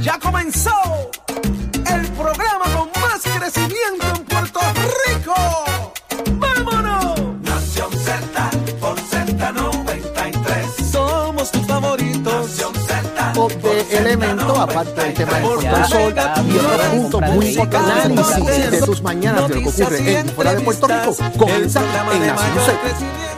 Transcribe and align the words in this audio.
Ya 0.00 0.18
comenzó 0.18 0.70
el 1.28 2.06
programa 2.12 2.64
con 2.74 2.88
más 3.02 3.20
crecimiento 3.22 4.06
en 4.16 4.24
Puerto 4.24 4.60
Rico. 5.06 5.34
¡Vámonos! 6.32 7.20
Nación 7.42 7.90
Z 7.92 8.50
por 8.80 8.96
Z93. 8.98 10.90
Somos 10.90 11.50
tus 11.50 11.66
favoritos. 11.66 12.48
Nación 12.48 12.74
Z 12.74 13.32
de 13.62 13.98
elementos, 13.98 14.58
aparte 14.58 15.00
del 15.02 15.14
tema 15.14 15.32
del 15.34 15.42
Puerto 15.42 15.84
Sol 15.88 16.14
y 16.46 16.56
otros 16.56 16.86
puntos 16.86 17.20
muy 17.32 17.46
importantes, 17.48 18.26
análisis 18.34 18.70
de 18.70 18.82
tus 18.82 19.02
mañanas 19.02 19.48
de 19.48 19.54
lo 19.56 19.60
que 19.60 19.68
ocurre 19.68 20.18
en 20.20 20.28
fuera 20.30 20.54
de 20.54 20.60
Puerto 20.62 20.86
Rico, 20.86 21.16
comienza 21.36 21.80
en 22.12 22.26
Nación 22.26 22.64
Z. 22.64 23.37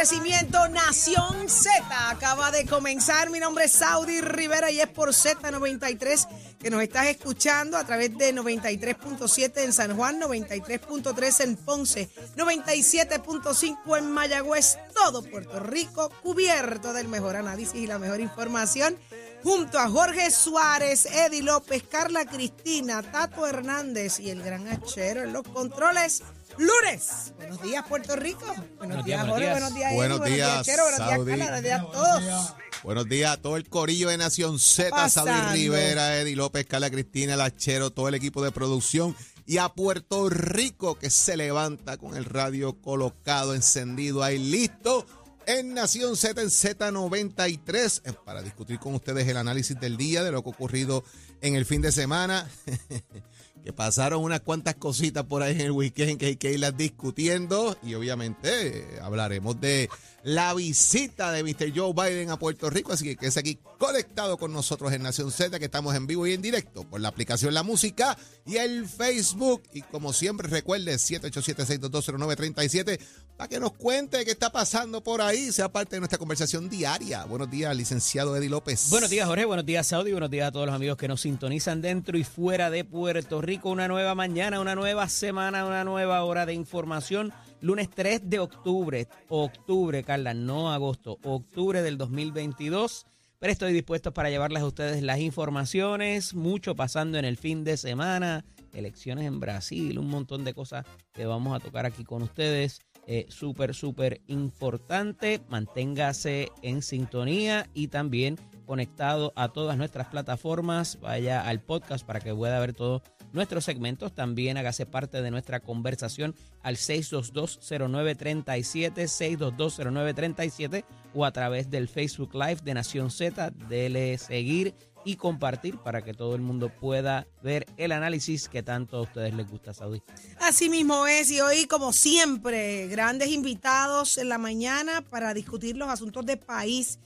Crecimiento 0.00 0.66
Nación 0.68 1.46
Z 1.46 2.08
acaba 2.08 2.50
de 2.50 2.64
comenzar. 2.64 3.28
Mi 3.28 3.38
nombre 3.38 3.66
es 3.66 3.72
Saudi 3.72 4.22
Rivera 4.22 4.70
y 4.70 4.80
es 4.80 4.88
por 4.88 5.10
Z93 5.10 6.56
que 6.58 6.70
nos 6.70 6.82
estás 6.82 7.08
escuchando 7.08 7.76
a 7.76 7.84
través 7.84 8.16
de 8.16 8.34
93.7 8.34 9.62
en 9.62 9.74
San 9.74 9.94
Juan, 9.94 10.18
93.3 10.18 11.44
en 11.44 11.56
Ponce, 11.56 12.08
97.5 12.34 13.98
en 13.98 14.10
Mayagüez, 14.10 14.78
todo 14.94 15.22
Puerto 15.22 15.60
Rico 15.60 16.10
cubierto 16.22 16.94
del 16.94 17.08
mejor 17.08 17.36
análisis 17.36 17.74
y 17.74 17.86
la 17.86 17.98
mejor 17.98 18.20
información. 18.20 18.96
Junto 19.42 19.78
a 19.78 19.90
Jorge 19.90 20.30
Suárez, 20.30 21.04
Eddie 21.04 21.42
López, 21.42 21.82
Carla 21.82 22.24
Cristina, 22.24 23.02
Tato 23.02 23.46
Hernández 23.46 24.18
y 24.18 24.30
el 24.30 24.42
gran 24.42 24.66
Achero 24.66 25.24
en 25.24 25.34
los 25.34 25.46
controles. 25.46 26.22
Lunes. 26.58 27.32
Buenos 27.36 27.62
días, 27.62 27.84
Puerto 27.86 28.16
Rico. 28.16 28.54
Buenos, 28.78 29.04
días, 29.04 29.26
Jorge. 29.26 29.50
Buenos 29.50 29.74
días. 29.74 29.94
Buenos 29.94 30.24
días, 30.24 30.50
Achero. 30.50 30.82
Buenos 30.84 31.26
días. 31.26 31.38
Carla. 31.38 31.46
Buenos 31.46 31.62
días 31.62 31.80
a 31.80 31.90
todos. 31.90 32.54
Buenos 32.82 33.08
días 33.08 33.32
a 33.32 33.36
todo 33.36 33.56
el 33.56 33.68
corillo 33.68 34.08
de 34.08 34.16
Nación 34.16 34.58
Z. 34.58 35.08
Saudi 35.08 35.32
Rivera, 35.52 36.16
Eddie 36.18 36.36
López, 36.36 36.66
Carla 36.66 36.90
Cristina, 36.90 37.36
Lachero, 37.36 37.90
todo 37.90 38.08
el 38.08 38.14
equipo 38.14 38.42
de 38.42 38.52
producción 38.52 39.14
y 39.46 39.58
a 39.58 39.68
Puerto 39.68 40.30
Rico 40.30 40.98
que 40.98 41.10
se 41.10 41.36
levanta 41.36 41.96
con 41.96 42.16
el 42.16 42.24
radio 42.24 42.80
colocado, 42.80 43.54
encendido 43.54 44.22
ahí 44.22 44.38
listo 44.38 45.06
en 45.46 45.74
Nación 45.74 46.16
Z 46.16 46.40
en 46.40 46.48
Z93 46.48 48.02
eh, 48.04 48.12
para 48.24 48.42
discutir 48.42 48.78
con 48.78 48.94
ustedes 48.94 49.26
el 49.26 49.36
análisis 49.36 49.78
del 49.80 49.96
día 49.96 50.22
de 50.22 50.30
lo 50.30 50.42
que 50.42 50.50
ha 50.50 50.52
ocurrido 50.52 51.04
en 51.40 51.56
el 51.56 51.66
fin 51.66 51.82
de 51.82 51.92
semana. 51.92 52.48
que 53.64 53.72
pasaron 53.72 54.22
unas 54.22 54.40
cuantas 54.40 54.76
cositas 54.76 55.24
por 55.24 55.42
ahí 55.42 55.52
en 55.52 55.60
el 55.60 55.72
weekend 55.72 56.18
que 56.18 56.26
hay 56.26 56.36
que 56.36 56.52
irlas 56.52 56.76
discutiendo 56.76 57.76
y 57.82 57.94
obviamente 57.94 58.98
hablaremos 59.02 59.60
de 59.60 59.88
la 60.22 60.52
visita 60.54 61.32
de 61.32 61.42
Mr. 61.42 61.72
Joe 61.74 61.94
Biden 61.94 62.30
a 62.30 62.38
Puerto 62.38 62.68
Rico, 62.68 62.92
así 62.92 63.04
que 63.04 63.16
quédese 63.16 63.40
aquí 63.40 63.58
conectado 63.78 64.36
con 64.36 64.52
nosotros 64.52 64.92
en 64.92 65.02
Nación 65.02 65.30
Z, 65.30 65.58
que 65.58 65.64
estamos 65.64 65.94
en 65.94 66.06
vivo 66.06 66.26
y 66.26 66.34
en 66.34 66.42
directo 66.42 66.84
por 66.84 67.00
la 67.00 67.08
aplicación 67.08 67.54
La 67.54 67.62
Música 67.62 68.18
y 68.44 68.56
el 68.56 68.86
Facebook. 68.86 69.62
Y 69.72 69.80
como 69.82 70.12
siempre, 70.12 70.48
recuerde 70.48 70.96
787-6220937 70.96 73.00
para 73.38 73.48
que 73.48 73.58
nos 73.58 73.72
cuente 73.72 74.22
qué 74.26 74.32
está 74.32 74.52
pasando 74.52 75.02
por 75.02 75.22
ahí, 75.22 75.50
sea 75.52 75.72
parte 75.72 75.96
de 75.96 76.00
nuestra 76.00 76.18
conversación 76.18 76.68
diaria. 76.68 77.24
Buenos 77.24 77.50
días, 77.50 77.74
licenciado 77.74 78.36
Eddie 78.36 78.50
López. 78.50 78.90
Buenos 78.90 79.08
días, 79.08 79.26
Jorge. 79.26 79.46
Buenos 79.46 79.64
días, 79.64 79.86
Saudi. 79.86 80.12
Buenos 80.12 80.30
días 80.30 80.48
a 80.48 80.52
todos 80.52 80.66
los 80.66 80.74
amigos 80.74 80.98
que 80.98 81.08
nos 81.08 81.22
sintonizan 81.22 81.80
dentro 81.80 82.18
y 82.18 82.24
fuera 82.24 82.68
de 82.68 82.84
Puerto 82.84 83.40
Rico. 83.40 83.49
Una 83.50 83.88
nueva 83.88 84.14
mañana, 84.14 84.60
una 84.60 84.76
nueva 84.76 85.08
semana, 85.08 85.66
una 85.66 85.82
nueva 85.82 86.22
hora 86.22 86.46
de 86.46 86.54
información. 86.54 87.32
Lunes 87.60 87.90
3 87.90 88.30
de 88.30 88.38
octubre. 88.38 89.08
Octubre, 89.28 90.04
Carla, 90.04 90.34
no 90.34 90.72
agosto. 90.72 91.18
Octubre 91.24 91.82
del 91.82 91.98
2022. 91.98 93.06
Pero 93.40 93.52
estoy 93.52 93.72
dispuesto 93.72 94.12
para 94.14 94.30
llevarles 94.30 94.62
a 94.62 94.66
ustedes 94.66 95.02
las 95.02 95.18
informaciones. 95.18 96.32
Mucho 96.32 96.76
pasando 96.76 97.18
en 97.18 97.24
el 97.24 97.36
fin 97.36 97.64
de 97.64 97.76
semana. 97.76 98.44
Elecciones 98.72 99.26
en 99.26 99.40
Brasil. 99.40 99.98
Un 99.98 100.10
montón 100.10 100.44
de 100.44 100.54
cosas 100.54 100.86
que 101.12 101.26
vamos 101.26 101.56
a 101.56 101.58
tocar 101.58 101.86
aquí 101.86 102.04
con 102.04 102.22
ustedes. 102.22 102.78
Eh, 103.08 103.26
súper, 103.30 103.74
súper 103.74 104.20
importante. 104.28 105.40
Manténgase 105.48 106.52
en 106.62 106.82
sintonía 106.82 107.68
y 107.74 107.88
también 107.88 108.38
conectado 108.64 109.32
a 109.34 109.48
todas 109.48 109.76
nuestras 109.76 110.06
plataformas. 110.06 111.00
Vaya 111.00 111.44
al 111.44 111.60
podcast 111.60 112.06
para 112.06 112.20
que 112.20 112.32
pueda 112.32 112.60
ver 112.60 112.74
todos 112.74 113.02
nuestros 113.32 113.64
segmentos. 113.64 114.14
También 114.14 114.56
hágase 114.56 114.86
parte 114.86 115.20
de 115.22 115.30
nuestra 115.30 115.60
conversación 115.60 116.34
al 116.62 116.76
6220937, 116.76 118.94
6220937 118.94 120.84
o 121.14 121.24
a 121.24 121.32
través 121.32 121.70
del 121.70 121.88
Facebook 121.88 122.34
Live 122.34 122.60
de 122.62 122.74
Nación 122.74 123.10
Z. 123.10 123.50
Dele 123.68 124.18
seguir 124.18 124.74
y 125.04 125.16
compartir 125.16 125.78
para 125.78 126.02
que 126.02 126.14
todo 126.14 126.34
el 126.34 126.42
mundo 126.42 126.68
pueda 126.68 127.26
ver 127.42 127.66
el 127.76 127.92
análisis 127.92 128.48
que 128.48 128.62
tanto 128.62 128.98
a 128.98 129.02
ustedes 129.02 129.34
les 129.34 129.48
gusta, 129.48 129.72
Saudi. 129.72 130.02
Así 130.40 130.68
mismo 130.68 131.06
es, 131.06 131.30
y 131.30 131.40
hoy, 131.40 131.66
como 131.66 131.92
siempre, 131.92 132.88
grandes 132.88 133.28
invitados 133.28 134.18
en 134.18 134.28
la 134.28 134.38
mañana 134.38 135.02
para 135.02 135.34
discutir 135.34 135.76
los 135.76 135.88
asuntos 135.88 136.26
de 136.26 136.36
país, 136.36 136.98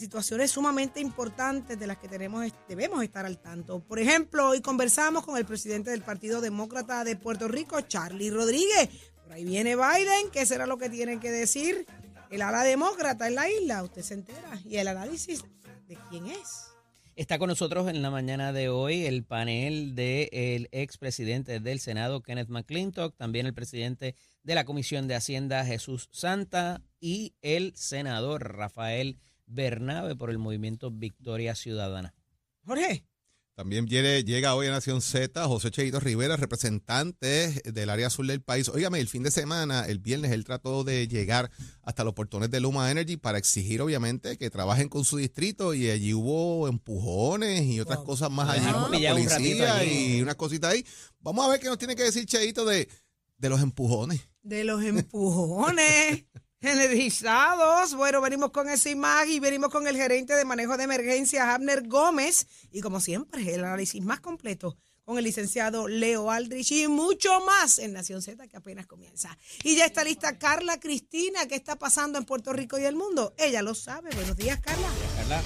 situaciones 0.00 0.50
sumamente 0.50 0.98
importantes 1.00 1.78
de 1.78 1.86
las 1.86 1.98
que 1.98 2.08
tenemos, 2.08 2.52
debemos 2.68 3.02
estar 3.04 3.26
al 3.26 3.38
tanto. 3.38 3.80
Por 3.80 3.98
ejemplo, 3.98 4.48
hoy 4.48 4.60
conversamos 4.60 5.24
con 5.24 5.36
el 5.36 5.44
presidente 5.44 5.90
del 5.90 6.02
Partido 6.02 6.40
Demócrata 6.40 7.04
de 7.04 7.16
Puerto 7.16 7.46
Rico, 7.46 7.80
Charlie 7.82 8.30
Rodríguez. 8.30 8.88
Por 9.22 9.32
ahí 9.32 9.44
viene 9.44 9.76
Biden, 9.76 10.30
¿qué 10.32 10.46
será 10.46 10.66
lo 10.66 10.78
que 10.78 10.90
tienen 10.90 11.20
que 11.20 11.30
decir? 11.30 11.86
El 12.30 12.42
ala 12.42 12.64
demócrata 12.64 13.28
en 13.28 13.34
la 13.34 13.50
isla, 13.50 13.82
usted 13.82 14.02
se 14.02 14.14
entera. 14.14 14.60
Y 14.64 14.76
el 14.76 14.88
análisis 14.88 15.44
de 15.86 15.96
quién 16.08 16.26
es. 16.26 16.70
Está 17.16 17.38
con 17.38 17.48
nosotros 17.48 17.88
en 17.88 18.00
la 18.00 18.10
mañana 18.10 18.52
de 18.52 18.70
hoy 18.70 19.04
el 19.04 19.24
panel 19.24 19.94
del 19.94 20.68
expresidente 20.72 21.60
del 21.60 21.78
Senado, 21.78 22.22
Kenneth 22.22 22.48
McClintock, 22.48 23.14
también 23.16 23.46
el 23.46 23.52
presidente 23.52 24.14
de 24.42 24.54
la 24.54 24.64
Comisión 24.64 25.06
de 25.06 25.16
Hacienda, 25.16 25.64
Jesús 25.66 26.08
Santa, 26.12 26.80
y 26.98 27.34
el 27.42 27.72
senador 27.76 28.56
Rafael 28.56 29.18
Bernabe 29.50 30.16
por 30.16 30.30
el 30.30 30.38
movimiento 30.38 30.90
Victoria 30.90 31.54
Ciudadana. 31.54 32.14
Jorge. 32.64 33.04
También 33.56 33.84
viene- 33.84 34.24
llega 34.24 34.54
hoy 34.54 34.68
a 34.68 34.70
Nación 34.70 35.02
Z 35.02 35.44
José 35.46 35.70
Cheito 35.70 36.00
Rivera, 36.00 36.36
representante 36.36 37.60
del 37.70 37.90
área 37.90 38.08
sur 38.08 38.26
del 38.26 38.40
país. 38.40 38.68
Óigame, 38.70 39.00
el 39.00 39.08
fin 39.08 39.22
de 39.22 39.30
semana, 39.30 39.84
el 39.86 39.98
viernes, 39.98 40.30
él 40.32 40.44
trató 40.44 40.82
de 40.82 41.06
llegar 41.08 41.50
hasta 41.82 42.02
los 42.04 42.14
portones 42.14 42.50
de 42.50 42.60
Luma 42.60 42.90
Energy 42.90 43.18
para 43.18 43.36
exigir, 43.36 43.82
obviamente, 43.82 44.38
que 44.38 44.48
trabajen 44.48 44.88
con 44.88 45.04
su 45.04 45.18
distrito 45.18 45.74
y 45.74 45.90
allí 45.90 46.14
hubo 46.14 46.68
empujones 46.68 47.62
y 47.66 47.80
otras 47.80 47.98
Wow. 47.98 48.06
cosas 48.06 48.30
más 48.30 48.48
allí 48.48 48.60
Dejaron 48.64 48.82
con 48.84 48.92
la 49.02 49.14
un 49.14 49.26
policía 49.28 49.84
y 49.84 50.22
unas 50.22 50.36
cositas 50.36 50.72
ahí. 50.72 50.86
Vamos 51.18 51.44
a 51.44 51.50
ver 51.50 51.60
qué 51.60 51.66
nos 51.66 51.76
tiene 51.76 51.94
que 51.96 52.04
decir 52.04 52.24
Cheito 52.24 52.64
de, 52.64 52.88
de 53.36 53.48
los 53.50 53.60
empujones. 53.60 54.20
de 54.42 54.64
los 54.64 54.82
empujones 54.82 56.24
energizados. 56.60 57.94
Bueno, 57.94 58.20
venimos 58.20 58.50
con 58.50 58.66
y 58.70 58.94
más 58.94 59.26
y 59.28 59.40
venimos 59.40 59.70
con 59.70 59.86
el 59.86 59.96
gerente 59.96 60.34
de 60.34 60.44
manejo 60.44 60.76
de 60.76 60.84
emergencias, 60.84 61.46
Abner 61.46 61.86
Gómez. 61.88 62.46
Y 62.70 62.80
como 62.80 63.00
siempre, 63.00 63.54
el 63.54 63.64
análisis 63.64 64.02
más 64.02 64.20
completo 64.20 64.76
con 65.04 65.18
el 65.18 65.24
licenciado 65.24 65.88
Leo 65.88 66.30
Aldrich 66.30 66.70
y 66.72 66.86
mucho 66.86 67.40
más 67.40 67.78
en 67.78 67.92
Nación 67.92 68.22
Z 68.22 68.46
que 68.46 68.56
apenas 68.56 68.86
comienza. 68.86 69.36
Y 69.64 69.76
ya 69.76 69.86
está 69.86 70.04
lista 70.04 70.38
Carla 70.38 70.78
Cristina. 70.78 71.46
¿Qué 71.46 71.56
está 71.56 71.76
pasando 71.76 72.18
en 72.18 72.24
Puerto 72.24 72.52
Rico 72.52 72.78
y 72.78 72.84
el 72.84 72.94
mundo? 72.94 73.34
Ella 73.38 73.62
lo 73.62 73.74
sabe. 73.74 74.10
Buenos 74.14 74.36
días, 74.36 74.60
Carla. 74.60 74.88
Carla. 75.16 75.42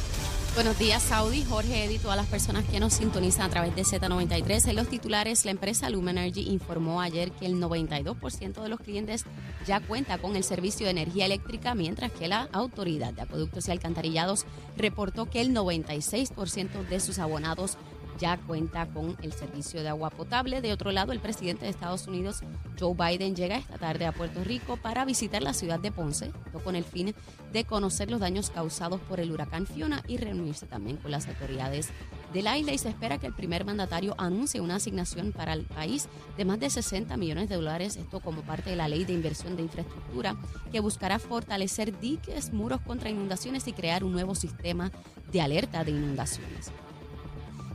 Buenos 0.55 0.79
días, 0.79 1.03
Saudi, 1.03 1.43
Jorge, 1.43 1.85
Eddy, 1.85 1.99
todas 1.99 2.17
las 2.17 2.29
personas 2.29 2.65
que 2.67 2.79
nos 2.79 2.93
sintonizan 2.93 3.47
a 3.47 3.49
través 3.49 3.75
de 3.75 3.83
Z93. 3.83 4.69
En 4.69 4.77
los 4.77 4.87
titulares, 4.87 5.45
la 5.45 5.51
empresa 5.51 5.91
Lumen 5.91 6.17
Energy 6.17 6.43
informó 6.43 7.01
ayer 7.01 7.33
que 7.33 7.47
el 7.47 7.57
92% 7.57 8.63
de 8.63 8.69
los 8.69 8.79
clientes 8.79 9.25
ya 9.67 9.81
cuenta 9.81 10.19
con 10.19 10.37
el 10.37 10.45
servicio 10.45 10.87
de 10.87 10.93
energía 10.93 11.27
eléctrica, 11.27 11.75
mientras 11.75 12.13
que 12.13 12.29
la 12.29 12.49
Autoridad 12.53 13.13
de 13.13 13.23
Acueductos 13.23 13.67
y 13.67 13.73
Alcantarillados 13.73 14.47
reportó 14.77 15.27
que 15.27 15.41
el 15.41 15.51
96% 15.51 16.87
de 16.89 17.00
sus 17.00 17.19
abonados 17.19 17.77
ya 18.19 18.37
cuenta 18.38 18.87
con 18.87 19.16
el 19.22 19.32
servicio 19.32 19.82
de 19.82 19.88
agua 19.88 20.11
potable. 20.11 20.61
De 20.61 20.72
otro 20.72 20.93
lado, 20.93 21.12
el 21.12 21.20
presidente 21.20 21.64
de 21.64 21.70
Estados 21.70 22.06
Unidos, 22.06 22.40
Joe 22.78 22.94
Biden, 22.94 23.34
llega 23.37 23.56
esta 23.56 23.78
tarde 23.78 24.06
a 24.06 24.12
Puerto 24.12 24.44
Rico 24.44 24.76
para 24.76 25.05
visitar 25.05 25.43
la 25.43 25.55
ciudad 25.55 25.81
de 25.81 25.93
Ponce, 25.93 26.32
con 26.62 26.76
el 26.76 26.84
fin 26.84 27.14
de 27.52 27.64
conocer 27.64 28.11
los 28.11 28.20
daños 28.20 28.50
causados 28.50 29.00
por 29.02 29.20
el 29.20 29.31
huracán 29.31 29.66
Fiona 29.66 30.02
y 30.08 30.16
reunirse 30.16 30.66
también 30.66 30.96
con 30.96 31.11
las 31.11 31.28
autoridades 31.28 31.90
de 32.32 32.43
la 32.43 32.58
isla 32.58 32.72
y 32.72 32.78
se 32.78 32.88
espera 32.88 33.19
que 33.19 33.28
el 33.28 33.32
primer 33.32 33.64
mandatario 33.64 34.14
anuncie 34.19 34.61
una 34.61 34.76
asignación 34.76 35.32
para 35.32 35.52
el 35.52 35.64
país 35.64 36.08
de 36.37 36.44
más 36.44 36.58
de 36.58 36.69
60 36.69 37.16
millones 37.16 37.49
de 37.49 37.55
dólares, 37.55 37.96
esto 37.96 38.20
como 38.20 38.43
parte 38.43 38.70
de 38.70 38.76
la 38.76 38.88
ley 38.88 39.05
de 39.05 39.12
inversión 39.12 39.56
de 39.56 39.62
infraestructura 39.62 40.37
que 40.72 40.81
buscará 40.81 41.19
fortalecer 41.19 41.99
diques, 42.00 42.52
muros 42.52 42.81
contra 42.81 43.11
inundaciones 43.11 43.69
y 43.69 43.72
crear 43.72 44.02
un 44.02 44.12
nuevo 44.12 44.34
sistema 44.34 44.90
de 45.31 45.40
alerta 45.40 45.84
de 45.84 45.93
inundaciones. 45.93 46.72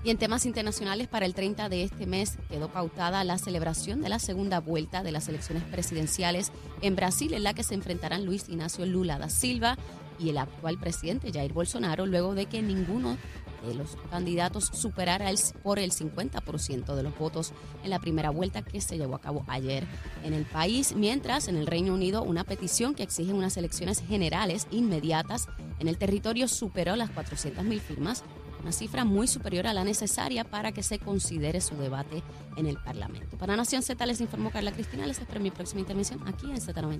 Y 0.04 0.12
en 0.12 0.18
temas 0.18 0.46
internacionales, 0.46 1.10
para 1.10 1.26
el 1.26 1.34
30 1.34 1.68
de 1.68 1.84
este 1.84 2.06
mes 2.06 2.38
quedó 2.50 2.70
pautada 2.70 3.24
la 3.26 3.38
celebración 3.38 4.02
de 4.02 4.10
la 4.10 4.20
segunda 4.20 4.62
vuelta 4.62 5.04
de 5.04 5.12
las 5.12 5.28
elecciones 5.28 5.64
presidenciales 5.64 6.52
en 6.82 6.96
Brasil, 6.96 7.34
en 7.34 7.44
la 7.44 7.54
que 7.54 7.64
se 7.64 7.74
enfrentarán 7.74 8.26
Luis 8.26 8.48
Ignacio 8.48 8.86
Lula 8.86 9.20
da 9.20 9.30
Silva 9.30 9.78
y 10.18 10.30
el 10.30 10.38
actual 10.38 10.78
presidente 10.78 11.32
Jair 11.34 11.52
Bolsonaro 11.52 12.06
luego 12.06 12.34
de 12.34 12.46
que 12.46 12.62
ninguno 12.62 13.18
de 13.66 13.76
los 13.76 13.98
candidatos 14.10 14.70
superara 14.74 15.30
el, 15.30 15.38
por 15.64 15.80
el 15.80 15.92
50% 15.92 16.96
de 16.96 17.04
los 17.04 17.18
votos 17.18 17.52
en 17.84 17.90
la 17.90 18.00
primera 18.00 18.30
vuelta 18.30 18.62
que 18.62 18.80
se 18.80 18.98
llevó 18.98 19.16
a 19.16 19.22
cabo 19.22 19.44
ayer 19.48 19.86
en 20.24 20.34
el 20.34 20.46
país, 20.46 20.96
mientras 20.96 21.50
en 21.50 21.58
el 21.58 21.68
Reino 21.68 21.94
Unido 21.94 22.24
una 22.24 22.46
petición 22.46 22.96
que 22.96 23.04
exige 23.04 23.34
unas 23.34 23.58
elecciones 23.58 24.02
generales 24.08 24.68
inmediatas 24.72 25.48
en 25.80 25.88
el 25.88 25.98
territorio 25.98 26.48
superó 26.48 26.96
las 26.96 27.10
400.000 27.12 27.80
firmas, 27.80 28.24
una 28.62 28.72
cifra 28.72 29.06
muy 29.06 29.28
superior 29.28 29.68
a 29.68 29.74
la 29.74 29.84
necesaria 29.84 30.44
para 30.44 30.72
que 30.72 30.84
se 30.84 31.00
considere 31.00 31.62
su 31.62 31.76
debate 31.76 32.24
en 32.56 32.66
el 32.66 32.78
Parlamento. 32.78 33.38
Para 33.38 33.56
Nación 33.56 33.84
Z 33.84 34.06
les 34.06 34.22
informó 34.22 34.52
Carla 34.52 34.72
Cristina, 34.72 35.06
les 35.06 35.20
espero 35.20 35.40
mi 35.40 35.52
próxima 35.52 35.82
intervención 35.82 36.28
aquí 36.28 36.50
en 36.50 36.58
Z93. 36.58 37.00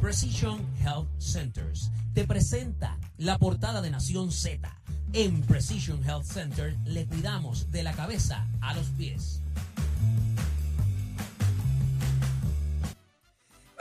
Precision 0.00 0.60
Health 0.82 1.08
Centers 1.18 1.90
te 2.14 2.24
presenta 2.24 2.98
la 3.18 3.38
portada 3.38 3.82
de 3.82 3.90
Nación 3.90 4.30
Z. 4.30 4.70
En 5.12 5.42
Precision 5.42 6.02
Health 6.04 6.24
Center 6.24 6.76
le 6.84 7.06
cuidamos 7.06 7.70
de 7.70 7.82
la 7.82 7.92
cabeza 7.92 8.46
a 8.60 8.74
los 8.74 8.86
pies. 8.90 9.42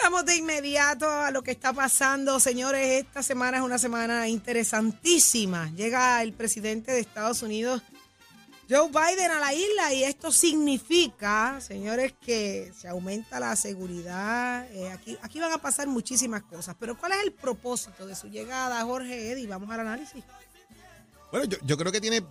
Vamos 0.05 0.25
de 0.27 0.35
inmediato 0.35 1.09
a 1.09 1.31
lo 1.31 1.41
que 1.41 1.49
está 1.49 1.73
pasando, 1.73 2.39
señores. 2.39 3.03
Esta 3.03 3.23
semana 3.23 3.57
es 3.57 3.63
una 3.63 3.79
semana 3.79 4.27
interesantísima. 4.27 5.71
Llega 5.71 6.21
el 6.21 6.31
presidente 6.31 6.91
de 6.91 6.99
Estados 6.99 7.41
Unidos, 7.41 7.81
Joe 8.69 8.89
Biden, 8.89 9.31
a 9.31 9.39
la 9.39 9.51
isla 9.51 9.93
y 9.95 10.03
esto 10.03 10.31
significa, 10.31 11.59
señores, 11.59 12.13
que 12.23 12.71
se 12.79 12.87
aumenta 12.87 13.39
la 13.39 13.55
seguridad. 13.55 14.71
Eh, 14.73 14.91
aquí, 14.91 15.17
aquí 15.23 15.39
van 15.39 15.53
a 15.53 15.57
pasar 15.57 15.87
muchísimas 15.87 16.43
cosas. 16.43 16.75
Pero 16.79 16.95
¿cuál 16.95 17.13
es 17.13 17.23
el 17.23 17.31
propósito 17.31 18.05
de 18.05 18.15
su 18.15 18.27
llegada, 18.27 18.83
Jorge 18.83 19.31
Eddy? 19.31 19.47
Vamos 19.47 19.71
al 19.71 19.79
análisis. 19.79 20.23
Bueno, 21.31 21.47
yo, 21.47 21.57
yo 21.63 21.77
creo 21.77 21.91
que 21.91 21.99
tiene 21.99 22.21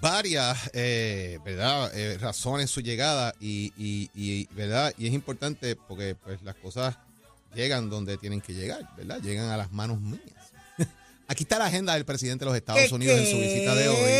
varias 0.00 0.70
eh, 0.72 1.38
¿verdad? 1.44 1.90
Eh, 1.94 2.18
razones 2.18 2.70
su 2.70 2.80
llegada 2.80 3.34
y, 3.40 3.72
y- 3.76 4.10
y, 4.14 4.46
¿verdad? 4.54 4.92
y 4.98 5.06
es 5.06 5.12
importante 5.14 5.76
porque 5.76 6.14
pues 6.14 6.42
las 6.42 6.54
cosas 6.56 6.96
llegan 7.54 7.88
donde 7.90 8.16
tienen 8.18 8.40
que 8.40 8.52
llegar, 8.54 8.88
¿verdad? 8.96 9.20
Llegan 9.22 9.48
a 9.50 9.56
las 9.56 9.72
manos 9.72 10.00
mías. 10.00 10.20
Aquí 11.28 11.44
está 11.44 11.58
la 11.58 11.66
agenda 11.66 11.94
del 11.94 12.04
presidente 12.04 12.44
de 12.44 12.50
los 12.50 12.56
Estados 12.56 12.82
¿Qué, 12.88 12.94
Unidos 12.94 13.18
en 13.18 13.26
su 13.30 13.38
visita 13.38 13.74
de 13.74 13.88
hoy. 13.88 14.10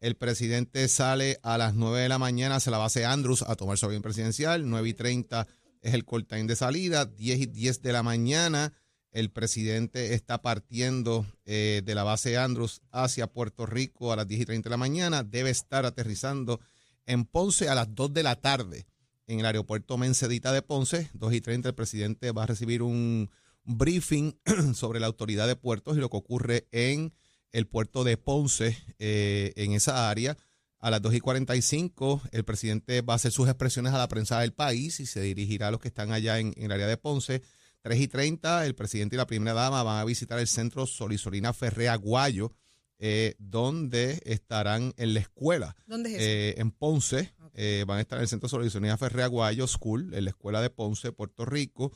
El 0.00 0.16
presidente 0.16 0.88
sale 0.88 1.38
a 1.42 1.58
las 1.58 1.74
9 1.74 2.00
de 2.00 2.08
la 2.08 2.18
mañana 2.18 2.56
hacia 2.56 2.72
la 2.72 2.78
base 2.78 3.04
Andrews 3.04 3.42
a 3.42 3.54
tomar 3.54 3.76
su 3.76 3.84
avión 3.86 4.00
presidencial. 4.00 4.68
9 4.68 4.88
y 4.88 4.94
30 4.94 5.46
es 5.82 5.92
el 5.94 6.06
call 6.06 6.24
time 6.26 6.44
de 6.44 6.56
salida. 6.56 7.04
10 7.04 7.38
y 7.40 7.46
10 7.46 7.82
de 7.82 7.92
la 7.92 8.02
mañana 8.02 8.72
el 9.12 9.30
presidente 9.30 10.14
está 10.14 10.40
partiendo 10.40 11.26
eh, 11.44 11.82
de 11.84 11.94
la 11.94 12.04
base 12.04 12.36
Andrews 12.36 12.82
hacia 12.90 13.26
Puerto 13.26 13.66
Rico 13.66 14.12
a 14.12 14.16
las 14.16 14.28
10 14.28 14.42
y 14.42 14.46
30 14.46 14.68
de 14.68 14.70
la 14.70 14.76
mañana. 14.76 15.24
Debe 15.24 15.50
estar 15.50 15.84
aterrizando 15.84 16.60
en 17.06 17.24
Ponce 17.24 17.68
a 17.68 17.74
las 17.74 17.94
2 17.94 18.14
de 18.14 18.22
la 18.22 18.36
tarde 18.36 18.86
en 19.26 19.40
el 19.40 19.46
aeropuerto 19.46 19.98
Mencedita 19.98 20.52
de 20.52 20.62
Ponce. 20.62 21.10
2 21.14 21.32
y 21.34 21.40
30 21.40 21.68
el 21.68 21.74
presidente 21.74 22.30
va 22.32 22.44
a 22.44 22.46
recibir 22.46 22.82
un 22.82 23.30
briefing 23.64 24.38
sobre 24.74 25.00
la 25.00 25.06
autoridad 25.06 25.46
de 25.46 25.56
puertos 25.56 25.96
y 25.96 26.00
lo 26.00 26.08
que 26.08 26.16
ocurre 26.16 26.68
en 26.70 27.12
el 27.52 27.66
puerto 27.66 28.04
de 28.04 28.16
Ponce, 28.16 28.78
eh, 28.98 29.52
en 29.56 29.72
esa 29.72 30.08
área. 30.08 30.36
A 30.78 30.90
las 30.90 31.02
2 31.02 31.14
y 31.14 31.20
45, 31.20 32.22
el 32.32 32.44
presidente 32.44 33.02
va 33.02 33.14
a 33.14 33.16
hacer 33.16 33.32
sus 33.32 33.48
expresiones 33.48 33.92
a 33.92 33.98
la 33.98 34.08
prensa 34.08 34.40
del 34.40 34.52
país 34.52 34.98
y 35.00 35.06
se 35.06 35.20
dirigirá 35.20 35.68
a 35.68 35.70
los 35.70 35.80
que 35.80 35.88
están 35.88 36.10
allá 36.12 36.38
en, 36.38 36.54
en 36.56 36.64
el 36.64 36.72
área 36.72 36.86
de 36.86 36.96
Ponce. 36.96 37.42
3 37.82 38.00
y 38.00 38.08
30, 38.08 38.66
el 38.66 38.74
presidente 38.74 39.16
y 39.16 39.18
la 39.18 39.26
primera 39.26 39.54
dama 39.54 39.82
van 39.82 39.98
a 40.00 40.04
visitar 40.04 40.38
el 40.38 40.46
centro 40.46 40.86
Solisolina 40.86 41.52
Ferrea 41.52 41.96
Guayo, 41.96 42.52
eh, 42.98 43.34
donde 43.38 44.20
estarán 44.26 44.92
en 44.98 45.14
la 45.14 45.20
escuela 45.20 45.74
¿Dónde 45.86 46.10
es 46.10 46.16
eso? 46.16 46.24
eh, 46.24 46.54
en 46.58 46.70
Ponce. 46.70 47.32
eh, 47.54 47.84
van 47.86 47.98
a 47.98 48.00
estar 48.02 48.18
en 48.18 48.22
el 48.22 48.28
Centro 48.28 48.48
Solidaridad 48.48 48.98
Ferrea 48.98 49.26
Guayo 49.26 49.66
School, 49.66 50.12
en 50.14 50.24
la 50.24 50.30
escuela 50.30 50.60
de 50.60 50.70
Ponce, 50.70 51.12
Puerto 51.12 51.44
Rico. 51.46 51.92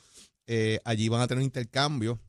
Allí 0.84 1.08
van 1.08 1.20
a 1.20 1.26
tener 1.26 1.40
un 1.40 1.44
intercambio 1.44 2.20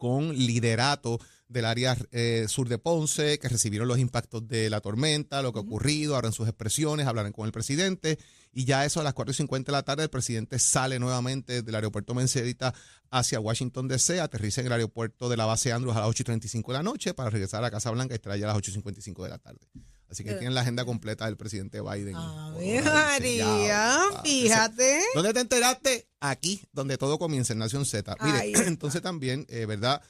con 0.00 0.34
liderato 0.34 1.20
del 1.46 1.66
área 1.66 1.94
eh, 2.10 2.46
sur 2.48 2.70
de 2.70 2.78
Ponce, 2.78 3.38
que 3.38 3.50
recibieron 3.50 3.86
los 3.86 3.98
impactos 3.98 4.48
de 4.48 4.70
la 4.70 4.80
tormenta, 4.80 5.42
lo 5.42 5.52
que 5.52 5.58
ha 5.58 5.62
ocurrido, 5.62 6.16
harán 6.16 6.32
sus 6.32 6.48
expresiones, 6.48 7.06
hablarán 7.06 7.32
con 7.32 7.44
el 7.44 7.52
presidente. 7.52 8.18
Y 8.50 8.64
ya 8.64 8.86
eso 8.86 9.00
a 9.00 9.04
las 9.04 9.12
4 9.12 9.32
y 9.32 9.34
50 9.34 9.70
de 9.70 9.76
la 9.76 9.82
tarde, 9.82 10.04
el 10.04 10.08
presidente 10.08 10.58
sale 10.58 10.98
nuevamente 10.98 11.60
del 11.60 11.74
aeropuerto 11.74 12.14
Mencedita 12.14 12.72
hacia 13.10 13.40
Washington 13.40 13.88
DC, 13.88 14.20
aterriza 14.20 14.62
en 14.62 14.68
el 14.68 14.72
aeropuerto 14.72 15.28
de 15.28 15.36
la 15.36 15.44
base 15.44 15.70
Andrews 15.70 15.96
a 15.96 16.00
las 16.00 16.08
8 16.08 16.22
y 16.22 16.24
35 16.24 16.72
de 16.72 16.78
la 16.78 16.82
noche 16.82 17.12
para 17.12 17.28
regresar 17.28 17.62
a 17.62 17.70
Casa 17.70 17.90
Blanca 17.90 18.14
y 18.14 18.16
estar 18.16 18.32
allá 18.32 18.46
a 18.46 18.48
las 18.48 18.56
8 18.56 18.70
y 18.70 18.74
55 18.74 19.24
de 19.24 19.28
la 19.28 19.38
tarde. 19.38 19.60
Así 20.10 20.24
que 20.24 20.34
tienen 20.34 20.54
la 20.54 20.62
agenda 20.62 20.84
completa 20.84 21.26
del 21.26 21.36
presidente 21.36 21.80
Biden. 21.80 22.16
Ahí 22.16 22.78
sellado. 22.78 22.94
María, 22.94 24.00
fíjate. 24.24 25.02
¿Dónde 25.14 25.32
te 25.32 25.40
enteraste? 25.40 26.08
Aquí, 26.18 26.60
donde 26.72 26.98
todo 26.98 27.18
comienza, 27.18 27.52
en 27.52 27.60
Nación 27.60 27.86
Z. 27.86 28.16
Mire, 28.20 28.52
entonces 28.66 29.02
también, 29.02 29.46
eh, 29.48 29.66
¿verdad? 29.66 30.02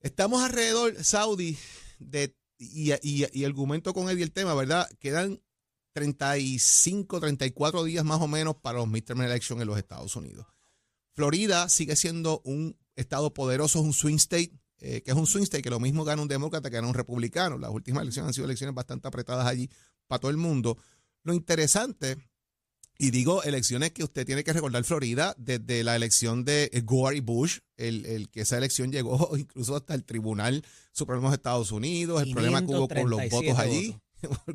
Estamos 0.00 0.42
alrededor, 0.42 1.02
Saudi, 1.02 1.56
de, 1.98 2.36
y, 2.58 2.92
y, 2.92 3.26
y 3.32 3.44
argumento 3.44 3.94
con 3.94 4.10
él 4.10 4.18
y 4.18 4.22
el 4.22 4.32
tema, 4.32 4.52
¿verdad? 4.54 4.90
Quedan 4.98 5.40
35, 5.94 7.20
34 7.20 7.84
días 7.84 8.04
más 8.04 8.20
o 8.20 8.28
menos 8.28 8.56
para 8.56 8.78
los 8.78 8.88
midterm 8.88 9.22
elections 9.22 9.62
en 9.62 9.68
los 9.68 9.78
Estados 9.78 10.14
Unidos. 10.16 10.46
Florida 11.14 11.68
sigue 11.70 11.96
siendo 11.96 12.42
un 12.44 12.76
estado 12.96 13.32
poderoso, 13.32 13.78
es 13.78 13.84
un 13.86 13.92
swing 13.94 14.16
state, 14.16 14.52
eh, 14.86 15.00
que 15.02 15.12
es 15.12 15.16
un 15.16 15.26
swing 15.26 15.44
state, 15.44 15.62
que 15.62 15.70
lo 15.70 15.80
mismo 15.80 16.04
gana 16.04 16.20
un 16.20 16.28
demócrata 16.28 16.68
que 16.68 16.76
gana 16.76 16.88
un 16.88 16.94
republicano. 16.94 17.56
Las 17.56 17.70
últimas 17.70 18.02
elecciones 18.02 18.28
han 18.28 18.34
sido 18.34 18.44
elecciones 18.44 18.74
bastante 18.74 19.08
apretadas 19.08 19.46
allí 19.46 19.70
para 20.06 20.20
todo 20.20 20.30
el 20.30 20.36
mundo. 20.36 20.76
Lo 21.22 21.32
interesante 21.32 22.18
y 22.98 23.10
digo 23.10 23.42
elecciones 23.42 23.92
que 23.92 24.04
usted 24.04 24.26
tiene 24.26 24.44
que 24.44 24.52
recordar 24.52 24.84
Florida 24.84 25.34
desde 25.38 25.84
la 25.84 25.96
elección 25.96 26.44
de 26.44 26.70
Gore 26.84 27.16
y 27.16 27.20
Bush, 27.20 27.60
el, 27.78 28.04
el 28.04 28.28
que 28.28 28.42
esa 28.42 28.58
elección 28.58 28.92
llegó 28.92 29.34
incluso 29.38 29.74
hasta 29.74 29.94
el 29.94 30.04
Tribunal 30.04 30.62
Supremo 30.92 31.22
de 31.22 31.28
los 31.28 31.34
Estados 31.34 31.72
Unidos, 31.72 32.22
el 32.22 32.32
problema 32.32 32.60
que 32.60 32.72
hubo 32.72 32.86
con 32.86 33.08
los 33.08 33.20
537 33.22 33.46
votos 33.46 33.58
allí. 33.58 33.96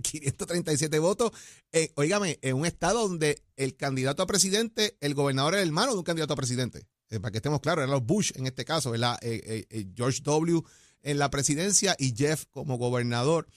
537 0.01 0.99
votos. 0.99 1.31
Eh, 1.71 1.91
óigame, 1.95 2.37
en 2.43 2.55
un 2.55 2.67
estado 2.67 3.07
donde 3.07 3.41
el 3.55 3.75
candidato 3.75 4.21
a 4.21 4.27
presidente, 4.27 4.95
el 5.01 5.15
gobernador 5.15 5.55
era 5.55 5.63
hermano 5.63 5.93
de 5.93 5.97
un 5.97 6.03
candidato 6.03 6.33
a 6.33 6.37
presidente. 6.37 6.85
Eh, 7.09 7.19
para 7.19 7.31
que 7.31 7.37
estemos 7.37 7.59
claros, 7.59 7.83
eran 7.83 7.91
los 7.91 8.05
Bush 8.05 8.31
en 8.35 8.45
este 8.45 8.65
caso. 8.65 8.93
Eh, 8.93 8.99
eh, 9.21 9.65
eh, 9.69 9.87
George 9.95 10.21
W. 10.23 10.61
en 11.01 11.17
la 11.17 11.29
presidencia 11.29 11.95
y 11.97 12.15
Jeff 12.15 12.45
como 12.51 12.77
gobernador. 12.77 13.47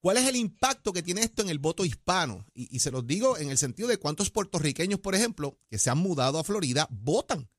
¿Cuál 0.00 0.18
es 0.18 0.28
el 0.28 0.36
impacto 0.36 0.92
que 0.92 1.02
tiene 1.02 1.22
esto 1.22 1.42
en 1.42 1.48
el 1.48 1.58
voto 1.58 1.84
hispano? 1.84 2.46
Y, 2.54 2.78
se 2.78 2.92
los 2.92 3.06
digo 3.06 3.36
en 3.36 3.50
el 3.50 3.58
sentido 3.58 3.88
de 3.88 3.98
cuántos 3.98 4.30
puertorriqueños, 4.30 5.00
por 5.00 5.16
ejemplo, 5.16 5.58
que 5.68 5.78
se 5.78 5.90
han 5.90 5.98
mudado 5.98 6.38
a 6.38 6.44
Florida, 6.44 6.86
votan. 6.90 7.50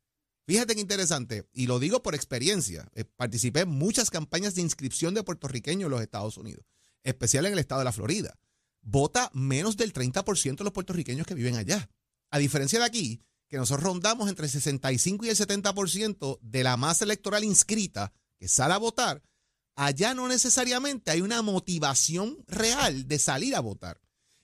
Fíjate 0.47 0.73
qué 0.73 0.81
interesante, 0.81 1.47
y 1.53 1.67
lo 1.67 1.79
digo 1.79 2.01
por 2.01 2.15
experiencia. 2.15 2.89
Participé 3.17 3.61
en 3.61 3.69
muchas 3.69 4.09
campañas 4.09 4.55
de 4.55 4.61
inscripción 4.61 5.13
de 5.13 5.23
puertorriqueños 5.23 5.87
en 5.87 5.91
los 5.91 6.01
Estados 6.01 6.37
Unidos, 6.37 6.65
especial 7.03 7.45
en 7.45 7.53
el 7.53 7.59
estado 7.59 7.79
de 7.79 7.85
la 7.85 7.91
Florida. 7.91 8.39
Vota 8.81 9.29
menos 9.33 9.75
del 9.75 9.91
30% 9.91 10.57
de 10.57 10.63
los 10.63 10.73
puertorriqueños 10.73 11.27
que 11.27 11.35
viven 11.35 11.57
allá. 11.57 11.89
A 12.31 12.37
diferencia 12.37 12.79
de 12.79 12.85
aquí, 12.85 13.21
que 13.49 13.57
nosotros 13.57 13.83
rondamos 13.83 14.29
entre 14.29 14.45
el 14.45 14.51
65 14.51 15.25
y 15.25 15.29
el 15.29 15.35
70% 15.35 16.39
de 16.41 16.63
la 16.63 16.77
masa 16.77 17.03
electoral 17.03 17.43
inscrita 17.43 18.13
que 18.37 18.47
sale 18.47 18.73
a 18.73 18.77
votar, 18.77 19.21
allá 19.75 20.13
no 20.13 20.27
necesariamente 20.27 21.11
hay 21.11 21.21
una 21.21 21.41
motivación 21.41 22.37
real 22.47 23.07
de 23.07 23.19
salir 23.19 23.55
a 23.55 23.59
votar. 23.59 23.99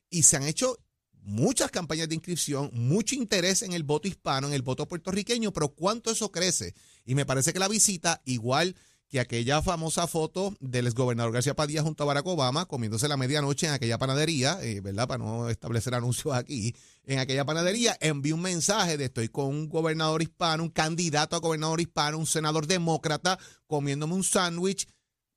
Y 0.09 0.23
se 0.23 0.37
han 0.37 0.43
hecho 0.43 0.77
muchas 1.21 1.71
campañas 1.71 2.09
de 2.09 2.15
inscripción, 2.15 2.71
mucho 2.73 3.15
interés 3.15 3.61
en 3.61 3.73
el 3.73 3.83
voto 3.83 4.07
hispano, 4.07 4.47
en 4.47 4.53
el 4.53 4.61
voto 4.63 4.87
puertorriqueño, 4.87 5.53
pero 5.53 5.69
¿cuánto 5.69 6.11
eso 6.11 6.31
crece? 6.31 6.73
Y 7.05 7.15
me 7.15 7.25
parece 7.25 7.53
que 7.53 7.59
la 7.59 7.67
visita, 7.67 8.21
igual 8.25 8.75
que 9.07 9.19
aquella 9.19 9.61
famosa 9.61 10.07
foto 10.07 10.55
del 10.59 10.87
exgobernador 10.87 11.31
García 11.31 11.55
Padilla 11.55 11.83
junto 11.83 12.03
a 12.03 12.07
Barack 12.07 12.25
Obama, 12.25 12.65
comiéndose 12.65 13.07
la 13.07 13.17
medianoche 13.17 13.67
en 13.67 13.73
aquella 13.73 13.97
panadería, 13.97 14.57
eh, 14.61 14.81
¿verdad? 14.81 15.07
Para 15.07 15.23
no 15.23 15.49
establecer 15.49 15.93
anuncios 15.93 16.33
aquí, 16.35 16.75
en 17.03 17.19
aquella 17.19 17.45
panadería, 17.45 17.97
envió 18.01 18.35
un 18.35 18.41
mensaje 18.41 18.97
de 18.97 19.05
estoy 19.05 19.29
con 19.29 19.47
un 19.47 19.69
gobernador 19.69 20.21
hispano, 20.21 20.63
un 20.63 20.69
candidato 20.69 21.35
a 21.35 21.39
gobernador 21.39 21.81
hispano, 21.81 22.17
un 22.17 22.25
senador 22.25 22.67
demócrata, 22.67 23.37
comiéndome 23.67 24.15
un 24.15 24.23
sándwich, 24.23 24.87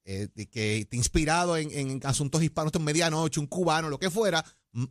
eh, 0.04 0.28
que 0.50 0.86
te 0.88 0.96
inspirado 0.96 1.58
en, 1.58 1.70
en 1.70 2.00
asuntos 2.04 2.42
hispanos 2.42 2.72
en 2.74 2.82
medianoche, 2.82 3.40
un 3.40 3.46
cubano, 3.46 3.90
lo 3.90 3.98
que 3.98 4.08
fuera, 4.08 4.42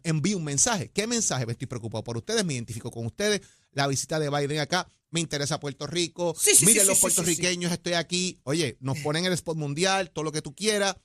envío 0.03 0.37
un 0.37 0.43
mensaje. 0.43 0.91
¿Qué 0.91 1.07
mensaje? 1.07 1.45
Me 1.45 1.53
estoy 1.53 1.67
preocupado 1.67 2.03
por 2.03 2.17
ustedes, 2.17 2.43
me 2.45 2.53
identifico 2.53 2.91
con 2.91 3.05
ustedes. 3.05 3.41
La 3.71 3.87
visita 3.87 4.19
de 4.19 4.29
Biden 4.29 4.59
acá, 4.59 4.87
me 5.11 5.19
interesa 5.19 5.59
Puerto 5.59 5.87
Rico. 5.87 6.35
Sí, 6.39 6.55
sí, 6.55 6.65
Miren 6.65 6.83
sí, 6.83 6.87
los 6.87 6.99
puertorriqueños, 6.99 7.71
estoy 7.71 7.93
aquí. 7.93 8.39
Oye, 8.43 8.77
nos 8.79 8.97
ponen 8.99 9.25
el 9.25 9.33
spot 9.33 9.57
mundial, 9.57 10.11
todo 10.11 10.23
lo 10.23 10.31
que 10.31 10.41
tú 10.41 10.55
quieras. 10.55 10.95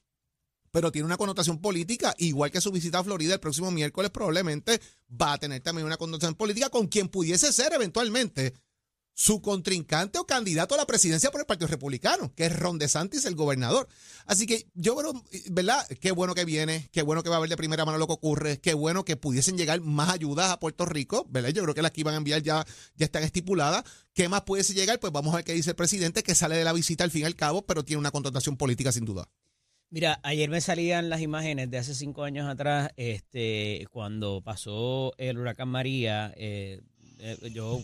Pero 0.70 0.90
tiene 0.90 1.04
una 1.04 1.18
connotación 1.18 1.60
política, 1.60 2.14
igual 2.16 2.50
que 2.50 2.62
su 2.62 2.72
visita 2.72 2.98
a 2.98 3.04
Florida 3.04 3.34
el 3.34 3.40
próximo 3.40 3.70
miércoles, 3.70 4.10
probablemente 4.10 4.80
va 5.10 5.34
a 5.34 5.38
tener 5.38 5.60
también 5.60 5.86
una 5.86 5.98
connotación 5.98 6.34
política 6.34 6.70
con 6.70 6.86
quien 6.86 7.08
pudiese 7.08 7.52
ser 7.52 7.74
eventualmente 7.74 8.54
su 9.22 9.40
contrincante 9.40 10.18
o 10.18 10.26
candidato 10.26 10.74
a 10.74 10.78
la 10.78 10.84
presidencia 10.84 11.30
por 11.30 11.40
el 11.40 11.46
Partido 11.46 11.68
Republicano, 11.68 12.34
que 12.34 12.46
es 12.46 12.58
Ron 12.58 12.80
DeSantis, 12.80 13.24
el 13.24 13.36
gobernador. 13.36 13.86
Así 14.26 14.46
que 14.46 14.66
yo 14.74 14.96
creo, 14.96 15.12
¿verdad? 15.52 15.86
Qué 16.00 16.10
bueno 16.10 16.34
que 16.34 16.44
viene, 16.44 16.88
qué 16.90 17.02
bueno 17.02 17.22
que 17.22 17.28
va 17.28 17.36
a 17.36 17.38
ver 17.38 17.48
de 17.48 17.56
primera 17.56 17.84
mano 17.84 17.98
lo 17.98 18.08
que 18.08 18.14
ocurre, 18.14 18.58
qué 18.58 18.74
bueno 18.74 19.04
que 19.04 19.16
pudiesen 19.16 19.56
llegar 19.56 19.80
más 19.80 20.08
ayudas 20.08 20.50
a 20.50 20.58
Puerto 20.58 20.86
Rico, 20.86 21.24
¿verdad? 21.30 21.50
Yo 21.50 21.62
creo 21.62 21.72
que 21.72 21.82
las 21.82 21.92
que 21.92 22.00
iban 22.00 22.14
a 22.14 22.16
enviar 22.16 22.42
ya, 22.42 22.66
ya 22.96 23.04
están 23.04 23.22
estipuladas. 23.22 23.84
¿Qué 24.12 24.28
más 24.28 24.40
pudiese 24.40 24.74
llegar? 24.74 24.98
Pues 24.98 25.12
vamos 25.12 25.32
a 25.32 25.36
ver 25.36 25.44
qué 25.44 25.52
dice 25.52 25.70
el 25.70 25.76
presidente, 25.76 26.24
que 26.24 26.34
sale 26.34 26.56
de 26.56 26.64
la 26.64 26.72
visita 26.72 27.04
al 27.04 27.12
fin 27.12 27.22
y 27.22 27.26
al 27.26 27.36
cabo, 27.36 27.62
pero 27.62 27.84
tiene 27.84 28.00
una 28.00 28.10
contratación 28.10 28.56
política 28.56 28.90
sin 28.90 29.04
duda. 29.04 29.28
Mira, 29.88 30.18
ayer 30.24 30.50
me 30.50 30.60
salían 30.60 31.10
las 31.10 31.20
imágenes 31.20 31.70
de 31.70 31.78
hace 31.78 31.94
cinco 31.94 32.24
años 32.24 32.48
atrás, 32.48 32.90
este, 32.96 33.86
cuando 33.92 34.40
pasó 34.42 35.12
el 35.16 35.38
huracán 35.38 35.68
María. 35.68 36.34
Eh, 36.36 36.80
eh, 37.22 37.50
yo 37.52 37.80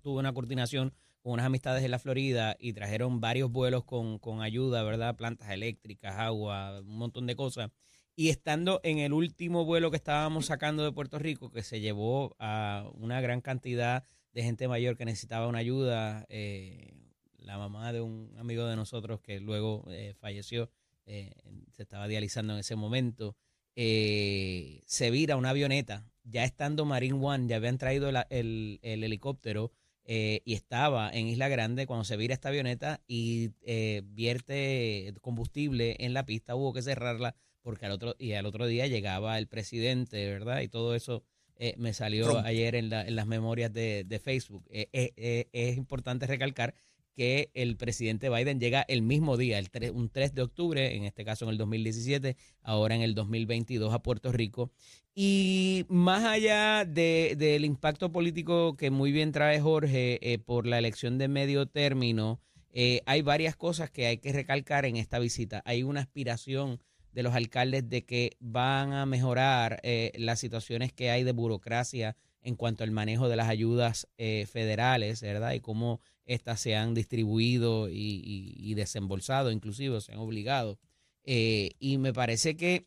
tuve 0.00 0.20
una 0.20 0.32
coordinación 0.32 0.94
con 1.20 1.32
unas 1.32 1.46
amistades 1.46 1.82
en 1.84 1.90
la 1.90 1.98
Florida 1.98 2.56
y 2.60 2.72
trajeron 2.72 3.20
varios 3.20 3.50
vuelos 3.50 3.84
con, 3.84 4.20
con 4.20 4.42
ayuda, 4.42 4.84
¿verdad? 4.84 5.16
Plantas 5.16 5.50
eléctricas, 5.50 6.14
agua, 6.16 6.80
un 6.80 6.96
montón 6.96 7.26
de 7.26 7.34
cosas. 7.34 7.72
Y 8.14 8.28
estando 8.28 8.80
en 8.84 8.98
el 8.98 9.12
último 9.12 9.64
vuelo 9.64 9.90
que 9.90 9.96
estábamos 9.96 10.46
sacando 10.46 10.84
de 10.84 10.92
Puerto 10.92 11.18
Rico, 11.18 11.50
que 11.50 11.64
se 11.64 11.80
llevó 11.80 12.36
a 12.38 12.88
una 12.94 13.20
gran 13.20 13.40
cantidad 13.40 14.04
de 14.32 14.42
gente 14.44 14.68
mayor 14.68 14.96
que 14.96 15.04
necesitaba 15.04 15.48
una 15.48 15.58
ayuda, 15.58 16.24
eh, 16.28 16.94
la 17.38 17.58
mamá 17.58 17.92
de 17.92 18.02
un 18.02 18.32
amigo 18.38 18.66
de 18.66 18.76
nosotros 18.76 19.20
que 19.20 19.40
luego 19.40 19.84
eh, 19.88 20.14
falleció, 20.20 20.70
se 21.06 21.82
estaba 21.82 22.08
dializando 22.08 22.52
en 22.54 22.60
ese 22.60 22.74
momento, 22.74 23.36
se 23.76 25.10
vira 25.12 25.36
una 25.36 25.50
avioneta 25.50 26.04
ya 26.28 26.44
estando 26.44 26.84
Marine 26.84 27.18
One, 27.20 27.48
ya 27.48 27.56
habían 27.56 27.78
traído 27.78 28.10
el, 28.30 28.78
helicóptero 28.82 29.72
eh, 30.04 30.42
y 30.44 30.54
estaba 30.54 31.10
en 31.10 31.26
Isla 31.26 31.48
Grande 31.48 31.86
cuando 31.86 32.04
se 32.04 32.16
vira 32.16 32.34
esta 32.34 32.50
avioneta 32.50 33.00
y 33.06 33.50
eh, 33.62 34.02
vierte 34.04 35.14
combustible 35.20 35.96
en 36.00 36.14
la 36.14 36.26
pista, 36.26 36.54
hubo 36.54 36.72
que 36.72 36.82
cerrarla 36.82 37.34
porque 37.62 37.86
al 37.86 37.92
otro, 37.92 38.14
y 38.18 38.32
al 38.32 38.46
otro 38.46 38.66
día 38.66 38.86
llegaba 38.86 39.38
el 39.38 39.48
presidente, 39.48 40.30
¿verdad? 40.30 40.60
Y 40.60 40.68
todo 40.68 40.94
eso 40.94 41.24
eh, 41.56 41.74
me 41.78 41.92
salió 41.92 42.38
ayer 42.38 42.76
en, 42.76 42.92
en, 42.92 43.16
las 43.16 43.26
memorias 43.26 43.72
de, 43.72 44.04
de 44.04 44.18
Facebook. 44.20 44.64
es 44.70 45.76
importante 45.76 46.26
recalcar 46.26 46.74
que 47.16 47.50
el 47.54 47.76
presidente 47.76 48.28
Biden 48.28 48.60
llega 48.60 48.84
el 48.88 49.00
mismo 49.02 49.36
día, 49.36 49.58
el 49.58 49.68
un 49.92 50.10
3 50.10 50.34
de 50.34 50.42
octubre, 50.42 50.94
en 50.94 51.04
este 51.04 51.24
caso 51.24 51.46
en 51.46 51.52
el 51.52 51.58
2017, 51.58 52.36
ahora 52.62 52.94
en 52.94 53.00
el 53.00 53.14
2022 53.14 53.92
a 53.92 54.02
Puerto 54.02 54.30
Rico. 54.32 54.70
Y 55.14 55.86
más 55.88 56.24
allá 56.24 56.84
del 56.84 57.64
impacto 57.64 58.12
político 58.12 58.76
que 58.76 58.90
muy 58.90 59.12
bien 59.12 59.32
trae 59.32 59.60
Jorge 59.60 60.18
eh, 60.20 60.38
por 60.38 60.66
la 60.66 60.78
elección 60.78 61.16
de 61.16 61.28
medio 61.28 61.66
término, 61.66 62.38
eh, 62.70 63.00
hay 63.06 63.22
varias 63.22 63.56
cosas 63.56 63.90
que 63.90 64.06
hay 64.06 64.18
que 64.18 64.34
recalcar 64.34 64.84
en 64.84 64.96
esta 64.96 65.18
visita. 65.18 65.62
Hay 65.64 65.82
una 65.82 66.00
aspiración 66.00 66.80
de 67.12 67.22
los 67.22 67.34
alcaldes 67.34 67.88
de 67.88 68.04
que 68.04 68.36
van 68.40 68.92
a 68.92 69.06
mejorar 69.06 69.80
eh, 69.82 70.12
las 70.16 70.38
situaciones 70.38 70.92
que 70.92 71.10
hay 71.10 71.24
de 71.24 71.32
burocracia 71.32 72.14
en 72.46 72.56
cuanto 72.56 72.84
al 72.84 72.90
manejo 72.90 73.28
de 73.28 73.36
las 73.36 73.48
ayudas 73.48 74.08
federales, 74.16 75.20
¿verdad? 75.20 75.52
Y 75.52 75.60
cómo 75.60 76.00
estas 76.26 76.60
se 76.60 76.74
han 76.74 76.92
distribuido 76.92 77.88
y, 77.88 78.74
desembolsado, 78.74 79.50
inclusive 79.50 80.00
se 80.00 80.12
han 80.12 80.18
obligado. 80.18 80.78
Eh, 81.24 81.70
y 81.78 81.98
me 81.98 82.12
parece 82.12 82.56
que 82.56 82.86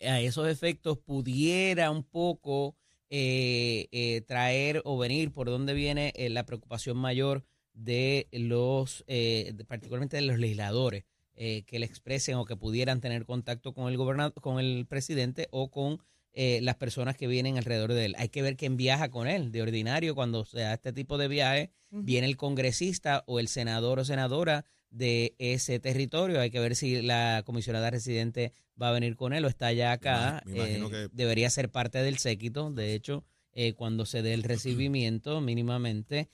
a 0.00 0.20
esos 0.20 0.48
efectos 0.48 0.98
pudiera 0.98 1.90
un 1.90 2.04
poco 2.04 2.76
eh, 3.10 3.88
eh, 3.92 4.20
traer 4.22 4.80
o 4.84 4.96
venir 4.96 5.32
por 5.32 5.48
donde 5.48 5.74
viene 5.74 6.12
la 6.30 6.46
preocupación 6.46 6.96
mayor 6.96 7.44
de 7.72 8.28
los, 8.32 9.04
particularmente 9.66 10.16
de 10.16 10.22
los 10.22 10.38
legisladores, 10.38 11.04
que 11.34 11.78
le 11.78 11.84
expresen 11.84 12.36
o 12.36 12.46
que 12.46 12.56
pudieran 12.56 13.02
tener 13.02 13.26
contacto 13.26 13.74
con 13.74 13.92
el 13.92 13.98
con 14.40 14.58
el 14.58 14.86
presidente 14.86 15.48
o 15.50 15.70
con 15.70 16.00
eh, 16.38 16.60
las 16.60 16.76
personas 16.76 17.16
que 17.16 17.26
vienen 17.26 17.56
alrededor 17.56 17.94
de 17.94 18.04
él. 18.04 18.14
Hay 18.18 18.28
que 18.28 18.42
ver 18.42 18.58
quién 18.58 18.76
viaja 18.76 19.08
con 19.08 19.26
él. 19.26 19.52
De 19.52 19.62
ordinario, 19.62 20.14
cuando 20.14 20.44
se 20.44 20.60
da 20.60 20.74
este 20.74 20.92
tipo 20.92 21.16
de 21.16 21.28
viaje, 21.28 21.70
viene 21.90 22.26
el 22.26 22.36
congresista 22.36 23.24
o 23.26 23.40
el 23.40 23.48
senador 23.48 24.00
o 24.00 24.04
senadora 24.04 24.66
de 24.90 25.34
ese 25.38 25.80
territorio. 25.80 26.38
Hay 26.38 26.50
que 26.50 26.60
ver 26.60 26.76
si 26.76 27.00
la 27.00 27.42
comisionada 27.46 27.88
residente 27.88 28.52
va 28.80 28.90
a 28.90 28.92
venir 28.92 29.16
con 29.16 29.32
él 29.32 29.46
o 29.46 29.48
está 29.48 29.72
ya 29.72 29.92
acá. 29.92 30.42
Eh, 30.46 31.08
debería 31.10 31.48
ser 31.48 31.70
parte 31.70 32.02
del 32.02 32.18
séquito. 32.18 32.70
De 32.70 32.92
hecho, 32.92 33.24
eh, 33.54 33.72
cuando 33.72 34.04
se 34.04 34.20
dé 34.20 34.34
el 34.34 34.42
recibimiento 34.42 35.40
mínimamente. 35.40 36.28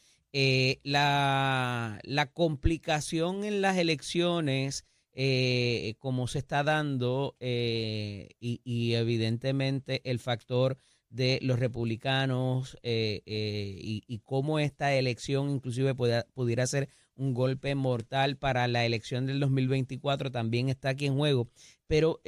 la, 0.82 2.00
la 2.02 2.26
complicación 2.26 3.44
en 3.44 3.60
las 3.60 3.76
elecciones 3.76 4.84
eh, 5.14 5.94
como 5.98 6.26
se 6.26 6.38
está 6.38 6.62
dando 6.62 7.36
eh, 7.38 8.30
y, 8.40 8.94
evidentemente 8.94 10.00
el 10.04 10.18
factor 10.18 10.78
de 11.10 11.38
los 11.42 11.58
republicanos 11.58 12.78
eh, 12.82 13.22
eh, 13.26 14.00
y, 14.06 14.18
cómo 14.20 14.58
esta 14.58 14.94
elección 14.94 15.50
inclusive 15.50 15.94
pudiera 15.94 16.66
ser 16.66 16.88
un 17.14 17.34
golpe 17.34 17.74
mortal 17.74 18.38
para 18.38 18.66
la 18.68 18.86
elección 18.86 19.26
del 19.26 19.40
2024 19.40 20.32
también 20.32 20.70
está 20.70 20.90
aquí 20.90 21.04
en 21.04 21.16
juego. 21.16 21.48
Pero 21.86 22.22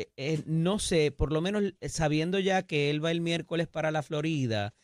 no 0.44 0.78
sé, 0.78 1.10
por 1.10 1.32
lo 1.32 1.40
menos 1.40 1.72
sabiendo 1.88 2.38
ya 2.38 2.66
que 2.66 2.90
él 2.90 3.02
va 3.02 3.10
el 3.10 3.22
miércoles 3.22 3.66
para 3.66 3.90
la 3.90 4.02
Florida, 4.02 4.74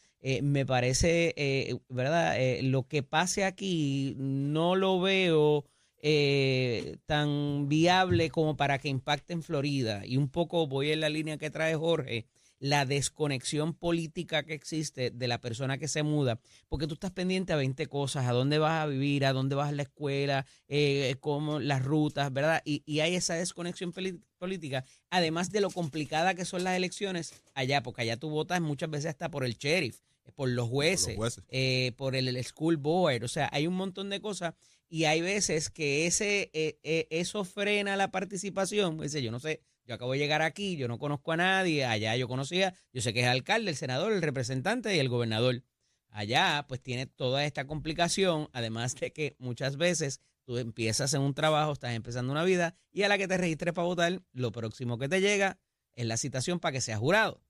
me 0.43 0.65
parece, 0.65 1.83
¿verdad? 1.91 2.39
lo 2.63 2.89
que 2.89 3.03
pase 3.03 3.45
aquí 3.45 4.15
no 4.17 4.75
lo 4.75 5.01
veo 5.03 5.67
eh, 6.03 6.97
tan 7.07 7.69
viable 7.69 8.31
como 8.31 8.57
para 8.57 8.79
que 8.79 8.89
impacte 8.89 9.33
en 9.33 9.43
Florida. 9.43 10.05
Y 10.07 10.17
un 10.17 10.29
poco 10.29 10.67
voy 10.67 10.93
en 10.93 11.01
la 11.01 11.09
línea 11.09 11.37
que 11.37 11.51
trae 11.51 11.75
Jorge, 11.75 12.27
la 12.61 12.85
desconexión 12.85 13.75
política 13.75 14.43
que 14.45 14.53
existe 14.55 15.11
de 15.11 15.29
la 15.29 15.41
persona 15.41 15.79
que 15.79 15.89
se 15.89 16.03
muda, 16.03 16.39
porque 16.69 16.87
tú 16.87 16.95
estás 16.95 17.11
pendiente 17.11 17.55
a 17.55 17.57
20 17.57 17.87
cosas, 17.87 18.27
a 18.27 18.33
dónde 18.33 18.59
vas 18.59 18.83
a 18.83 18.87
vivir, 18.87 19.25
a 19.25 19.33
dónde 19.33 19.57
vas 19.57 19.71
a 19.71 19.73
la 19.73 19.83
escuela, 19.83 20.47
eh, 20.69 21.17
cómo 21.21 21.59
las 21.59 21.83
rutas, 21.83 22.31
¿verdad? 22.33 22.61
Y, 22.65 22.83
y 22.85 23.01
hay 23.01 23.15
esa 23.15 23.35
desconexión 23.35 23.93
política, 24.39 24.85
además 25.09 25.51
de 25.51 25.63
lo 25.63 25.71
complicada 25.71 26.35
que 26.35 26.45
son 26.45 26.63
las 26.63 26.77
elecciones 26.77 27.33
allá, 27.55 27.83
porque 27.83 28.03
allá 28.03 28.19
tú 28.19 28.29
votas 28.29 28.61
muchas 28.61 28.91
veces 28.91 29.07
hasta 29.07 29.31
por 29.31 29.45
el 29.45 29.57
sheriff, 29.57 30.01
por 30.35 30.51
los 30.51 30.69
jueces, 30.69 31.17
por, 31.17 31.33
eh, 31.49 31.93
por 31.97 32.15
el, 32.15 32.29
el, 32.29 32.45
school 32.45 32.77
board, 32.77 33.25
o 33.25 33.29
sea, 33.29 33.49
hay 33.53 33.67
un 33.67 33.75
montón 33.75 34.11
de 34.11 34.21
cosas 34.21 34.55
y 34.93 35.05
hay 35.05 35.21
veces 35.21 35.71
que 35.71 36.07
ese 36.07 36.51
eh, 36.53 36.81
eh, 36.83 37.07
eso 37.11 37.45
frena 37.45 37.97
la 37.97 38.11
participación. 38.11 38.99
Dice, 38.99 39.23
yo 39.23 39.31
no 39.31 39.39
sé, 39.39 39.63
yo 39.87 39.95
acabo 39.95 40.13
de 40.13 40.19
llegar 40.19 40.43
aquí, 40.43 40.77
yo 40.77 40.89
no 40.89 40.99
conozco 40.99 41.31
a 41.31 41.37
nadie, 41.37 41.85
allá 41.85 42.17
yo 42.17 42.27
conocía, 42.27 42.75
yo 42.93 43.01
sé 43.01 43.13
que 43.13 43.21
es 43.21 43.27
el 43.27 43.33
alcalde, 43.33 43.71
el 43.71 43.77
senador, 43.77 44.13
el 44.13 44.21
representante 44.21 44.95
y 44.95 44.99
el 44.99 45.09
gobernador. 45.09 45.63
Allá 46.09 46.67
pues 46.69 46.83
tiene 46.83 47.07
toda 47.07 47.45
esta 47.45 47.69
complicación, 47.69 48.49
además 48.53 48.97
de 48.97 49.13
que 49.13 49.37
muchas 49.39 49.77
veces 49.77 50.21
tú 50.45 50.59
empiezas 50.59 51.15
en 51.15 51.23
un 51.23 51.35
trabajo, 51.35 51.73
estás 51.73 51.95
empezando 51.95 52.33
una 52.33 52.43
vida 52.43 52.75
y 52.91 53.05
a 53.05 53.09
la 53.09 53.17
que 53.17 53.29
te 53.29 53.39
registres 53.39 53.73
para 53.73 53.87
votar, 53.87 54.21
lo 54.33 54.51
próximo 54.51 54.99
que 54.99 55.09
te 55.09 55.21
llega 55.21 55.61
es 55.95 56.05
la 56.05 56.17
citación 56.17 56.59
para 56.59 56.73
que 56.73 56.81
seas 56.81 56.99
jurado. 56.99 57.45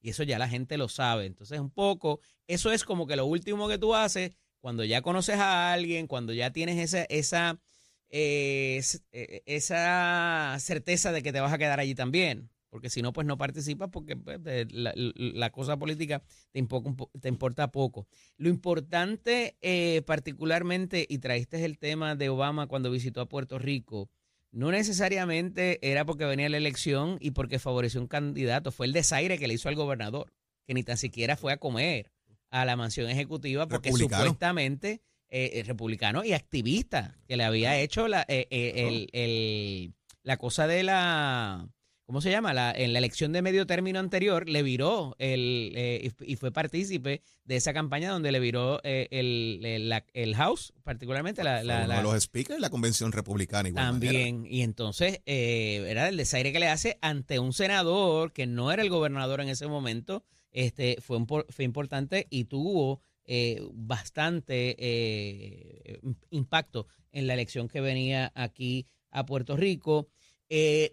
Y 0.00 0.10
eso 0.10 0.24
ya 0.24 0.40
la 0.40 0.48
gente 0.48 0.76
lo 0.76 0.88
sabe. 0.88 1.26
Entonces, 1.26 1.60
un 1.60 1.70
poco, 1.70 2.20
eso 2.48 2.72
es 2.72 2.82
como 2.82 3.06
que 3.06 3.14
lo 3.14 3.26
último 3.26 3.68
que 3.68 3.78
tú 3.78 3.94
haces 3.94 4.32
cuando 4.60 4.84
ya 4.84 5.02
conoces 5.02 5.36
a 5.36 5.72
alguien, 5.72 6.06
cuando 6.06 6.32
ya 6.32 6.52
tienes 6.52 6.78
esa, 6.78 7.04
esa, 7.04 7.58
eh, 8.10 8.82
eh, 9.12 9.42
esa 9.46 10.56
certeza 10.60 11.12
de 11.12 11.22
que 11.22 11.32
te 11.32 11.40
vas 11.40 11.52
a 11.52 11.58
quedar 11.58 11.80
allí 11.80 11.94
también. 11.94 12.50
Porque 12.68 12.88
si 12.88 13.02
no, 13.02 13.12
pues 13.12 13.26
no 13.26 13.36
participas 13.36 13.88
porque 13.90 14.16
pues, 14.16 14.40
la, 14.70 15.50
cosa 15.50 15.76
política 15.76 16.22
te, 16.52 16.64
te, 17.20 17.28
importa 17.28 17.72
poco. 17.72 18.06
Lo 18.36 18.48
importante 18.48 19.56
eh, 19.60 20.02
particularmente, 20.06 21.04
y 21.08 21.18
traíste 21.18 21.64
el 21.64 21.78
tema 21.78 22.14
de 22.14 22.28
Obama 22.28 22.68
cuando 22.68 22.92
visitó 22.92 23.22
a 23.22 23.28
Puerto 23.28 23.58
Rico, 23.58 24.08
no 24.52 24.70
necesariamente 24.70 25.80
era 25.82 26.04
porque 26.04 26.26
venía 26.26 26.48
la 26.48 26.58
elección 26.58 27.18
y 27.20 27.32
porque 27.32 27.58
favoreció 27.58 28.00
un 28.00 28.06
candidato, 28.06 28.70
fue 28.70 28.86
el 28.86 28.92
desaire 28.92 29.36
que 29.36 29.48
le 29.48 29.54
hizo 29.54 29.68
al 29.68 29.74
gobernador, 29.74 30.32
que 30.64 30.74
ni 30.74 30.84
tan 30.84 30.96
siquiera 30.96 31.36
fue 31.36 31.52
a 31.52 31.56
comer 31.56 32.12
a 32.50 32.64
la 32.64 32.76
mansión 32.76 33.08
ejecutiva 33.08 33.68
porque 33.68 33.92
supuestamente 33.92 35.02
eh, 35.28 35.62
republicano 35.64 36.24
y 36.24 36.32
activista 36.32 37.16
que 37.28 37.36
le 37.36 37.44
había 37.44 37.78
hecho 37.78 38.08
la, 38.08 38.22
eh, 38.26 38.48
eh, 38.50 39.06
el, 39.12 39.94
la 40.22 40.36
cosa 40.36 40.66
de 40.66 40.82
la... 40.82 41.68
¿Cómo 42.10 42.20
se 42.20 42.32
llama? 42.32 42.52
La, 42.52 42.72
en 42.72 42.92
la 42.92 42.98
elección 42.98 43.30
de 43.30 43.40
medio 43.40 43.68
término 43.68 44.00
anterior 44.00 44.48
le 44.48 44.64
viró 44.64 45.14
el, 45.20 45.72
eh, 45.76 46.10
y 46.20 46.34
fue 46.34 46.50
partícipe 46.50 47.22
de 47.44 47.54
esa 47.54 47.72
campaña 47.72 48.10
donde 48.10 48.32
le 48.32 48.40
viró 48.40 48.80
el, 48.82 50.02
el, 50.12 50.34
House, 50.34 50.72
particularmente 50.82 51.44
la, 51.44 51.62
la, 51.62 51.86
de 51.86 52.02
los 52.02 52.20
speakers 52.20 52.56
de 52.56 52.60
la 52.62 52.68
convención 52.70 53.12
republicana. 53.12 53.68
Igual 53.68 53.84
también, 53.84 54.44
y 54.44 54.62
entonces 54.62 55.20
era 55.24 56.08
el 56.08 56.16
desaire 56.16 56.52
que 56.52 56.58
le 56.58 56.66
hace 56.66 56.98
ante 57.00 57.38
un 57.38 57.52
senador 57.52 58.32
que 58.32 58.48
no 58.48 58.72
era 58.72 58.82
el 58.82 58.90
gobernador 58.90 59.40
en 59.40 59.48
ese 59.48 59.68
momento, 59.68 60.24
este, 60.50 60.96
fue, 61.00 61.24
fue 61.48 61.64
importante 61.64 62.26
y 62.28 62.46
tuvo 62.46 63.02
eh, 63.24 63.62
bastante 63.72 64.74
eh, 64.80 66.00
impacto 66.30 66.88
en 67.12 67.28
la 67.28 67.34
elección 67.34 67.68
que 67.68 67.80
venía 67.80 68.32
aquí 68.34 68.88
a 69.12 69.24
Puerto 69.24 69.56
Rico. 69.56 70.08
Eh, 70.52 70.90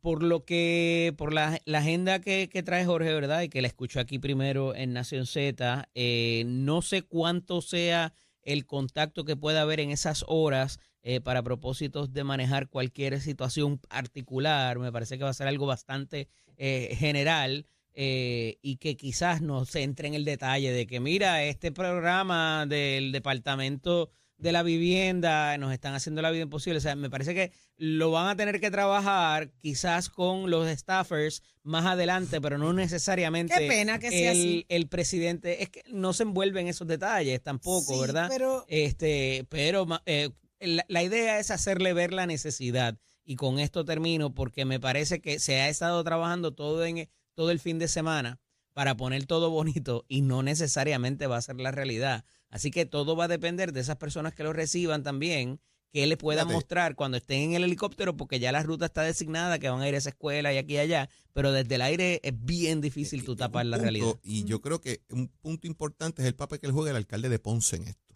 por 0.00 0.22
lo 0.22 0.46
que, 0.46 1.12
por 1.18 1.34
la, 1.34 1.60
agenda 1.74 2.20
que, 2.20 2.48
trae 2.64 2.86
Jorge, 2.86 3.12
¿verdad? 3.12 3.42
Y 3.42 3.50
que 3.50 3.60
la 3.60 3.68
escucho 3.68 4.00
aquí 4.00 4.18
primero 4.18 4.74
en 4.74 4.94
Nación 4.94 5.26
Z, 5.26 5.90
eh, 5.94 6.44
no 6.46 6.80
sé 6.80 7.02
cuánto 7.02 7.60
sea 7.60 8.14
el 8.40 8.64
contacto 8.64 9.26
que 9.26 9.36
pueda 9.36 9.60
haber 9.60 9.80
en 9.80 9.90
esas 9.90 10.24
horas 10.26 10.80
eh, 11.02 11.20
para 11.20 11.42
propósitos 11.42 12.14
de 12.14 12.24
manejar 12.24 12.70
cualquier 12.70 13.20
situación 13.20 13.76
particular. 13.76 14.78
Me 14.78 14.90
parece 14.90 15.18
que 15.18 15.24
va 15.24 15.30
a 15.30 15.34
ser 15.34 15.48
algo 15.48 15.66
bastante 15.66 16.28
general. 16.56 17.66
y 17.96 18.76
que 18.80 18.96
quizás 18.96 19.40
no 19.42 19.66
se 19.66 19.82
entre 19.82 20.08
en 20.08 20.14
el 20.14 20.24
detalle 20.24 20.72
de 20.72 20.86
que, 20.86 20.98
mira, 20.98 21.44
este 21.44 21.70
programa 21.72 22.66
del 22.66 23.12
departamento 23.12 24.10
de 24.36 24.52
la 24.52 24.62
vivienda, 24.62 25.56
nos 25.58 25.72
están 25.72 25.94
haciendo 25.94 26.22
la 26.22 26.30
vida 26.30 26.42
imposible. 26.42 26.78
O 26.78 26.80
sea, 26.80 26.96
me 26.96 27.10
parece 27.10 27.34
que 27.34 27.52
lo 27.76 28.10
van 28.10 28.28
a 28.28 28.36
tener 28.36 28.60
que 28.60 28.70
trabajar 28.70 29.50
quizás 29.60 30.08
con 30.08 30.50
los 30.50 30.68
staffers 30.68 31.42
más 31.62 31.86
adelante, 31.86 32.40
pero 32.40 32.58
no 32.58 32.72
necesariamente 32.72 33.54
Qué 33.56 33.68
pena 33.68 33.98
que 33.98 34.10
sea 34.10 34.32
el, 34.32 34.38
así. 34.38 34.66
el 34.68 34.88
presidente. 34.88 35.62
Es 35.62 35.70
que 35.70 35.82
no 35.88 36.12
se 36.12 36.24
envuelve 36.24 36.60
en 36.60 36.68
esos 36.68 36.86
detalles 36.86 37.42
tampoco, 37.42 37.98
¿verdad? 38.00 38.28
Pero, 38.28 38.64
este, 38.68 39.46
pero 39.48 39.86
eh, 40.06 40.30
la, 40.60 40.84
la 40.88 41.02
idea 41.02 41.38
es 41.38 41.50
hacerle 41.50 41.92
ver 41.92 42.12
la 42.12 42.26
necesidad. 42.26 42.98
Y 43.24 43.36
con 43.36 43.58
esto 43.58 43.84
termino 43.84 44.34
porque 44.34 44.64
me 44.64 44.80
parece 44.80 45.20
que 45.20 45.38
se 45.38 45.60
ha 45.60 45.68
estado 45.68 46.02
trabajando 46.04 46.52
todo 46.52 46.84
en 46.84 47.08
todo 47.34 47.50
el 47.50 47.58
fin 47.58 47.78
de 47.78 47.88
semana 47.88 48.38
para 48.74 48.96
poner 48.96 49.24
todo 49.24 49.50
bonito 49.50 50.04
y 50.08 50.20
no 50.20 50.42
necesariamente 50.42 51.26
va 51.26 51.38
a 51.38 51.42
ser 51.42 51.56
la 51.56 51.70
realidad. 51.70 52.24
Así 52.54 52.70
que 52.70 52.86
todo 52.86 53.16
va 53.16 53.24
a 53.24 53.28
depender 53.28 53.72
de 53.72 53.80
esas 53.80 53.96
personas 53.96 54.32
que 54.32 54.44
lo 54.44 54.52
reciban 54.52 55.02
también, 55.02 55.58
que 55.92 56.06
le 56.06 56.16
puedan 56.16 56.46
mostrar 56.46 56.94
cuando 56.94 57.16
estén 57.16 57.40
en 57.40 57.54
el 57.54 57.64
helicóptero, 57.64 58.16
porque 58.16 58.38
ya 58.38 58.52
la 58.52 58.62
ruta 58.62 58.86
está 58.86 59.02
designada, 59.02 59.58
que 59.58 59.68
van 59.68 59.80
a 59.80 59.88
ir 59.88 59.96
a 59.96 59.98
esa 59.98 60.10
escuela 60.10 60.54
y 60.54 60.58
aquí 60.58 60.74
y 60.74 60.78
allá, 60.78 61.10
pero 61.32 61.50
desde 61.50 61.74
el 61.74 61.82
aire 61.82 62.20
es 62.22 62.32
bien 62.44 62.80
difícil 62.80 63.24
tú 63.24 63.34
tapar 63.34 63.66
la 63.66 63.76
realidad. 63.76 64.20
Y 64.22 64.44
yo 64.44 64.60
creo 64.60 64.80
que 64.80 65.02
un 65.10 65.26
punto 65.26 65.66
importante 65.66 66.22
es 66.22 66.28
el 66.28 66.36
papel 66.36 66.60
que 66.60 66.68
él 66.68 66.72
juega 66.72 66.92
el 66.92 66.96
alcalde 66.96 67.28
de 67.28 67.40
Ponce 67.40 67.74
en 67.74 67.88
esto. 67.88 68.14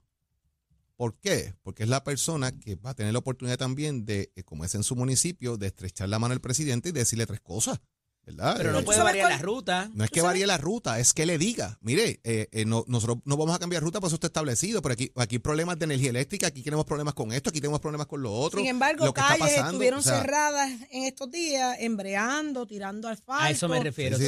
¿Por 0.95 1.19
qué? 1.19 1.55
Porque 1.65 1.83
es 1.83 1.89
la 1.89 2.05
persona 2.05 2.57
que 2.57 2.77
va 2.77 2.91
a 2.91 2.95
tener 2.95 3.13
la 3.13 3.19
oportunidad 3.19 3.59
también 3.59 4.05
de, 4.05 4.31
eh, 4.37 4.45
como 4.45 4.65
es 4.65 4.77
en 4.77 4.85
su 4.85 4.95
municipio, 4.95 5.57
de 5.57 5.67
estrechar 5.67 6.09
la 6.09 6.21
mano 6.21 6.35
al 6.35 6.41
presidente 6.41 6.91
y 6.91 6.93
decirle 6.93 7.27
tres 7.27 7.41
cosas. 7.41 7.81
Pero 8.37 8.73
no 8.73 8.83
puede 8.83 9.03
variar 9.03 9.31
la 9.31 9.39
ruta. 9.39 9.91
No 9.95 10.05
es 10.05 10.11
que 10.11 10.23
varíe 10.23 10.47
la 10.47 10.59
ruta, 10.59 10.99
es 10.99 11.13
que 11.13 11.27
le 11.27 11.39
diga, 11.39 11.79
mire, 11.81 12.21
eh, 12.25 12.49
eh, 12.53 12.65
no, 12.65 12.85
nosotros 12.87 13.19
no 13.25 13.37
vamos 13.37 13.55
a 13.55 13.59
cambiar 13.59 13.83
ruta, 13.83 14.01
por 14.01 14.09
eso 14.09 14.17
está 14.17 14.29
establecido, 14.29 14.83
pero 14.83 14.95
aquí, 14.95 15.11
aquí 15.17 15.37
hay 15.37 15.41
problemas 15.41 15.79
de 15.79 15.85
energía 15.85 16.11
eléctrica, 16.11 16.47
aquí 16.49 16.63
tenemos 16.63 16.85
problemas 16.85 17.15
con 17.15 17.33
esto, 17.33 17.51
aquí 17.51 17.61
tenemos 17.61 17.81
problemas 17.81 18.07
con 18.07 18.23
lo 18.23 18.33
otro. 18.33 18.61
Sin 18.61 18.69
embargo, 18.69 19.13
calles 19.13 19.59
estuvieron 19.59 20.03
cerradas 20.03 20.71
en 20.91 21.05
estos 21.05 21.31
días, 21.31 21.77
embreando, 21.81 22.67
tirando 22.67 23.09
asfalto. 23.09 23.45
A 23.45 23.51
eso 23.51 23.69
me 23.69 23.83
refiero, 23.83 24.19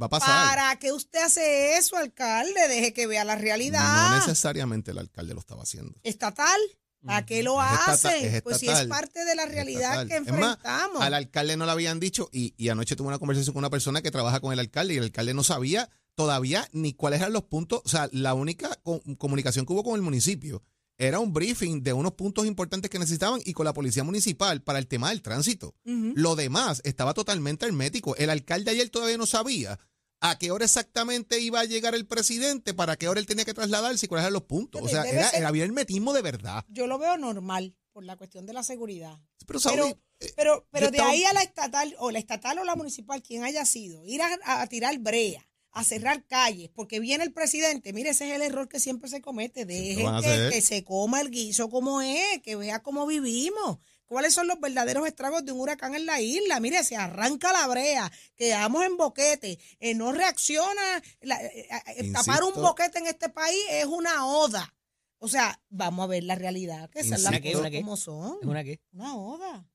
va 0.00 0.06
a 0.06 0.08
pasar. 0.08 0.28
¿Para 0.28 0.76
qué 0.78 0.92
usted 0.92 1.20
hace 1.22 1.76
eso, 1.76 1.96
alcalde? 1.96 2.68
Deje 2.68 2.92
que 2.92 3.06
vea 3.06 3.24
la 3.24 3.36
realidad. 3.36 4.10
No 4.10 4.16
necesariamente 4.16 4.90
el 4.90 4.98
alcalde 4.98 5.34
lo 5.34 5.40
estaba 5.40 5.62
haciendo. 5.62 5.98
¿Estatal? 6.02 6.60
¿A 7.06 7.24
qué 7.24 7.42
lo 7.42 7.60
hacen? 7.60 8.42
pues 8.42 8.58
si 8.58 8.68
es 8.68 8.86
parte 8.86 9.24
de 9.24 9.34
la 9.34 9.46
realidad 9.46 10.06
que 10.06 10.16
enfrentamos. 10.16 11.02
al 11.02 11.14
alcalde 11.14 11.56
no 11.56 11.66
lo 11.66 11.72
habían 11.72 12.00
dicho 12.00 12.28
y, 12.32 12.54
y, 12.56 12.68
anoche 12.68 12.96
tuve 12.96 13.08
una 13.08 13.18
conversación 13.18 13.54
con 13.54 13.60
una 13.60 13.70
persona 13.70 14.02
que 14.02 14.10
trabaja 14.10 14.40
con 14.40 14.52
el 14.52 14.58
alcalde 14.58 14.94
y 14.94 14.96
el 14.98 15.04
alcalde 15.04 15.34
no 15.34 15.42
sabía 15.42 15.88
todavía 16.14 16.68
ni 16.72 16.92
cuáles 16.92 17.20
eran 17.20 17.32
los 17.32 17.44
puntos. 17.44 17.80
O 17.84 17.88
sea, 17.88 18.08
la 18.12 18.34
única 18.34 18.78
comunicación 19.16 19.64
que 19.64 19.72
hubo 19.72 19.82
con 19.82 19.94
el 19.94 20.02
municipio 20.02 20.62
era 20.98 21.18
un 21.18 21.32
briefing 21.32 21.82
de 21.82 21.94
unos 21.94 22.12
puntos 22.12 22.44
importantes 22.44 22.90
que 22.90 22.98
necesitaban 22.98 23.40
y 23.46 23.54
con 23.54 23.64
la 23.64 23.72
policía 23.72 24.04
municipal 24.04 24.60
para 24.60 24.78
el 24.78 24.86
tema 24.86 25.08
del 25.08 25.22
tránsito. 25.22 25.74
Lo 25.84 26.36
demás 26.36 26.82
estaba 26.84 27.14
totalmente 27.14 27.64
hermético. 27.64 28.14
El 28.16 28.28
alcalde 28.28 28.72
ayer 28.72 28.90
todavía 28.90 29.16
no 29.16 29.24
sabía 29.24 29.78
a 30.20 30.38
qué 30.38 30.50
hora 30.50 30.64
exactamente 30.64 31.40
iba 31.40 31.60
a 31.60 31.64
llegar 31.64 31.94
el 31.94 32.06
presidente, 32.06 32.74
para 32.74 32.96
qué 32.96 33.08
hora 33.08 33.20
él 33.20 33.26
tenía 33.26 33.44
que 33.44 33.54
trasladarse 33.54 34.06
y 34.06 34.08
cuáles 34.08 34.24
eran 34.24 34.34
los 34.34 34.42
puntos. 34.42 34.82
O 34.82 34.88
sea, 34.88 35.02
era, 35.04 35.30
era 35.30 35.50
bien 35.50 35.66
hermetismo 35.66 36.12
de 36.12 36.22
verdad. 36.22 36.64
Yo 36.68 36.86
lo 36.86 36.98
veo 36.98 37.16
normal 37.16 37.74
por 37.92 38.04
la 38.04 38.16
cuestión 38.16 38.46
de 38.46 38.52
la 38.52 38.62
seguridad. 38.62 39.18
Pero, 39.46 40.00
pero, 40.36 40.66
pero, 40.70 40.90
de 40.90 41.00
ahí 41.00 41.24
a 41.24 41.32
la 41.32 41.42
estatal, 41.42 41.94
o 41.98 42.10
la 42.10 42.18
estatal 42.18 42.58
o 42.58 42.64
la 42.64 42.76
municipal, 42.76 43.22
quien 43.22 43.42
haya 43.42 43.64
sido, 43.64 44.04
ir 44.04 44.20
a, 44.22 44.66
tirar 44.66 44.96
brea, 44.98 45.48
a 45.72 45.82
cerrar 45.82 46.26
calles, 46.26 46.70
porque 46.74 47.00
viene 47.00 47.24
el 47.24 47.32
presidente, 47.32 47.92
mire, 47.92 48.10
ese 48.10 48.28
es 48.28 48.36
el 48.36 48.42
error 48.42 48.68
que 48.68 48.78
siempre 48.78 49.08
se 49.08 49.22
comete, 49.22 49.64
dejen 49.64 50.06
que, 50.22 50.50
que, 50.52 50.60
se 50.60 50.84
coma 50.84 51.20
el 51.20 51.30
guiso 51.30 51.70
como 51.70 52.02
es, 52.02 52.42
que 52.42 52.56
vea 52.56 52.82
cómo 52.82 53.06
vivimos. 53.06 53.78
¿Cuáles 54.10 54.34
son 54.34 54.48
los 54.48 54.58
verdaderos 54.58 55.06
estragos 55.06 55.44
de 55.44 55.52
un 55.52 55.60
huracán 55.60 55.94
en 55.94 56.04
la 56.04 56.20
isla? 56.20 56.58
Mire, 56.58 56.82
se 56.82 56.96
arranca 56.96 57.52
la 57.52 57.68
brea, 57.68 58.10
quedamos 58.34 58.84
en 58.84 58.96
boquete, 58.96 59.56
eh, 59.78 59.94
no 59.94 60.10
reacciona. 60.10 60.98
Eh, 61.20 61.68
eh, 61.96 62.12
tapar 62.12 62.42
un 62.42 62.54
boquete 62.54 62.98
en 62.98 63.06
este 63.06 63.28
país 63.28 63.60
es 63.70 63.84
una 63.84 64.26
oda. 64.26 64.74
O 65.18 65.28
sea, 65.28 65.62
vamos 65.68 66.02
a 66.02 66.06
ver 66.08 66.24
la 66.24 66.34
realidad, 66.34 66.90
que 66.90 67.04
son 67.04 67.22
las 67.22 67.40
cosas 67.40 67.70
como 67.70 67.96
son. 67.96 68.38
¿Una 68.42 68.64
qué? 68.64 68.80
Una 68.90 69.16
oda. 69.16 69.70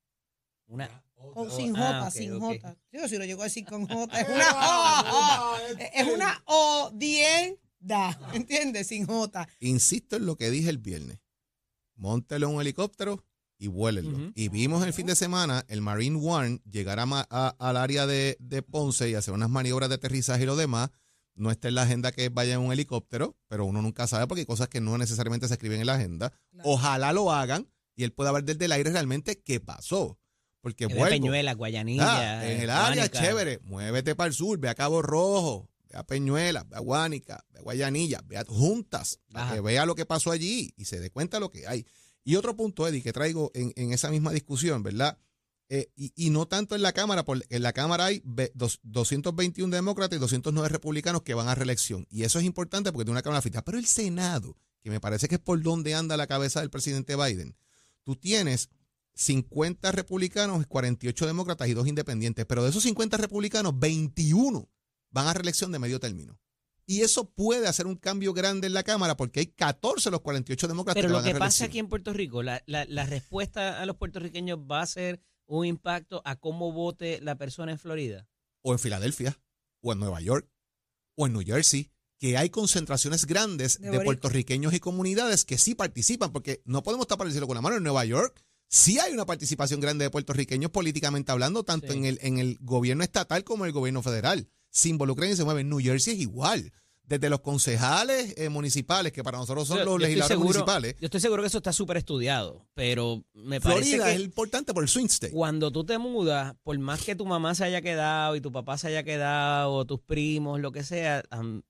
Una. 0.67 1.05
sin 1.55 1.73
J, 1.73 2.11
sin 2.11 2.37
J. 2.37 2.77
Yo 2.91 3.07
si 3.07 3.17
lo 3.17 3.23
llego 3.23 3.41
a 3.41 3.45
decir 3.45 3.63
con 3.65 3.87
J, 3.87 4.19
es 4.19 4.27
una 4.27 4.51
O. 5.13 5.57
es 5.79 6.07
una 6.13 6.43
odienda, 6.43 8.19
¿entiendes? 8.33 8.87
Sin 8.87 9.05
J. 9.05 9.47
Insisto 9.61 10.17
en 10.17 10.25
lo 10.25 10.35
que 10.35 10.49
dije 10.49 10.69
el 10.69 10.79
viernes. 10.79 11.19
Móntelo 11.95 12.49
en 12.49 12.55
un 12.55 12.61
helicóptero 12.61 13.23
y 13.57 13.67
vuélenlo. 13.67 14.31
Y 14.35 14.49
vimos 14.49 14.85
el 14.85 14.93
fin 14.93 15.05
de 15.05 15.15
semana 15.15 15.65
el 15.67 15.81
Marine 15.81 16.19
One 16.21 16.61
llegar 16.69 16.99
al 16.99 17.77
área 17.77 18.05
de, 18.05 18.65
Ponce 18.69 19.09
y 19.09 19.15
hacer 19.15 19.33
unas 19.33 19.49
maniobras 19.49 19.89
de 19.89 19.95
aterrizaje 19.95 20.43
y 20.43 20.45
lo 20.45 20.55
demás. 20.55 20.89
No 21.35 21.51
está 21.51 21.67
en 21.67 21.75
la 21.75 21.81
agenda 21.81 22.13
que 22.13 22.29
vaya 22.29 22.53
en 22.53 22.61
un 22.61 22.71
helicóptero, 22.71 23.35
pero 23.47 23.65
uno 23.65 23.81
nunca 23.81 24.07
sabe 24.07 24.25
porque 24.25 24.41
hay 24.41 24.45
cosas 24.45 24.69
que 24.69 24.79
no 24.79 24.97
necesariamente 24.97 25.47
se 25.47 25.55
escriben 25.55 25.81
en 25.81 25.87
la 25.87 25.95
agenda. 25.95 26.31
Ojalá 26.63 27.11
lo 27.11 27.31
hagan 27.31 27.67
y 27.95 28.03
él 28.03 28.13
pueda 28.13 28.31
ver 28.31 28.45
desde 28.45 28.65
el 28.65 28.71
aire 28.71 28.91
realmente 28.91 29.41
qué 29.41 29.59
pasó. 29.59 30.17
Porque 30.61 30.87
vuelvo, 30.87 31.09
Peñuela, 31.09 31.53
Guayanilla. 31.53 32.39
Ah, 32.39 32.51
en 32.51 32.61
el 32.61 32.69
área, 32.71 33.07
chévere. 33.07 33.59
Muévete 33.65 34.15
para 34.15 34.29
el 34.29 34.33
sur, 34.33 34.57
ve 34.57 34.69
a 34.69 34.73
Cabo 34.73 35.03
Rojo, 35.03 35.69
ve 35.87 35.95
a 35.95 36.03
Peñuela, 36.03 36.63
ve 36.63 36.77
a 36.77 36.79
Guánica, 36.79 37.45
ve 37.51 37.59
a 37.59 37.61
Guayanilla, 37.61 38.21
ve 38.25 38.37
a 38.37 38.45
Juntas, 38.45 39.19
para 39.31 39.53
que 39.53 39.61
vea 39.61 39.85
lo 39.85 39.93
que 39.93 40.07
pasó 40.07 40.31
allí 40.31 40.73
y 40.75 40.85
se 40.85 40.99
dé 40.99 41.11
cuenta 41.11 41.37
de 41.37 41.41
lo 41.41 41.51
que 41.51 41.67
hay. 41.67 41.85
Y 42.25 42.35
otro 42.35 42.57
punto, 42.57 42.87
Eddie, 42.87 43.03
que 43.03 43.13
traigo 43.13 43.51
en, 43.53 43.93
esa 43.93 44.09
misma 44.09 44.31
discusión, 44.31 44.81
¿verdad? 44.81 45.19
Eh, 45.69 45.91
y, 45.95 46.29
no 46.31 46.47
tanto 46.47 46.75
en 46.75 46.81
la 46.81 46.91
Cámara, 46.91 47.23
porque 47.23 47.45
en 47.49 47.61
la 47.61 47.71
Cámara 47.71 48.05
hay 48.05 48.21
221 48.25 49.73
demócratas 49.73 50.17
y 50.17 50.19
209 50.19 50.67
republicanos 50.67 51.21
que 51.21 51.35
van 51.35 51.47
a 51.47 51.55
reelección. 51.55 52.07
Y 52.09 52.23
eso 52.23 52.39
es 52.39 52.45
importante 52.45 52.91
porque 52.91 53.05
tiene 53.05 53.13
una 53.13 53.21
Cámara 53.21 53.43
fija. 53.43 53.63
Pero 53.63 53.77
el 53.77 53.85
Senado, 53.85 54.57
que 54.81 54.89
me 54.89 54.99
parece 54.99 55.27
que 55.27 55.35
es 55.35 55.41
por 55.41 55.61
donde 55.61 55.93
anda 55.93 56.17
la 56.17 56.25
cabeza 56.25 56.61
del 56.61 56.71
presidente 56.71 57.15
Biden, 57.15 57.55
tú 58.03 58.15
tienes 58.15 58.69
50 59.13 59.91
republicanos, 59.91 60.65
48 60.65 61.27
demócratas 61.27 61.67
y 61.67 61.75
dos 61.75 61.87
independientes. 61.87 62.45
Pero 62.47 62.63
de 62.63 62.71
esos 62.71 62.81
50 62.83 63.17
republicanos, 63.17 63.77
21 63.77 64.67
van 65.11 65.27
a 65.27 65.33
reelección 65.33 65.71
de 65.71 65.77
medio 65.77 65.99
término. 65.99 66.39
Y 66.87 67.01
eso 67.01 67.29
puede 67.31 67.67
hacer 67.67 67.87
un 67.87 67.95
cambio 67.95 68.33
grande 68.33 68.67
en 68.67 68.73
la 68.73 68.83
Cámara 68.83 69.17
porque 69.17 69.39
hay 69.39 69.47
14 69.47 70.09
de 70.09 70.11
los 70.11 70.21
48 70.21 70.67
demócratas 70.67 71.01
Pero 71.01 71.13
lo 71.13 71.23
que 71.23 71.33
pasa 71.33 71.65
aquí 71.65 71.79
en 71.79 71.87
Puerto 71.87 72.13
Rico, 72.13 72.43
la, 72.43 72.61
la, 72.67 73.05
respuesta 73.05 73.81
a 73.81 73.85
los 73.85 73.95
puertorriqueños 73.95 74.59
va 74.59 74.81
a 74.81 74.85
ser 74.85 75.19
un 75.47 75.65
impacto 75.65 76.21
a 76.25 76.35
cómo 76.35 76.71
vote 76.71 77.19
la 77.21 77.37
persona 77.37 77.71
en 77.71 77.79
Florida. 77.79 78.27
O 78.61 78.73
en 78.73 78.79
Filadelfia, 78.79 79.39
o 79.81 79.93
en 79.93 79.99
Nueva 79.99 80.21
York, 80.21 80.47
o 81.15 81.25
en 81.25 81.33
New 81.33 81.43
Jersey, 81.43 81.89
que 82.19 82.37
hay 82.37 82.49
concentraciones 82.49 83.25
grandes 83.25 83.79
de, 83.79 83.99
puertorriqueños 84.01 84.73
y 84.73 84.79
comunidades 84.79 85.43
que 85.43 85.57
sí 85.57 85.73
participan, 85.73 86.31
porque 86.31 86.61
no 86.65 86.83
podemos 86.83 87.07
tapar 87.07 87.27
el 87.27 87.33
cielo 87.33 87.47
con 87.47 87.55
la 87.55 87.61
mano. 87.61 87.77
En 87.77 87.83
Nueva 87.83 88.05
York 88.05 88.43
sí 88.69 88.99
hay 88.99 89.11
una 89.11 89.25
participación 89.25 89.79
grande 89.79 90.05
de 90.05 90.11
puertorriqueños 90.11 90.69
políticamente 90.69 91.31
hablando, 91.31 91.63
tanto 91.63 91.93
en, 91.93 92.05
el, 92.05 92.19
en 92.21 92.37
el 92.37 92.57
gobierno 92.61 93.03
estatal 93.03 93.43
como 93.43 93.65
en 93.65 93.69
el 93.69 93.73
gobierno 93.73 94.03
federal 94.03 94.47
se 94.75 94.89
involucran 94.89 95.31
y 95.31 95.35
se 95.35 95.43
mueven. 95.43 95.69
New 95.69 95.79
Jersey 95.79 96.13
es 96.13 96.19
igual. 96.19 96.71
Desde 97.07 97.29
los 97.29 97.41
concejales 97.41 98.33
eh, 98.35 98.49
municipales, 98.49 99.11
que 99.11 99.23
para 99.23 99.37
nosotros 99.37 99.67
son 99.67 99.85
los 99.85 100.01
legisladores 100.01 100.39
municipales. 100.39 100.95
Yo 100.99 101.05
estoy 101.05 101.21
seguro 101.21 101.43
que 101.43 101.47
eso 101.47 101.59
está 101.59 101.71
súper 101.71 101.97
estudiado, 101.97 102.65
pero 102.73 103.23
me 103.35 103.61
parece 103.61 103.97
Florida 103.97 104.05
que 104.05 104.13
es 104.15 104.21
importante 104.21 104.73
por 104.73 104.81
el 104.81 104.89
swing 104.89 105.05
state. 105.05 105.31
Cuando 105.31 105.71
tú 105.71 105.83
te 105.85 105.99
mudas, 105.99 106.55
por 106.63 106.77
más 106.79 107.03
que 107.03 107.15
tu 107.15 107.27
mamá 107.27 107.53
se 107.53 107.63
haya 107.63 107.83
quedado 107.83 108.35
y 108.35 108.41
tu 108.41 108.51
papá 108.51 108.79
se 108.79 108.87
haya 108.87 109.03
quedado, 109.03 109.73
o 109.73 109.85
tus 109.85 109.99
primos, 109.99 110.59
lo 110.59 110.71
que 110.71 110.83
sea, 110.83 111.23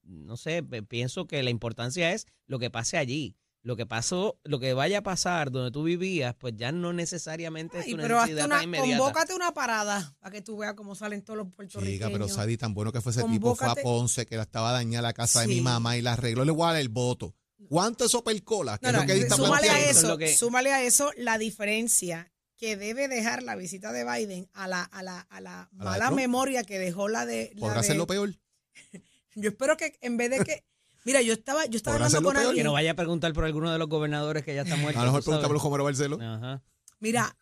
no 0.04 0.36
sé, 0.38 0.62
pienso 0.62 1.26
que 1.26 1.42
la 1.42 1.50
importancia 1.50 2.12
es 2.12 2.26
lo 2.46 2.58
que 2.58 2.70
pase 2.70 2.96
allí 2.96 3.36
lo 3.66 3.74
que 3.74 3.84
pasó, 3.84 4.38
lo 4.44 4.60
que 4.60 4.74
vaya 4.74 4.98
a 4.98 5.02
pasar 5.02 5.50
donde 5.50 5.72
tú 5.72 5.82
vivías, 5.82 6.36
pues 6.36 6.54
ya 6.56 6.70
no 6.70 6.92
necesariamente 6.92 7.80
es 7.80 7.86
tu 7.86 7.96
pero 7.96 8.20
necesidad 8.20 8.46
una, 8.46 8.62
inmediata. 8.62 8.96
Convócate 8.98 9.34
una 9.34 9.52
parada 9.54 10.14
para 10.20 10.30
que 10.30 10.40
tú 10.40 10.56
veas 10.56 10.74
cómo 10.74 10.94
salen 10.94 11.22
todos 11.22 11.38
los 11.38 11.48
puertorriqueños. 11.52 12.06
Sí, 12.06 12.12
pero 12.12 12.28
Sadi, 12.28 12.56
tan 12.56 12.74
bueno 12.74 12.92
que 12.92 13.00
fue 13.00 13.10
ese 13.10 13.24
tipo, 13.24 13.56
fue 13.56 13.66
a 13.66 13.74
Ponce, 13.74 14.24
que 14.24 14.36
la 14.36 14.44
estaba 14.44 14.70
dañada 14.70 15.02
la 15.02 15.12
casa 15.12 15.40
de 15.40 15.48
mi 15.48 15.60
mamá 15.60 15.96
y 15.96 16.02
la 16.02 16.12
arregló, 16.12 16.44
le 16.44 16.52
igual 16.52 16.76
el 16.76 16.88
voto. 16.90 17.34
¿Cuánto 17.68 18.04
es 18.04 18.14
Opelcola? 18.14 18.78
Que 18.78 18.86
No, 18.86 18.90
es 18.90 18.94
no, 18.94 19.00
lo 19.02 19.06
que 19.08 19.30
súmale 19.30 19.68
a. 19.68 19.80
Eso 19.80 19.90
es 19.90 19.96
eso, 19.96 20.08
lo 20.08 20.18
que- 20.18 20.36
súmale 20.36 20.72
a 20.72 20.82
eso 20.84 21.10
la 21.16 21.36
diferencia 21.36 22.32
que 22.56 22.76
debe 22.76 23.08
dejar 23.08 23.42
la 23.42 23.56
visita 23.56 23.90
de 23.90 24.04
Biden 24.04 24.48
a 24.52 24.68
la, 24.68 24.84
a 24.84 25.02
la, 25.02 25.18
a 25.22 25.40
la 25.40 25.68
mala 25.72 26.12
memoria 26.12 26.62
que 26.62 26.78
dejó 26.78 27.08
la 27.08 27.26
de. 27.26 27.50
la 27.54 27.60
¿Podrá 27.62 27.80
de- 27.80 27.86
ser 27.88 27.96
lo 27.96 28.06
peor? 28.06 28.32
Yo 29.34 29.48
espero 29.48 29.76
que 29.76 29.98
en 30.02 30.16
vez 30.16 30.30
de 30.30 30.44
que. 30.44 30.64
Mira, 31.06 31.22
yo 31.22 31.32
estaba, 31.32 31.64
yo 31.66 31.76
estaba 31.76 31.94
¿Podrá 31.96 32.06
hablando 32.08 32.26
con 32.28 32.34
peor? 32.34 32.46
alguien. 32.48 32.62
Que 32.64 32.64
no 32.68 32.72
vaya 32.74 32.90
a 32.90 32.94
preguntar 32.94 33.32
por 33.32 33.44
alguno 33.44 33.72
de 33.72 33.78
los 33.78 33.88
gobernadores 33.88 34.44
que 34.44 34.54
ya 34.54 34.62
está 34.62 34.76
muerto. 34.76 34.98
A 35.00 35.04
lo 35.04 35.08
mejor 35.12 35.22
tú 35.22 35.30
sabes. 35.30 35.38
preguntamos 35.46 35.62
Romero 35.62 35.84
Barceló. 35.84 36.18
Ajá. 36.20 36.62
Mira, 37.00 37.36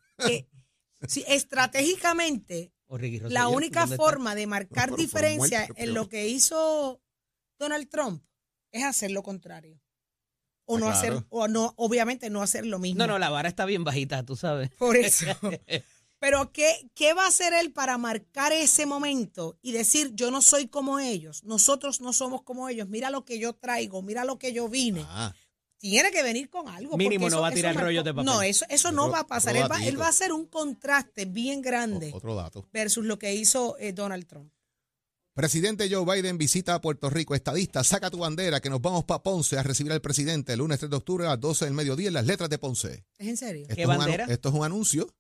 si 1.09 1.25
estratégicamente 1.27 2.73
O 2.87 2.97
Ricky 2.99 3.19
la 3.21 3.25
Rosselló, 3.45 3.49
única 3.57 3.81
¿dónde 3.81 3.95
está? 3.97 4.05
forma 4.07 4.35
de 4.35 4.47
marcar 4.47 4.85
Pero 4.91 4.97
diferencia 4.97 5.67
en 5.77 5.95
lo 5.95 6.09
que 6.09 6.29
hizo 6.29 7.01
Donald 7.59 7.89
Trump 7.89 8.23
es 8.71 8.85
hacer 8.85 9.11
lo 9.11 9.23
contrario. 9.23 9.81
O 10.67 10.77
Ah, 10.77 10.81
no 10.81 10.87
claro. 10.87 10.99
hacer, 10.99 11.27
o 11.29 11.49
no, 11.49 11.75
obviamente 11.77 12.31
no 12.31 12.43
hacer 12.43 12.65
lo 12.67 12.79
mismo. 12.79 12.99
No, 12.99 13.07
no, 13.07 13.19
la 13.19 13.29
vara 13.31 13.49
está 13.49 13.65
bien 13.67 13.85
bajita, 13.85 14.25
tú 14.25 14.35
sabes. 14.37 14.71
Por 14.79 14.97
eso. 14.97 15.27
Pero 16.25 16.53
¿qué, 16.53 16.89
¿qué 16.95 17.13
va 17.13 17.25
a 17.25 17.29
hacer 17.29 17.53
él 17.53 17.71
para 17.71 17.99
marcar 17.99 18.51
ese 18.53 18.87
momento 18.87 19.59
y 19.61 19.73
decir, 19.73 20.13
yo 20.15 20.31
no 20.31 20.41
soy 20.41 20.69
como 20.69 20.99
ellos, 20.99 21.45
nosotros 21.45 22.01
no 22.01 22.15
somos 22.15 22.41
como 22.43 22.67
ellos, 22.71 22.89
mira 22.89 23.11
lo 23.11 23.27
que 23.27 23.39
yo 23.39 23.53
traigo, 23.53 24.01
mira 24.01 24.25
lo 24.25 24.39
que 24.39 24.55
yo 24.55 24.71
vine? 24.71 25.05
Ah, 25.07 25.35
Tiene 25.77 26.11
que 26.11 26.23
venir 26.23 26.49
con 26.49 26.67
algo. 26.69 26.97
Mínimo 26.97 27.29
no 27.29 27.43
va 27.43 27.49
a 27.49 27.53
tirar 27.53 27.77
rollos 27.77 28.03
de 28.05 28.15
papel. 28.15 28.25
No, 28.25 28.41
eso, 28.41 28.65
eso 28.71 28.91
no 28.91 29.11
va 29.11 29.19
a 29.21 29.27
pasar. 29.27 29.55
Él 29.55 29.71
va, 29.71 29.85
él 29.85 30.01
va 30.01 30.07
a 30.07 30.09
hacer 30.09 30.33
un 30.33 30.47
contraste 30.47 31.27
bien 31.27 31.61
grande 31.61 32.11
o- 32.11 32.17
otro 32.17 32.35
dato. 32.35 32.67
versus 32.73 33.05
lo 33.05 33.19
que 33.19 33.35
hizo 33.35 33.77
eh, 33.79 33.93
Donald 33.93 34.27
Trump. 34.27 34.51
Presidente 35.35 35.91
Joe 35.93 36.05
Biden 36.07 36.39
visita 36.39 36.75
a 36.75 36.81
Puerto 36.81 37.11
Rico. 37.11 37.35
Estadista, 37.35 37.85
saca 37.85 38.09
tu 38.09 38.19
bandera 38.19 38.61
que 38.61 38.71
nos 38.71 38.81
vamos 38.81 39.05
para 39.05 39.23
Ponce 39.23 39.59
a 39.59 39.63
recibir 39.63 39.93
al 39.93 40.01
presidente 40.01 40.53
el 40.55 40.61
lunes 40.61 40.79
3 40.79 40.89
de 40.91 40.97
octubre 40.97 41.27
a 41.27 41.31
las 41.31 41.41
12 41.41 41.65
del 41.67 41.75
mediodía 41.75 42.09
en 42.09 42.15
las 42.15 42.25
letras 42.25 42.49
de 42.49 42.57
Ponce. 42.59 43.05
¿Es 43.19 43.29
en 43.29 43.37
serio? 43.37 43.63
Esto 43.65 43.75
¿Qué 43.75 43.83
es 43.83 43.89
un 43.89 43.95
anu- 43.95 43.99
bandera? 43.99 44.25
esto 44.29 44.49
es 44.49 44.55
un 44.55 44.65
anuncio 44.65 45.13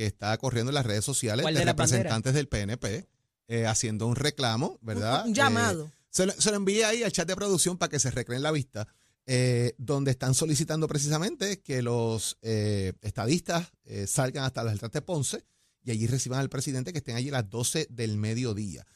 que 0.00 0.06
está 0.06 0.34
corriendo 0.38 0.70
en 0.70 0.76
las 0.76 0.86
redes 0.86 1.04
sociales 1.04 1.42
¿Cuál 1.42 1.52
de, 1.52 1.62
representantes 1.62 2.32
del 2.32 2.48
PNP 2.48 3.06
eh, 3.48 3.66
haciendo 3.66 4.06
un 4.06 4.16
reclamo, 4.16 4.78
¿verdad? 4.80 5.26
Un 5.26 5.34
llamado. 5.34 5.88
Eh, 5.88 5.92
se, 6.08 6.24
lo, 6.24 6.32
se 6.32 6.48
lo 6.48 6.56
envié 6.56 6.86
ahí 6.86 7.02
al 7.02 7.12
chat 7.12 7.28
de 7.28 7.36
producción 7.36 7.76
para 7.76 7.90
que 7.90 8.00
se 8.00 8.10
recreen 8.10 8.42
la 8.42 8.50
vista, 8.50 8.88
eh, 9.26 9.74
donde 9.76 10.12
están 10.12 10.32
solicitando 10.32 10.88
precisamente 10.88 11.60
que 11.60 11.82
los 11.82 12.38
eh, 12.40 12.94
estadistas 13.02 13.72
eh, 13.84 14.06
salgan 14.06 14.44
hasta 14.44 14.64
las 14.64 14.72
letras 14.72 14.92
de 14.92 15.02
Ponce 15.02 15.44
y 15.84 15.90
allí 15.90 16.06
reciban 16.06 16.40
al 16.40 16.48
presidente 16.48 16.92
que 16.92 16.98
estén 16.98 17.16
allí 17.16 17.28
a 17.28 17.32
las 17.32 17.50
12 17.50 17.88
del 17.90 18.16
mediodía. 18.16 18.86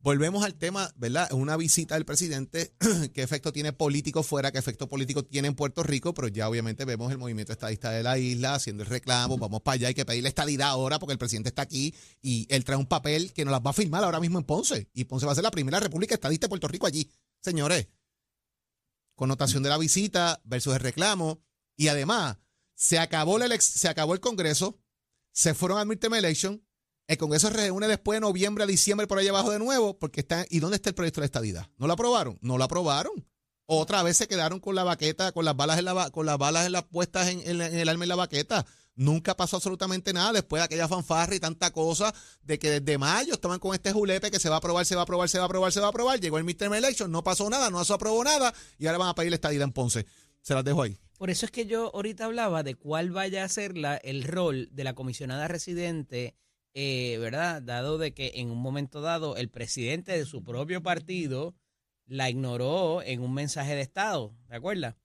Volvemos 0.00 0.44
al 0.44 0.54
tema, 0.54 0.92
¿verdad? 0.96 1.32
Una 1.32 1.56
visita 1.56 1.96
del 1.96 2.04
presidente, 2.04 2.72
qué 3.14 3.22
efecto 3.22 3.52
tiene 3.52 3.72
político 3.72 4.22
fuera, 4.22 4.52
qué 4.52 4.58
efecto 4.58 4.88
político 4.88 5.24
tiene 5.24 5.48
en 5.48 5.56
Puerto 5.56 5.82
Rico, 5.82 6.14
pero 6.14 6.28
ya 6.28 6.48
obviamente 6.48 6.84
vemos 6.84 7.10
el 7.10 7.18
movimiento 7.18 7.52
estadista 7.52 7.90
de 7.90 8.04
la 8.04 8.16
isla 8.16 8.54
haciendo 8.54 8.84
el 8.84 8.88
reclamo, 8.88 9.38
vamos 9.38 9.60
para 9.62 9.74
allá, 9.74 9.88
hay 9.88 9.94
que 9.94 10.04
pedirle 10.04 10.28
estadidad 10.28 10.68
ahora 10.68 11.00
porque 11.00 11.14
el 11.14 11.18
presidente 11.18 11.48
está 11.48 11.62
aquí 11.62 11.92
y 12.22 12.46
él 12.48 12.64
trae 12.64 12.78
un 12.78 12.86
papel 12.86 13.32
que 13.32 13.44
nos 13.44 13.50
las 13.50 13.60
va 13.60 13.70
a 13.70 13.74
firmar 13.74 14.04
ahora 14.04 14.20
mismo 14.20 14.38
en 14.38 14.44
Ponce. 14.44 14.88
Y 14.94 15.04
Ponce 15.04 15.26
va 15.26 15.32
a 15.32 15.34
ser 15.34 15.44
la 15.44 15.50
primera 15.50 15.80
república 15.80 16.14
estadista 16.14 16.46
de 16.46 16.50
Puerto 16.50 16.68
Rico 16.68 16.86
allí. 16.86 17.10
Señores, 17.40 17.88
connotación 19.16 19.64
de 19.64 19.68
la 19.68 19.78
visita 19.78 20.40
versus 20.44 20.74
el 20.74 20.80
reclamo. 20.80 21.42
Y 21.76 21.88
además, 21.88 22.38
se 22.74 23.00
acabó, 23.00 23.38
la 23.38 23.48
se 23.60 23.88
acabó 23.88 24.14
el 24.14 24.20
Congreso, 24.20 24.78
se 25.32 25.54
fueron 25.54 25.78
a 25.78 25.84
midterm 25.84 26.14
election, 26.14 26.64
el 27.08 27.18
Congreso 27.18 27.48
se 27.48 27.54
reúne 27.54 27.88
después 27.88 28.16
de 28.16 28.20
noviembre 28.20 28.64
a 28.64 28.66
diciembre 28.66 29.06
por 29.06 29.18
ahí 29.18 29.26
abajo 29.28 29.50
de 29.50 29.58
nuevo, 29.58 29.98
porque 29.98 30.20
está, 30.20 30.44
¿y 30.50 30.60
dónde 30.60 30.76
está 30.76 30.90
el 30.90 30.94
proyecto 30.94 31.20
de 31.20 31.26
estadidad? 31.26 31.66
¿No 31.78 31.86
lo 31.86 31.94
aprobaron? 31.94 32.38
No 32.42 32.56
lo 32.58 32.64
aprobaron. 32.64 33.26
Otra 33.66 34.02
vez 34.02 34.16
se 34.16 34.28
quedaron 34.28 34.60
con 34.60 34.74
la 34.74 34.84
baqueta, 34.84 35.32
con 35.32 35.44
las 35.44 35.56
balas 35.56 35.78
en 35.78 35.86
la, 35.86 36.10
con 36.10 36.24
las 36.26 36.38
balas 36.38 36.66
en 36.66 36.72
las 36.72 36.84
puestas 36.84 37.28
en, 37.28 37.58
la- 37.58 37.66
el 37.66 37.88
arma 37.88 38.04
en 38.04 38.08
la 38.08 38.16
baqueta. 38.16 38.64
Nunca 38.94 39.36
pasó 39.36 39.56
absolutamente 39.56 40.12
nada 40.12 40.32
después 40.32 40.60
de 40.60 40.64
aquella 40.64 40.88
fanfarra 40.88 41.34
y 41.34 41.38
tanta 41.40 41.70
cosa 41.70 42.12
de 42.42 42.58
que 42.58 42.80
desde 42.80 42.98
mayo 42.98 43.32
estaban 43.34 43.58
con 43.60 43.74
este 43.74 43.92
julepe 43.92 44.30
que 44.30 44.40
se 44.40 44.48
va 44.48 44.56
a 44.56 44.58
aprobar, 44.58 44.84
se 44.86 44.94
va 44.96 45.02
a 45.02 45.04
aprobar, 45.04 45.28
se 45.28 45.38
va 45.38 45.44
a 45.44 45.46
aprobar, 45.46 45.72
se 45.72 45.80
va 45.80 45.86
a 45.86 45.90
aprobar. 45.90 46.18
Llegó 46.20 46.36
el 46.38 46.44
midterm 46.44 46.74
election, 46.74 47.10
no 47.12 47.22
pasó 47.22 47.48
nada, 47.48 47.70
no 47.70 47.84
se 47.84 47.92
aprobó 47.92 48.24
nada 48.24 48.52
y 48.78 48.86
ahora 48.86 48.98
van 48.98 49.08
a 49.10 49.14
pedir 49.14 49.30
la 49.30 49.36
estadidad 49.36 49.64
en 49.64 49.72
Ponce. 49.72 50.04
Se 50.42 50.52
las 50.54 50.64
dejo 50.64 50.82
ahí. 50.82 50.98
Por 51.16 51.30
eso 51.30 51.46
es 51.46 51.52
que 51.52 51.66
yo 51.66 51.90
ahorita 51.94 52.24
hablaba 52.24 52.62
de 52.62 52.74
cuál 52.74 53.10
vaya 53.10 53.44
a 53.44 53.48
ser 53.48 53.76
la, 53.78 53.96
el 53.96 54.24
rol 54.24 54.68
de 54.72 54.84
la 54.84 54.94
comisionada 54.94 55.46
residente, 55.46 56.34
eh, 56.74 57.18
¿verdad? 57.18 57.62
Dado 57.62 57.98
de 57.98 58.12
que 58.12 58.32
en 58.36 58.50
un 58.50 58.58
momento 58.58 59.00
dado 59.00 59.36
el 59.36 59.48
presidente 59.48 60.12
de 60.12 60.24
su 60.24 60.42
propio 60.44 60.82
partido 60.82 61.54
la 62.06 62.30
ignoró 62.30 63.02
en 63.02 63.20
un 63.20 63.34
mensaje 63.34 63.74
de 63.74 63.82
Estado, 63.82 64.34
¿te 64.48 64.56
acuerdas? 64.56 64.96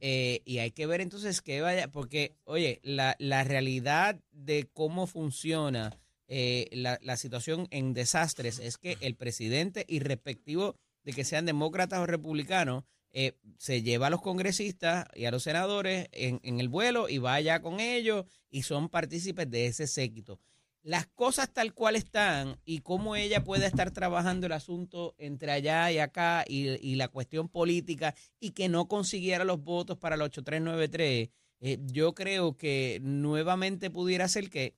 Eh, 0.00 0.42
y 0.44 0.58
hay 0.58 0.72
que 0.72 0.86
ver 0.86 1.00
entonces 1.00 1.40
qué 1.42 1.60
vaya, 1.60 1.88
porque, 1.90 2.36
oye, 2.44 2.80
la, 2.82 3.14
la 3.18 3.44
realidad 3.44 4.20
de 4.32 4.68
cómo 4.72 5.06
funciona 5.06 5.96
eh, 6.26 6.68
la, 6.72 6.98
la 7.02 7.16
situación 7.16 7.68
en 7.70 7.94
desastres 7.94 8.58
es 8.58 8.78
que 8.78 8.96
el 9.00 9.14
presidente, 9.14 9.84
irrespectivo 9.88 10.76
de 11.04 11.12
que 11.12 11.24
sean 11.24 11.46
demócratas 11.46 12.00
o 12.00 12.06
republicanos, 12.06 12.84
eh, 13.12 13.36
se 13.58 13.82
lleva 13.82 14.06
a 14.06 14.10
los 14.10 14.22
congresistas 14.22 15.06
y 15.14 15.26
a 15.26 15.30
los 15.30 15.42
senadores 15.42 16.08
en, 16.12 16.40
en 16.42 16.60
el 16.60 16.68
vuelo 16.68 17.08
y 17.08 17.18
vaya 17.18 17.60
con 17.60 17.78
ellos 17.78 18.24
y 18.50 18.62
son 18.62 18.88
partícipes 18.88 19.50
de 19.50 19.66
ese 19.66 19.86
séquito. 19.86 20.40
Las 20.82 21.06
cosas 21.06 21.52
tal 21.52 21.74
cual 21.74 21.94
están 21.94 22.58
y 22.64 22.80
cómo 22.80 23.14
ella 23.14 23.44
puede 23.44 23.66
estar 23.66 23.92
trabajando 23.92 24.46
el 24.46 24.52
asunto 24.52 25.14
entre 25.16 25.52
allá 25.52 25.92
y 25.92 25.98
acá 25.98 26.44
y, 26.46 26.96
la 26.96 27.06
cuestión 27.06 27.48
política 27.48 28.14
y 28.40 28.50
que 28.50 28.68
no 28.68 28.88
consiguiera 28.88 29.44
los 29.44 29.62
votos 29.62 29.96
para 29.96 30.16
el 30.16 30.22
8393, 30.22 31.30
eh, 31.60 31.78
yo 31.84 32.14
creo 32.14 32.56
que 32.56 32.98
nuevamente 33.00 33.90
pudiera 33.90 34.26
ser 34.26 34.50
que 34.50 34.74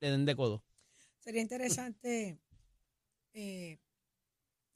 le 0.00 0.10
den 0.10 0.26
de 0.26 0.36
codo. 0.36 0.62
Sería 1.20 1.40
interesante, 1.40 2.38
eh, 3.32 3.78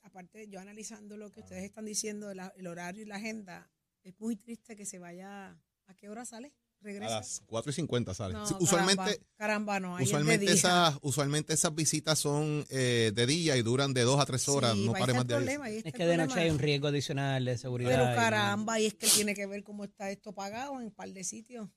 aparte 0.01 0.49
yo 0.49 0.61
analizando 0.61 1.19
lo 1.19 1.31
que 1.31 1.40
ustedes 1.40 1.64
están 1.64 1.85
diciendo, 1.85 2.31
el 2.31 2.66
horario 2.66 3.03
y 3.03 3.07
la 3.07 3.16
agenda, 3.16 3.71
es 4.03 4.19
muy 4.19 4.35
triste 4.35 4.77
que 4.77 4.87
se 4.87 4.99
vaya. 4.99 5.61
¿A 5.87 5.95
qué 5.95 6.09
hora 6.09 6.25
sale? 6.25 6.55
A 6.81 6.85
¿Regresa? 6.85 7.11
las 7.16 7.43
4 7.47 7.71
y 7.71 7.75
50 7.75 8.14
sale. 8.14 8.33
No, 8.33 8.47
Sí, 8.47 8.55
usualmente, 8.59 9.03
caramba, 9.37 9.37
caramba, 9.37 9.81
no. 9.81 9.97
ahí 9.97 10.05
es 10.05 10.09
de 10.09 10.14
usualmente, 10.16 10.45
día. 10.47 10.55
esas, 10.55 10.99
usualmente 11.03 11.53
esas 11.53 11.75
visitas 11.75 12.19
son 12.19 12.64
eh, 12.71 13.12
de 13.14 13.27
día 13.27 13.57
y 13.59 13.62
duran 13.62 13.93
de 13.93 14.01
2 14.03 14.19
a 14.19 14.25
3 14.25 14.49
horas, 14.49 14.73
Sí, 14.75 14.87
no 14.87 14.95
ahí 14.95 15.01
pare 15.01 15.12
está 15.12 15.19
más 15.21 15.27
de 15.27 15.35
ahí. 15.35 15.38
problema, 15.40 15.64
ahí 15.66 15.83
Es 15.85 15.93
que 15.93 16.07
de 16.07 16.16
noche 16.16 16.40
hay 16.40 16.51
un 16.51 16.59
riesgo 16.59 16.88
adicional 16.88 17.45
de 17.45 17.59
seguridad. 17.59 17.90
Pero 17.90 18.12
y- 18.12 18.14
caramba, 18.14 18.81
y 18.81 18.87
es 18.87 18.95
que 18.95 19.09
tiene 19.09 19.35
que 19.35 19.47
ver 19.47 19.62
cómo 19.62 19.85
está 19.85 20.11
esto 20.11 20.33
pagado 20.33 20.79
en 20.81 20.87
un 20.87 20.90
par 20.90 21.11
de 21.12 21.23
sitios. 21.23 21.69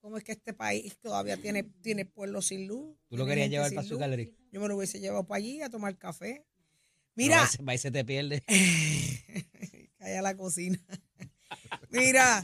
¿Cómo 0.00 0.16
es 0.18 0.22
que 0.22 0.30
este 0.32 0.54
país 0.54 0.96
todavía 1.00 1.36
tiene, 1.36 1.64
tiene 1.64 2.04
pueblos 2.04 2.46
sin 2.46 2.68
luz? 2.68 2.96
Tú 3.08 3.16
lo 3.16 3.26
querías 3.26 3.50
llevar 3.50 3.70
para 3.74 3.82
su 3.82 3.94
luz? 3.94 4.00
galería. 4.00 4.30
Yo 4.52 4.60
me 4.60 4.68
lo 4.68 4.76
hubiese 4.76 5.00
llevado 5.00 5.26
para 5.26 5.38
allí 5.38 5.60
a 5.62 5.68
tomar 5.70 5.98
café. 5.98 6.46
Mira, 7.16 7.50
va 7.66 7.74
y 7.74 7.78
se 7.78 7.90
te 7.90 8.04
pierde. 8.04 8.44
Calla 9.98 10.22
la 10.22 10.36
cocina. 10.36 10.78
Mira, 11.90 12.42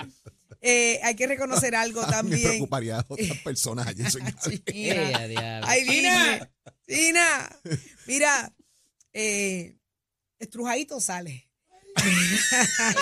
eh, 0.63 1.01
hay 1.03 1.15
que 1.17 1.27
reconocer 1.27 1.75
algo 1.75 2.01
mí 2.07 2.07
me 2.07 2.13
también. 2.13 2.49
preocuparía 2.49 2.99
a 3.01 3.05
otras 3.09 3.39
personas 3.45 3.87
allí. 3.89 4.05
Ay, 5.65 5.87
China. 5.87 6.51
China. 6.89 7.61
Mira, 8.07 8.55
eh, 9.13 9.77
estrujadito 10.39 11.01
sale. 11.01 11.49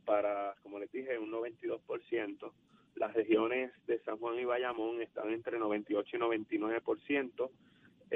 para, 0.06 0.54
como 0.62 0.78
les 0.78 0.90
dije, 0.90 1.18
un 1.18 1.30
92%. 1.30 2.50
Las 2.94 3.12
regiones 3.12 3.70
de 3.86 3.98
San 3.98 4.16
Juan 4.16 4.38
y 4.38 4.46
Bayamón 4.46 5.02
están 5.02 5.32
entre 5.32 5.58
98 5.58 6.16
y 6.16 6.18
99%. 6.18 7.50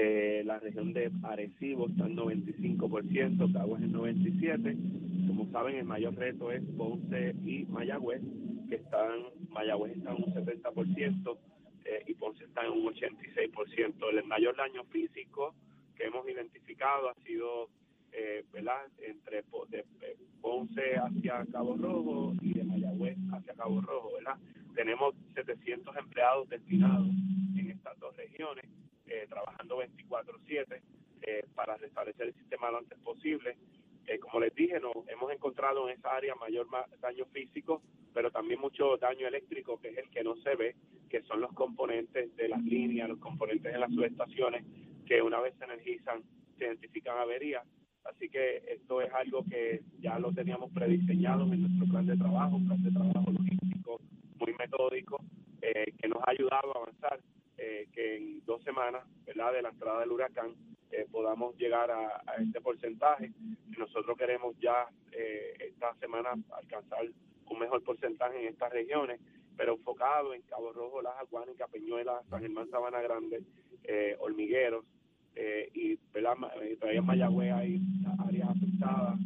Eh, 0.00 0.44
la 0.44 0.60
región 0.60 0.92
de 0.92 1.10
Arecibo 1.24 1.88
está 1.88 2.06
en 2.06 2.16
95%, 2.16 3.52
Caguas 3.52 3.82
en 3.82 3.92
97%. 3.92 5.26
Como 5.26 5.50
saben, 5.50 5.74
el 5.74 5.86
mayor 5.86 6.14
reto 6.14 6.52
es 6.52 6.62
Ponce 6.76 7.34
y 7.44 7.64
Mayagüez, 7.64 8.22
que 8.68 8.76
están, 8.76 9.24
Mayagüez 9.50 9.96
está 9.96 10.10
en 10.12 10.22
un 10.22 10.32
70% 10.32 11.38
eh, 11.84 12.04
y 12.06 12.14
Ponce 12.14 12.44
está 12.44 12.64
en 12.64 12.74
un 12.74 12.94
86%. 12.94 13.94
El 14.12 14.24
mayor 14.24 14.56
daño 14.56 14.84
físico 14.84 15.56
que 15.96 16.04
hemos 16.04 16.28
identificado 16.28 17.08
ha 17.08 17.14
sido 17.24 17.68
eh, 18.12 18.44
¿verdad? 18.52 18.86
entre 19.00 19.42
de 19.70 19.78
eh, 19.80 20.16
Ponce 20.40 20.94
hacia 20.94 21.44
Cabo 21.50 21.76
Rojo 21.76 22.34
y 22.40 22.52
de 22.52 22.62
Mayagüez 22.62 23.18
hacia 23.32 23.52
Cabo 23.54 23.80
Rojo. 23.80 24.12
¿verdad? 24.14 24.36
Tenemos 24.76 25.16
700 25.34 25.96
empleados 25.96 26.48
destinados 26.48 27.08
en 27.56 27.72
estas 27.72 27.98
dos 27.98 28.16
regiones, 28.16 28.64
eh, 29.08 29.26
trabajando 29.28 29.78
24/7 29.78 30.80
eh, 31.22 31.44
para 31.54 31.76
restablecer 31.76 32.28
el 32.28 32.34
sistema 32.34 32.70
lo 32.70 32.78
antes 32.78 32.98
posible. 33.00 33.56
Eh, 34.06 34.18
como 34.18 34.40
les 34.40 34.54
dije, 34.54 34.80
nos 34.80 34.94
hemos 35.08 35.30
encontrado 35.32 35.88
en 35.88 35.98
esa 35.98 36.14
área 36.16 36.34
mayor 36.36 36.66
ma- 36.68 36.86
daño 37.00 37.26
físico, 37.26 37.82
pero 38.14 38.30
también 38.30 38.60
mucho 38.60 38.96
daño 38.96 39.26
eléctrico, 39.26 39.78
que 39.80 39.88
es 39.90 39.98
el 39.98 40.08
que 40.10 40.24
no 40.24 40.34
se 40.36 40.54
ve, 40.56 40.76
que 41.10 41.22
son 41.22 41.40
los 41.40 41.52
componentes 41.52 42.34
de 42.36 42.48
las 42.48 42.62
líneas, 42.62 43.08
los 43.08 43.18
componentes 43.18 43.72
de 43.72 43.78
las 43.78 43.92
subestaciones, 43.92 44.64
que 45.06 45.20
una 45.20 45.40
vez 45.40 45.54
se 45.58 45.64
energizan, 45.64 46.22
se 46.56 46.64
identifican 46.64 47.18
averías. 47.18 47.66
Así 48.04 48.30
que 48.30 48.62
esto 48.68 49.02
es 49.02 49.12
algo 49.12 49.44
que 49.44 49.82
ya 50.00 50.18
lo 50.18 50.32
teníamos 50.32 50.72
prediseñado 50.72 51.44
en 51.52 51.60
nuestro 51.62 51.86
plan 51.88 52.06
de 52.06 52.16
trabajo, 52.16 52.56
un 52.56 52.66
plan 52.66 52.82
de 52.82 52.90
trabajo 52.90 53.30
logístico 53.30 54.00
muy 54.38 54.54
metódico, 54.54 55.20
eh, 55.60 55.92
que 55.98 56.08
nos 56.08 56.22
ha 56.22 56.30
ayudado 56.30 56.74
a 56.74 56.78
avanzar, 56.80 57.20
eh, 57.58 57.86
que 57.92 58.16
en 58.16 58.44
dos 58.46 58.62
semanas, 58.62 59.02
¿verdad?, 59.26 59.52
de 59.52 59.62
la 59.62 59.70
entrada 59.70 60.00
del 60.00 60.12
huracán, 60.12 60.54
eh, 60.90 61.06
podamos 61.10 61.56
llegar 61.56 61.90
a, 61.90 62.22
a 62.26 62.36
este 62.40 62.60
porcentaje. 62.60 63.30
Nosotros 63.76 64.16
queremos 64.16 64.58
ya 64.58 64.88
eh, 65.12 65.54
esta 65.60 65.94
semana 65.96 66.30
alcanzar 66.50 67.06
un 67.50 67.58
mejor 67.58 67.82
porcentaje 67.82 68.40
en 68.40 68.48
estas 68.48 68.72
regiones, 68.72 69.20
pero 69.56 69.74
enfocado 69.74 70.34
en 70.34 70.42
Cabo 70.42 70.72
Rojo, 70.72 71.02
Las 71.02 71.18
Aguanicas, 71.18 71.68
Peñuelas, 71.70 72.24
San 72.30 72.40
Germán, 72.40 72.70
Sabana 72.70 73.00
Grande, 73.00 73.42
eh, 73.84 74.16
Hormigueros, 74.20 74.84
eh, 75.34 75.68
y 75.74 75.98
¿verdad? 76.12 76.36
Eh, 76.62 76.76
todavía 76.76 77.00
en 77.00 77.06
Mayagüez 77.06 77.52
hay 77.52 77.80
áreas 78.26 78.48
afectadas, 78.50 79.18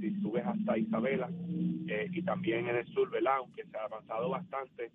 si 0.00 0.20
subes 0.20 0.44
hasta 0.44 0.76
Isabela, 0.76 1.30
y 1.30 2.22
también 2.22 2.68
en 2.68 2.76
el 2.76 2.86
sur, 2.88 3.10
¿verdad? 3.10 3.36
Aunque 3.38 3.64
se 3.64 3.76
ha 3.76 3.84
avanzado 3.84 4.28
bastante 4.28 4.90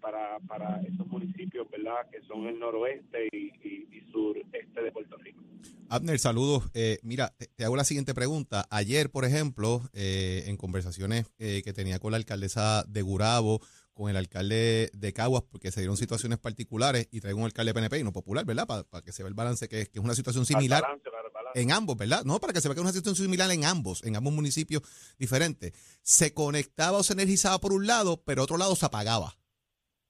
para, 0.00 0.38
para 0.40 0.80
esos 0.82 1.06
municipios, 1.06 1.68
¿verdad? 1.70 2.08
Que 2.10 2.20
son 2.22 2.46
el 2.46 2.58
noroeste 2.58 3.28
y, 3.32 3.52
y, 3.62 3.88
y 3.92 4.12
sureste 4.12 4.82
de 4.82 4.92
Puerto 4.92 5.16
Rico. 5.18 5.40
Abner, 5.88 6.18
saludos. 6.20 6.70
Eh, 6.74 6.98
mira, 7.02 7.34
te, 7.36 7.48
te 7.48 7.64
hago 7.64 7.74
la 7.74 7.84
siguiente 7.84 8.14
pregunta. 8.14 8.66
Ayer, 8.70 9.10
por 9.10 9.24
ejemplo, 9.24 9.82
eh, 9.92 10.44
en 10.46 10.56
conversaciones 10.56 11.26
eh, 11.38 11.62
que 11.64 11.72
tenía 11.72 11.98
con 11.98 12.12
la 12.12 12.16
alcaldesa 12.16 12.84
de 12.86 13.02
Gurabo, 13.02 13.60
con 13.92 14.08
el 14.08 14.16
alcalde 14.16 14.90
de 14.94 15.12
Caguas, 15.12 15.42
porque 15.50 15.72
se 15.72 15.80
dieron 15.80 15.96
situaciones 15.96 16.38
particulares, 16.38 17.08
y 17.10 17.20
traigo 17.20 17.40
un 17.40 17.44
alcalde 17.44 17.74
PNP 17.74 17.98
y 17.98 18.04
no 18.04 18.12
popular, 18.12 18.44
¿verdad? 18.44 18.66
Para 18.66 19.04
que 19.04 19.10
se 19.10 19.24
vea 19.24 19.28
el 19.28 19.34
balance, 19.34 19.68
que 19.68 19.80
es, 19.80 19.88
que 19.88 19.98
es 19.98 20.04
una 20.04 20.14
situación 20.14 20.46
similar 20.46 20.82
balance, 20.82 21.10
balance. 21.34 21.60
en 21.60 21.72
ambos, 21.72 21.96
¿verdad? 21.96 22.24
No, 22.24 22.38
para 22.40 22.52
que 22.52 22.60
se 22.60 22.68
vea 22.68 22.76
que 22.76 22.80
es 22.80 22.84
una 22.84 22.92
situación 22.92 23.24
similar 23.24 23.50
en 23.50 23.64
ambos, 23.64 24.04
en 24.04 24.14
ambos 24.14 24.32
municipios 24.32 24.82
diferentes. 25.18 25.72
Se 26.02 26.32
conectaba 26.32 26.98
o 26.98 27.02
se 27.02 27.14
energizaba 27.14 27.60
por 27.60 27.72
un 27.72 27.88
lado, 27.88 28.22
pero 28.24 28.44
otro 28.44 28.58
lado 28.58 28.76
se 28.76 28.86
apagaba. 28.86 29.36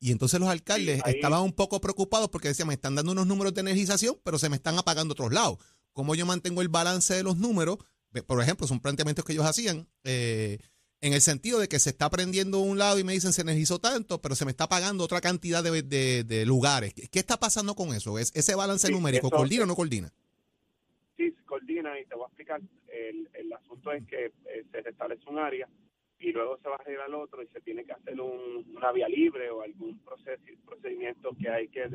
Y 0.00 0.12
entonces 0.12 0.40
los 0.40 0.48
alcaldes 0.48 1.02
Sí, 1.04 1.10
estaban 1.10 1.42
un 1.42 1.52
poco 1.52 1.80
preocupados 1.80 2.30
porque 2.30 2.48
decían, 2.48 2.68
me 2.68 2.74
están 2.74 2.94
dando 2.94 3.12
unos 3.12 3.26
números 3.26 3.52
de 3.54 3.60
energización, 3.60 4.16
pero 4.24 4.38
se 4.38 4.48
me 4.48 4.56
están 4.56 4.78
apagando 4.78 5.12
otros 5.12 5.32
lados. 5.32 5.58
¿Cómo 5.92 6.14
yo 6.14 6.24
mantengo 6.24 6.62
el 6.62 6.68
balance 6.68 7.12
de 7.14 7.22
los 7.22 7.36
números? 7.36 7.76
Por 8.26 8.42
ejemplo, 8.42 8.66
son 8.66 8.80
planteamientos 8.80 9.24
que 9.24 9.32
ellos 9.34 9.44
hacían 9.44 9.86
eh, 10.04 10.58
en 11.02 11.12
el 11.12 11.20
sentido 11.20 11.58
de 11.58 11.68
que 11.68 11.78
se 11.78 11.90
está 11.90 12.08
prendiendo 12.10 12.60
un 12.60 12.78
lado 12.78 12.98
y 12.98 13.04
me 13.04 13.12
dicen 13.12 13.32
se 13.34 13.42
energizó 13.42 13.78
tanto, 13.78 14.20
pero 14.22 14.34
se 14.34 14.44
me 14.46 14.50
está 14.52 14.68
pagando 14.68 15.04
otra 15.04 15.20
cantidad 15.20 15.62
de, 15.62 15.82
de- 15.82 16.24
de 16.24 16.46
lugares. 16.46 16.94
¿Qué, 16.94 17.18
está 17.18 17.38
pasando 17.38 17.74
con 17.74 17.94
eso? 17.94 18.18
¿Es, 18.18 18.32
¿Ese 18.34 18.54
balance 18.54 18.86
Sí, 18.86 18.92
numérico 18.92 19.26
eso- 19.28 19.36
coordina 19.36 19.64
o 19.64 19.66
no 19.66 19.76
coordina? 19.76 20.10
sí 21.16 21.34
coordina 21.44 21.98
y 22.00 22.06
te 22.06 22.14
voy 22.14 22.24
a 22.24 22.26
explicar. 22.28 22.60
El, 22.88 23.28
el 23.34 23.52
asunto 23.52 23.92
es 23.92 24.06
que 24.06 24.26
eh, 24.26 24.64
se 24.72 24.80
restablece 24.80 25.22
un 25.28 25.38
área 25.38 25.68
y 26.20 26.32
luego 26.32 26.58
se 26.58 26.68
va 26.68 26.76
a 26.76 26.78
arreglar 26.82 27.12
otro 27.14 27.42
y 27.42 27.46
se 27.48 27.60
tiene 27.62 27.84
que 27.84 27.92
hacer 27.92 28.20
un- 28.20 28.64
una 28.76 28.92
vía 28.92 29.08
libre 29.08 29.50
o 29.50 29.62
algún 29.62 29.98
proceso, 30.04 30.42
procedimiento 30.66 31.30
que 31.40 31.48
hay 31.48 31.68
que 31.68 31.88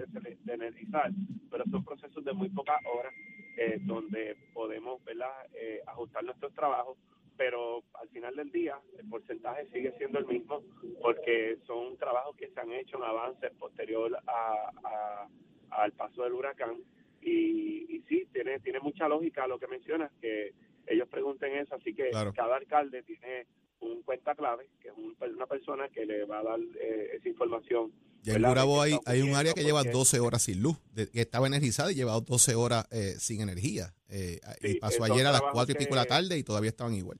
energizar. 0.47 1.11
Pero 1.51 1.63
son 1.71 1.85
procesos 1.85 2.23
de 2.25 2.33
muy 2.33 2.49
pocas 2.49 2.81
horas 2.85 3.13
eh, 3.57 3.77
donde 3.81 4.35
podemos 4.53 5.01
¿verdad? 5.05 5.31
Eh, 5.53 5.79
ajustar 5.88 6.23
nuestros 6.25 6.53
trabajos. 6.53 6.97
Pero 7.38 7.83
al 7.93 8.09
final 8.09 8.35
del 8.35 8.51
día 8.51 8.77
el 8.97 9.07
porcentaje 9.09 9.67
sigue 9.67 9.93
siendo 9.97 10.19
el 10.19 10.25
mismo 10.25 10.61
porque 11.01 11.57
son 11.65 11.95
trabajos 11.97 12.35
que 12.35 12.49
se 12.49 12.59
han 12.59 12.71
hecho 12.73 12.97
en 12.97 13.03
avance 13.03 13.49
posterior 13.51 14.17
a- 14.27 14.71
a- 14.83 15.27
al 15.69 15.91
paso 15.93 16.23
del 16.23 16.33
huracán 16.33 16.77
y, 17.21 17.95
y 17.95 18.01
sí, 18.07 18.27
tiene, 18.33 18.59
tiene 18.59 18.79
mucha 18.79 19.07
lógica 19.07 19.47
lo 19.47 19.57
que 19.59 19.67
mencionas, 19.67 20.11
que 20.21 20.53
ellos 20.88 21.07
pregunten 21.09 21.55
eso, 21.57 21.75
así 21.75 21.93
que 21.93 22.09
Claro. 22.11 22.33
cada 22.33 22.55
alcalde 22.57 23.03
tiene 23.03 23.47
un 23.81 24.01
cuenta 24.03 24.33
clave, 24.35 24.67
que 24.81 24.89
es 24.89 24.93
un- 24.97 25.15
una 25.35 25.45
persona 25.47 25.89
que 25.89 26.05
le 26.05 26.25
va 26.25 26.39
a 26.39 26.43
dar 26.43 26.59
eh, 26.79 27.11
esa 27.15 27.29
información. 27.29 27.91
Ya 28.23 28.33
en 28.33 28.41
Gurabo 28.43 28.81
hay, 28.81 28.97
hay 29.05 29.21
un 29.21 29.35
área 29.35 29.53
que 29.53 29.63
lleva 29.63 29.79
porque- 29.81 29.91
12 29.91 30.19
horas 30.19 30.41
sin 30.43 30.61
luz, 30.61 30.77
de- 30.93 31.09
que 31.11 31.21
estaba 31.21 31.45
energizada 31.47 31.91
y 31.91 31.95
lleva 31.95 32.19
12 32.21 32.55
horas 32.55 32.88
eh, 32.91 33.13
sin 33.19 33.41
energía. 33.41 33.93
Eh, 34.09 34.39
y 34.61 34.75
pasó 34.79 35.03
ayer 35.03 35.25
a 35.27 35.31
las 35.31 35.39
trabajos 35.41 35.53
4 35.53 35.75
y 35.75 35.77
pico 35.77 35.95
de 35.95 36.01
la 36.01 36.05
tarde 36.05 36.38
y 36.38 36.43
todavía 36.43 36.69
estaban 36.69 36.93
igual. 36.95 37.17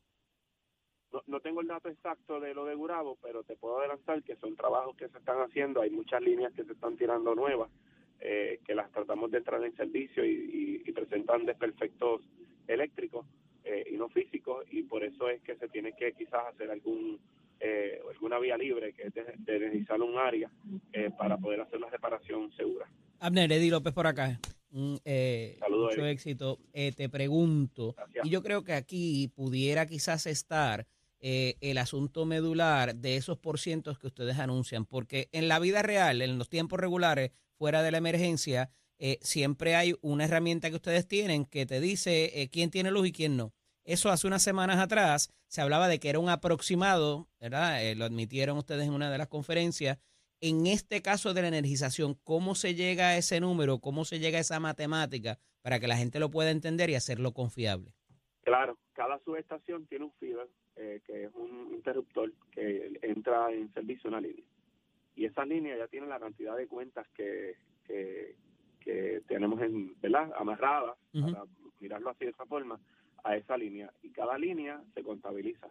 No, 1.12 1.22
no 1.28 1.40
tengo 1.40 1.62
el 1.62 1.68
dato 1.68 1.90
exacto 1.90 2.40
de 2.40 2.54
lo 2.54 2.66
de 2.66 2.76
Gurabo, 2.76 3.18
pero 3.22 3.44
te 3.44 3.56
puedo 3.56 3.80
adelantar 3.80 4.24
que 4.24 4.36
son 4.38 4.56
trabajos 4.56 4.96
que 4.98 5.08
se 5.10 5.18
están 5.18 5.38
haciendo. 5.42 5.82
Hay 5.82 5.90
muchas 5.92 6.22
líneas 6.22 6.52
que 6.54 6.64
se 6.66 6.74
están 6.74 6.98
tirando 6.98 7.36
nuevas, 7.36 7.70
eh, 8.20 8.60
que 8.66 8.74
las 8.76 8.92
tratamos 8.92 9.30
de 9.32 9.38
entrar 9.38 9.64
en 9.64 9.76
servicio 9.78 10.26
y, 10.26 10.30
y- 10.32 10.90
y 10.90 10.92
presentan 10.92 11.46
desperfectos 11.46 12.22
eléctricos 12.68 13.26
eh, 13.66 13.84
y 13.92 13.98
no 13.98 14.08
físicos, 14.10 14.66
y 14.72 14.84
por 14.84 15.04
eso 15.04 15.30
es 15.30 15.42
que 15.42 15.56
se 15.58 15.68
tiene 15.70 15.94
que 15.94 16.14
quizás 16.14 16.46
hacer 16.54 16.72
algún 16.72 17.20
eh, 17.60 18.00
alguna 18.14 18.38
vía 18.40 18.58
libre, 18.58 18.94
que 18.94 19.04
es 19.08 19.14
de, 19.14 19.24
de 19.40 19.56
energizar 19.58 20.02
un 20.02 20.18
área 20.18 20.50
eh, 20.94 21.10
para 21.18 21.38
poder 21.38 21.62
hacer 21.62 21.80
la 21.80 21.90
reparación 21.90 22.52
segura. 22.56 22.86
Abner, 23.20 23.52
Eddie 23.52 23.72
López 23.72 23.94
por 23.94 24.08
acá. 24.08 24.40
Mm, 24.72 24.96
eh, 25.06 25.56
Saludos, 25.60 25.92
mucho 25.92 26.02
Eddie. 26.02 26.12
éxito. 26.12 26.60
Eh, 26.74 26.92
te 26.92 27.08
pregunto, 27.10 27.94
Gracias. 27.98 28.26
y 28.26 28.30
yo 28.30 28.44
creo 28.44 28.64
que 28.64 28.74
aquí 28.74 29.32
pudiera 29.34 29.86
quizás 29.86 30.26
estar 30.28 30.86
eh, 31.22 31.56
el 31.62 31.78
asunto 31.78 32.26
medular 32.26 32.94
de 32.94 33.16
esos 33.16 33.38
porcientos 33.38 33.98
que 33.98 34.08
ustedes 34.08 34.38
anuncian, 34.38 34.86
porque 34.86 35.30
en 35.32 35.48
la 35.48 35.60
vida 35.60 35.82
real, 35.82 36.22
en 36.22 36.38
los 36.38 36.50
tiempos 36.50 36.78
regulares, 36.80 37.32
fuera 37.58 37.82
de 37.84 37.92
la 37.92 37.98
emergencia, 38.00 38.70
eh, 38.98 39.18
siempre 39.22 39.76
hay 39.76 39.96
una 40.02 40.26
herramienta 40.26 40.70
que 40.70 40.76
ustedes 40.76 41.08
tienen 41.08 41.46
que 41.46 41.66
te 41.66 41.80
dice 41.80 42.42
eh, 42.42 42.50
quién 42.50 42.72
tiene 42.72 42.92
luz 42.92 43.08
y 43.08 43.12
quién 43.12 43.38
no. 43.38 43.54
Eso 43.84 44.10
hace 44.10 44.26
unas 44.26 44.42
semanas 44.42 44.80
atrás 44.80 45.32
se 45.48 45.62
hablaba 45.62 45.88
de 45.88 46.00
que 46.00 46.10
era 46.10 46.20
un 46.20 46.30
aproximado, 46.30 47.28
¿verdad? 47.40 47.84
Eh, 47.84 47.96
lo 47.96 48.06
admitieron 48.06 48.58
ustedes 48.58 48.88
en 48.88 48.94
una 48.94 49.12
de 49.12 49.18
las 49.18 49.28
conferencias, 49.28 50.00
En 50.42 50.68
este 50.68 51.02
caso 51.02 51.34
de 51.34 51.42
la 51.42 51.48
energización, 51.48 52.16
¿cómo 52.24 52.56
se 52.56 52.76
llega 52.76 53.10
a 53.10 53.18
ese 53.18 53.40
número? 53.40 53.80
¿Cómo 53.80 54.04
se 54.04 54.20
llega 54.20 54.38
a 54.38 54.42
esa 54.42 54.60
matemática 54.60 55.40
para 55.62 55.80
que 55.80 55.88
la 55.88 55.98
gente 55.98 56.20
lo 56.20 56.30
pueda 56.30 56.52
entender 56.52 56.90
y 56.90 56.96
hacerlo 56.96 57.32
confiable? 57.32 57.94
Claro, 58.42 58.78
cada 58.94 59.18
subestación 59.24 59.88
tiene 59.88 60.06
un 60.06 60.12
feeder, 60.14 60.48
eh, 60.76 61.02
que 61.06 61.24
es 61.24 61.32
un 61.34 61.74
interruptor 61.74 62.32
que 62.52 63.00
entra 63.02 63.52
en 63.52 63.74
servicio 63.74 64.10
una 64.10 64.20
línea. 64.20 64.44
Y 65.16 65.26
esa 65.26 65.46
línea 65.46 65.78
ya 65.78 65.88
tiene 65.88 66.08
la 66.08 66.20
cantidad 66.20 66.58
de 66.58 66.68
cuentas 66.68 67.08
que, 67.16 67.56
que, 67.88 68.36
que 68.86 69.22
tenemos 69.28 69.60
en, 69.62 70.00
¿verdad? 70.00 70.32
amarradas, 70.38 70.96
para 71.12 71.44
mirarlo 71.80 72.12
así 72.12 72.26
de 72.26 72.32
esa 72.32 72.46
forma, 72.46 72.80
a 73.24 73.36
esa 73.36 73.58
línea. 73.58 73.92
Y 74.04 74.10
cada 74.12 74.38
línea 74.38 74.82
se 74.94 75.04
contabiliza. 75.04 75.68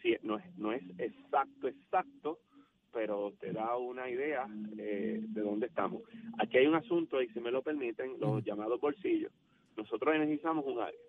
Si, 0.00 0.16
no, 0.22 0.38
es, 0.38 0.56
no 0.56 0.72
es 0.72 0.82
exacto, 0.98 1.68
exacto, 1.68 2.38
pero 2.92 3.32
te 3.40 3.52
da 3.52 3.76
una 3.76 4.08
idea 4.08 4.46
eh, 4.78 5.20
de 5.22 5.40
dónde 5.40 5.66
estamos. 5.66 6.02
Aquí 6.38 6.58
hay 6.58 6.66
un 6.66 6.76
asunto, 6.76 7.20
y 7.20 7.28
si 7.28 7.40
me 7.40 7.50
lo 7.50 7.62
permiten, 7.62 8.18
los 8.20 8.44
llamados 8.44 8.80
bolsillos. 8.80 9.32
Nosotros 9.76 10.14
energizamos 10.14 10.64
un 10.66 10.80
área, 10.80 11.00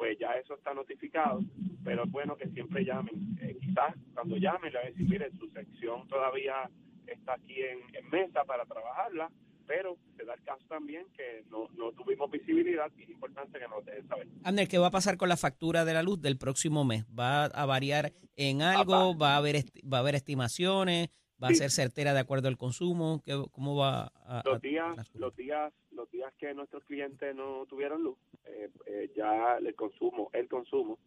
pues 0.00 0.18
ya 0.18 0.32
eso 0.32 0.54
está 0.54 0.72
notificado, 0.72 1.40
pero 1.84 2.04
es 2.04 2.10
bueno 2.10 2.34
que 2.34 2.48
siempre 2.48 2.86
llamen. 2.86 3.36
Eh, 3.42 3.54
quizás 3.60 3.94
cuando 4.14 4.38
llamen 4.38 4.72
le 4.72 4.78
van 4.78 4.86
a 4.86 4.90
decir, 4.92 5.06
mire, 5.06 5.30
su 5.32 5.46
sección 5.50 6.08
todavía 6.08 6.70
está 7.06 7.34
aquí 7.34 7.56
en, 7.60 8.08
mesa 8.10 8.42
para 8.44 8.64
trabajarla, 8.64 9.30
pero 9.66 9.98
se 10.16 10.24
da 10.24 10.32
el 10.32 10.42
caso 10.42 10.64
también 10.70 11.04
que 11.14 11.44
no, 11.50 11.68
no 11.76 11.92
tuvimos 11.92 12.30
visibilidad 12.30 12.90
y 12.96 13.02
es 13.02 13.10
importante 13.10 13.58
que 13.58 13.68
nos 13.68 13.84
dejen 13.84 14.08
saber. 14.08 14.26
Ander, 14.42 14.68
¿qué 14.68 14.78
va 14.78 14.86
a 14.86 14.90
pasar 14.90 15.18
con 15.18 15.28
la 15.28 15.36
factura 15.36 15.84
de 15.84 15.92
la 15.92 16.02
luz 16.02 16.18
del 16.18 16.38
próximo 16.38 16.82
mes? 16.82 17.04
¿Va 17.06 17.44
a 17.44 17.66
variar 17.66 18.14
en 18.36 18.62
algo? 18.62 19.14
¿Va 19.18 19.34
a 19.34 19.36
haber, 19.36 19.56
va 19.84 19.98
a 19.98 20.00
haber 20.00 20.14
estimaciones? 20.14 21.10
¿Va 21.42 21.48
a 21.48 21.54
ser 21.54 21.70
certera 21.70 22.12
de 22.12 22.20
acuerdo 22.20 22.48
al 22.48 22.58
consumo? 22.58 23.22
¿Cómo 23.52 23.76
va 23.76 24.12
a...? 24.26 24.42
Los 24.44 24.60
días, 24.60 25.14
los 25.14 25.34
días, 25.34 25.72
los 25.92 26.10
días 26.10 26.32
que 26.38 26.52
nuestros 26.54 26.84
clientes 26.84 27.34
no 27.34 27.64
tuvieron 27.66 28.02
luz, 28.02 28.18
eh, 28.44 28.68
eh, 28.86 29.10
ya 29.16 29.56
el 29.56 29.74
consumo, 29.74 30.30
el 30.34 30.48
consumo, 30.48 30.98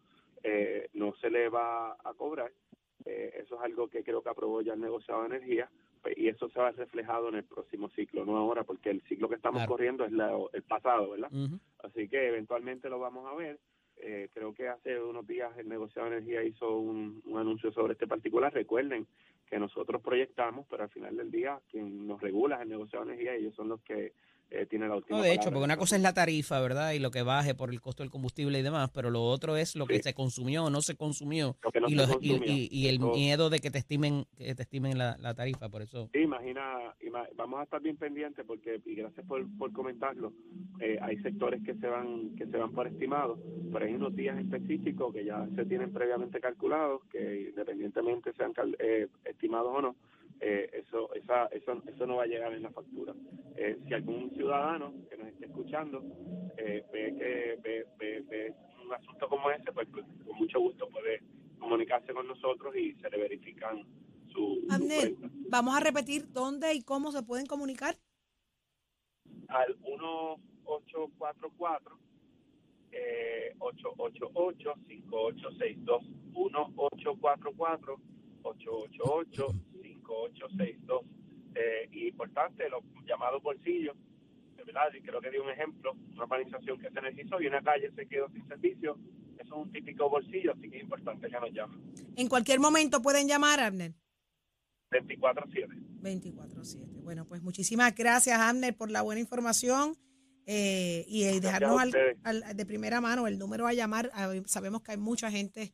eh, 0.43 0.89
no 0.93 1.13
se 1.21 1.29
le 1.29 1.49
va 1.49 1.93
a 1.93 2.13
cobrar. 2.17 2.51
eso 3.05 3.55
es 3.55 3.61
algo 3.61 3.87
que 3.89 4.03
creo 4.03 4.23
que 4.23 4.29
aprobó 4.29 4.61
ya 4.61 4.73
el 4.73 4.81
negociado 4.81 5.21
de 5.21 5.35
energía 5.35 5.69
pues, 6.01 6.17
y 6.17 6.27
eso 6.29 6.49
se 6.49 6.59
va 6.59 6.69
a 6.69 6.71
reflejado 6.71 7.29
en 7.29 7.35
el 7.35 7.43
próximo 7.43 7.89
ciclo, 7.89 8.25
no 8.25 8.37
ahora, 8.37 8.63
porque 8.63 8.89
el 8.89 9.01
ciclo 9.03 9.29
que 9.29 9.35
estamos 9.35 9.65
corriendo 9.67 10.03
es 10.05 10.11
el 10.53 10.63
pasado, 10.63 11.11
¿verdad? 11.11 11.29
Así 11.83 12.07
que 12.07 12.27
eventualmente 12.27 12.89
lo 12.89 12.99
vamos 12.99 13.25
a 13.31 13.35
ver. 13.35 13.59
creo 14.33 14.53
que 14.53 14.67
hace 14.67 14.99
unos 14.99 15.27
días 15.27 15.55
el 15.57 15.69
negociado 15.69 16.09
de 16.09 16.17
energía 16.17 16.43
hizo 16.43 16.77
un, 16.77 17.21
un 17.25 17.39
anuncio 17.39 17.71
sobre 17.71 17.93
este 17.93 18.07
particular. 18.07 18.51
Recuerden 18.53 19.07
que 19.53 19.59
nosotros 19.59 20.01
proyectamos, 20.01 20.65
pero 20.67 20.81
al 20.81 20.89
final 20.89 21.15
del 21.15 21.29
día 21.29 21.61
quien 21.69 22.07
nos 22.07 22.19
regula 22.19 22.63
el 22.63 22.69
negocio 22.69 22.97
de 22.97 23.13
energía 23.13 23.35
ellos 23.35 23.53
son 23.53 23.69
los 23.69 23.81
que 23.83 24.13
eh, 24.53 24.67
tienen 24.67 24.89
la 24.89 24.97
última 24.97 25.17
No, 25.17 25.23
de 25.23 25.33
hecho, 25.33 25.49
porque 25.49 25.63
una 25.63 25.77
cosa 25.77 25.95
es 25.95 26.01
la 26.03 26.13
tarifa, 26.13 26.61
¿verdad? 26.61 26.91
Y 26.91 26.99
lo 26.99 27.09
que 27.09 27.23
baje 27.23 27.55
por 27.55 27.71
el 27.71 27.81
costo 27.81 28.03
del 28.03 28.11
combustible 28.11 28.59
y 28.59 28.61
demás, 28.61 28.91
pero 28.93 29.09
lo 29.09 29.23
otro 29.23 29.57
es 29.57 29.75
lo 29.75 29.87
que 29.87 30.01
se 30.03 30.13
consumió 30.13 30.65
o 30.65 30.69
no 30.69 30.81
se 30.81 30.95
consumió 30.95 31.57
y, 32.21 32.87
el 32.87 32.99
miedo 32.99 33.49
de 33.49 33.59
que 33.59 33.71
te 33.71 33.79
estimen 33.79 34.25
que 34.37 34.53
te 34.53 34.61
estimen 34.61 34.97
la, 34.97 35.33
tarifa, 35.33 35.69
por 35.69 35.81
eso. 35.81 36.09
Sí, 36.13 36.19
imagina, 36.19 36.93
vamos 37.35 37.61
a 37.61 37.63
estar 37.63 37.81
bien 37.81 37.97
pendientes 37.97 38.45
porque, 38.45 38.79
y 38.85 38.93
gracias 38.93 39.25
por, 39.25 39.45
por 39.57 39.73
comentarlo, 39.73 40.33
eh, 40.79 40.99
hay 41.01 41.17
sectores 41.23 41.63
que 41.63 41.73
se 41.75 41.87
van 41.87 42.35
que 42.35 42.45
se 42.45 42.57
van 42.57 42.71
por 42.71 42.85
estimados, 42.85 43.39
pero 43.71 43.85
hay 43.85 43.93
unos 43.95 44.15
días 44.15 44.37
específicos 44.37 45.13
que 45.13 45.25
ya 45.25 45.47
se 45.55 45.65
tienen 45.65 45.91
previamente 45.91 46.39
calculados, 46.39 47.01
que 47.11 47.49
independientemente 47.49 48.33
sean 48.33 48.53
eh, 48.77 49.07
estimados 49.25 49.73
o 49.75 49.81
no, 49.81 49.95
eh, 50.39 50.69
eso, 50.73 51.13
esa, 51.13 51.45
eso, 51.47 51.81
eso 51.87 52.05
no 52.05 52.17
va 52.17 52.23
a 52.23 52.27
llegar 52.27 52.53
en 52.53 52.61
la 52.63 52.71
factura. 52.71 53.13
Eh, 53.55 53.79
si 53.87 53.93
algún 53.93 54.29
ciudadano 54.31 54.93
que 55.09 55.17
nos 55.17 55.27
esté 55.27 55.45
escuchando 55.45 56.03
eh, 56.57 56.83
ve 56.91 57.15
que 57.17 57.57
ve, 57.61 57.85
ve, 58.29 58.53
un 58.85 58.93
asunto 58.93 59.29
como 59.29 59.49
ese, 59.51 59.71
pues, 59.71 59.87
pues, 59.91 60.05
con 60.25 60.37
mucho 60.37 60.59
gusto 60.59 60.89
puede 60.89 61.21
comunicarse 61.59 62.13
con 62.13 62.27
nosotros 62.27 62.75
y 62.75 62.93
se 62.95 63.09
le 63.09 63.17
verifican 63.17 63.85
su, 64.27 64.61
vamos 65.49 65.75
a 65.75 65.79
repetir 65.79 66.29
dónde 66.33 66.73
y 66.73 66.81
cómo 66.81 67.11
se 67.11 67.21
pueden 67.23 67.45
comunicar. 67.45 67.95
Al 69.47 69.77
1844 69.79 71.99
eh, 72.91 73.55
888 73.59 74.73
5862 74.87 76.03
1844 76.33 77.99
888 78.43 79.47
5862. 80.03 81.01
Eh, 81.55 81.89
y 81.91 82.07
importante, 82.07 82.67
los 82.69 82.83
llamados 83.05 83.41
bolsillos, 83.43 83.95
¿verdad? 84.65 84.93
Y 84.97 85.01
creo 85.01 85.21
que 85.21 85.29
di 85.29 85.37
un 85.37 85.49
ejemplo, 85.49 85.93
una 86.13 86.23
urbanización 86.23 86.79
que 86.79 86.89
se 86.89 86.99
energizó 86.99 87.41
y 87.41 87.47
una 87.47 87.61
calle 87.61 87.91
se 87.95 88.07
quedó 88.07 88.29
sin 88.29 88.47
servicio. 88.47 88.97
Eso 89.35 89.43
es 89.43 89.51
un 89.51 89.71
típico 89.71 90.09
bolsillo, 90.09 90.53
así 90.53 90.69
que 90.69 90.77
es 90.77 90.83
importante 90.83 91.27
que 91.29 91.39
nos 91.39 91.51
llamen. 91.51 91.79
En 92.15 92.27
cualquier 92.27 92.59
momento 92.59 93.01
pueden 93.01 93.27
llamar, 93.27 93.59
Abner. 93.59 93.93
24-7. 94.91 96.01
24-7. 96.01 97.01
Bueno, 97.01 97.25
pues 97.25 97.41
muchísimas 97.41 97.93
gracias, 97.95 98.39
Abner, 98.39 98.75
por 98.75 98.91
la 98.91 99.01
buena 99.01 99.21
información. 99.21 99.95
Eh, 100.45 101.05
y 101.07 101.23
eh, 101.23 101.39
dejarnos 101.39 101.89
de 101.91 102.65
primera 102.65 102.99
mano 102.99 103.27
el 103.27 103.39
número 103.39 103.65
a 103.65 103.73
llamar. 103.73 104.11
Sabemos 104.45 104.81
que 104.81 104.91
hay 104.91 104.97
mucha 104.97 105.31
gente 105.31 105.73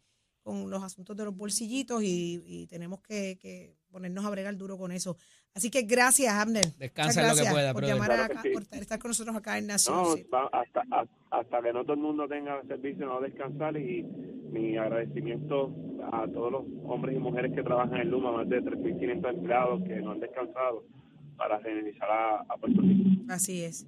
con 0.50 0.68
los 0.68 0.82
asuntos 0.82 1.16
de 1.16 1.26
los 1.26 1.38
bolsillitos 1.38 2.02
y, 2.04 2.66
tenemos 2.70 3.02
que, 3.02 3.78
ponernos 3.92 4.26
a 4.26 4.30
bregar 4.32 4.58
duro 4.58 4.78
con 4.78 4.92
eso. 4.92 5.16
Así 5.54 5.70
que 5.70 5.84
gracias, 5.84 6.34
Abner. 6.34 6.66
Descansa 6.78 7.28
lo 7.28 7.36
que 7.36 7.50
pueda, 7.50 7.74
por, 7.74 7.86
llamar 7.86 8.12
acá, 8.12 8.42
por 8.52 8.64
estar 8.72 8.98
con 9.00 9.10
nosotros 9.10 9.36
acá 9.36 9.58
en 9.60 9.68
Nación. 9.68 9.96
No, 10.32 10.50
hasta, 10.52 10.84
hasta 11.30 11.62
que 11.62 11.74
no 11.74 11.84
todo 11.84 11.94
el 11.94 12.00
mundo 12.00 12.28
tenga 12.28 12.62
servicio, 12.68 13.06
no 13.06 13.22
descansar 13.22 13.78
y 13.78 14.04
mi 14.04 14.76
agradecimiento 14.78 15.72
a 16.12 16.28
todos 16.28 16.52
los 16.52 16.64
hombres 16.86 17.16
y 17.16 17.20
mujeres 17.20 17.54
que 17.54 17.62
trabajan 17.62 18.02
en 18.02 18.10
Luma, 18.10 18.32
más 18.32 18.50
de 18.50 18.62
3.500 18.62 19.30
empleados 19.30 19.84
que 19.84 19.96
no 19.98 20.12
han 20.12 20.20
descansado 20.20 20.84
para 21.38 21.60
realizar 21.60 22.10
a, 22.10 22.42
a 22.42 22.58
Puerto 22.58 22.82
Rico. 22.82 23.10
Así 23.30 23.64
es. 23.64 23.86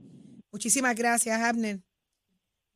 Muchísimas 0.51 0.95
gracias, 0.95 1.39
Abner. 1.41 1.79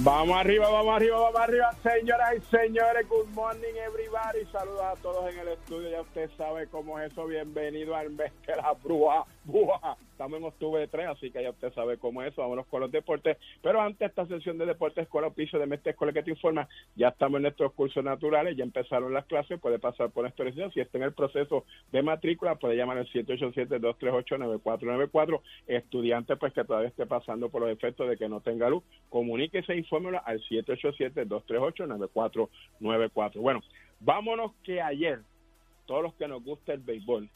Vamos 0.00 0.36
arriba, 0.36 0.68
vamos 0.68 0.94
arriba, 0.94 1.18
vamos 1.18 1.40
arriba, 1.40 1.74
señoras 1.82 2.34
y 2.36 2.40
señores. 2.54 3.08
Good 3.08 3.28
morning, 3.28 3.72
everybody. 3.86 4.44
Saludos 4.52 4.82
a 4.82 4.96
todos 5.00 5.32
en 5.32 5.38
el 5.38 5.48
estudio. 5.48 5.88
Ya 5.88 6.02
usted 6.02 6.28
sabe 6.36 6.66
cómo 6.66 7.00
es 7.00 7.10
eso. 7.10 7.24
Bienvenido 7.26 7.96
al 7.96 8.10
mes 8.10 8.30
de 8.46 8.56
la 8.56 8.74
Estamos 9.46 10.38
en 10.38 10.44
octubre 10.44 10.88
3, 10.88 11.08
así 11.08 11.30
que 11.30 11.42
ya 11.42 11.50
usted 11.50 11.70
sabe 11.74 11.98
cómo 11.98 12.22
es 12.22 12.32
eso. 12.32 12.40
Vámonos 12.40 12.66
con 12.66 12.80
los 12.80 12.90
deportes. 12.90 13.36
Pero 13.62 13.78
antes, 13.80 14.08
esta 14.08 14.26
sesión 14.26 14.56
de 14.56 14.64
deportes, 14.64 15.04
Escuela 15.04 15.28
Piso 15.30 15.58
de 15.58 15.66
Mestre 15.66 15.90
Escuela 15.90 16.14
que 16.14 16.22
te 16.22 16.30
informa, 16.30 16.66
ya 16.96 17.08
estamos 17.08 17.36
en 17.36 17.42
nuestros 17.42 17.74
cursos 17.74 18.02
naturales, 18.02 18.56
ya 18.56 18.64
empezaron 18.64 19.12
las 19.12 19.26
clases. 19.26 19.60
Puede 19.60 19.78
pasar 19.78 20.08
por 20.10 20.22
nuestra 20.22 20.46
dirección. 20.46 20.72
Si 20.72 20.80
está 20.80 20.96
en 20.96 21.04
el 21.04 21.12
proceso 21.12 21.66
de 21.92 22.02
matrícula, 22.02 22.54
puede 22.54 22.76
llamar 22.76 22.96
al 22.96 23.06
787-238-9494. 23.08 25.42
Estudiante, 25.66 26.36
pues 26.36 26.54
que 26.54 26.64
todavía 26.64 26.88
esté 26.88 27.04
pasando 27.04 27.50
por 27.50 27.60
los 27.60 27.70
efectos 27.70 28.08
de 28.08 28.16
que 28.16 28.26
no 28.28 28.40
tenga 28.40 28.70
luz, 28.70 28.82
comuníquese 29.10 29.74
e 29.74 29.78
infórmelo 29.78 30.22
al 30.24 30.40
787-238-9494. 30.42 33.40
Bueno, 33.40 33.60
vámonos 34.00 34.52
que 34.62 34.80
ayer, 34.80 35.20
todos 35.86 36.02
los 36.02 36.14
que 36.14 36.28
nos 36.28 36.42
gusta 36.42 36.72
el 36.72 36.80
béisbol, 36.80 37.28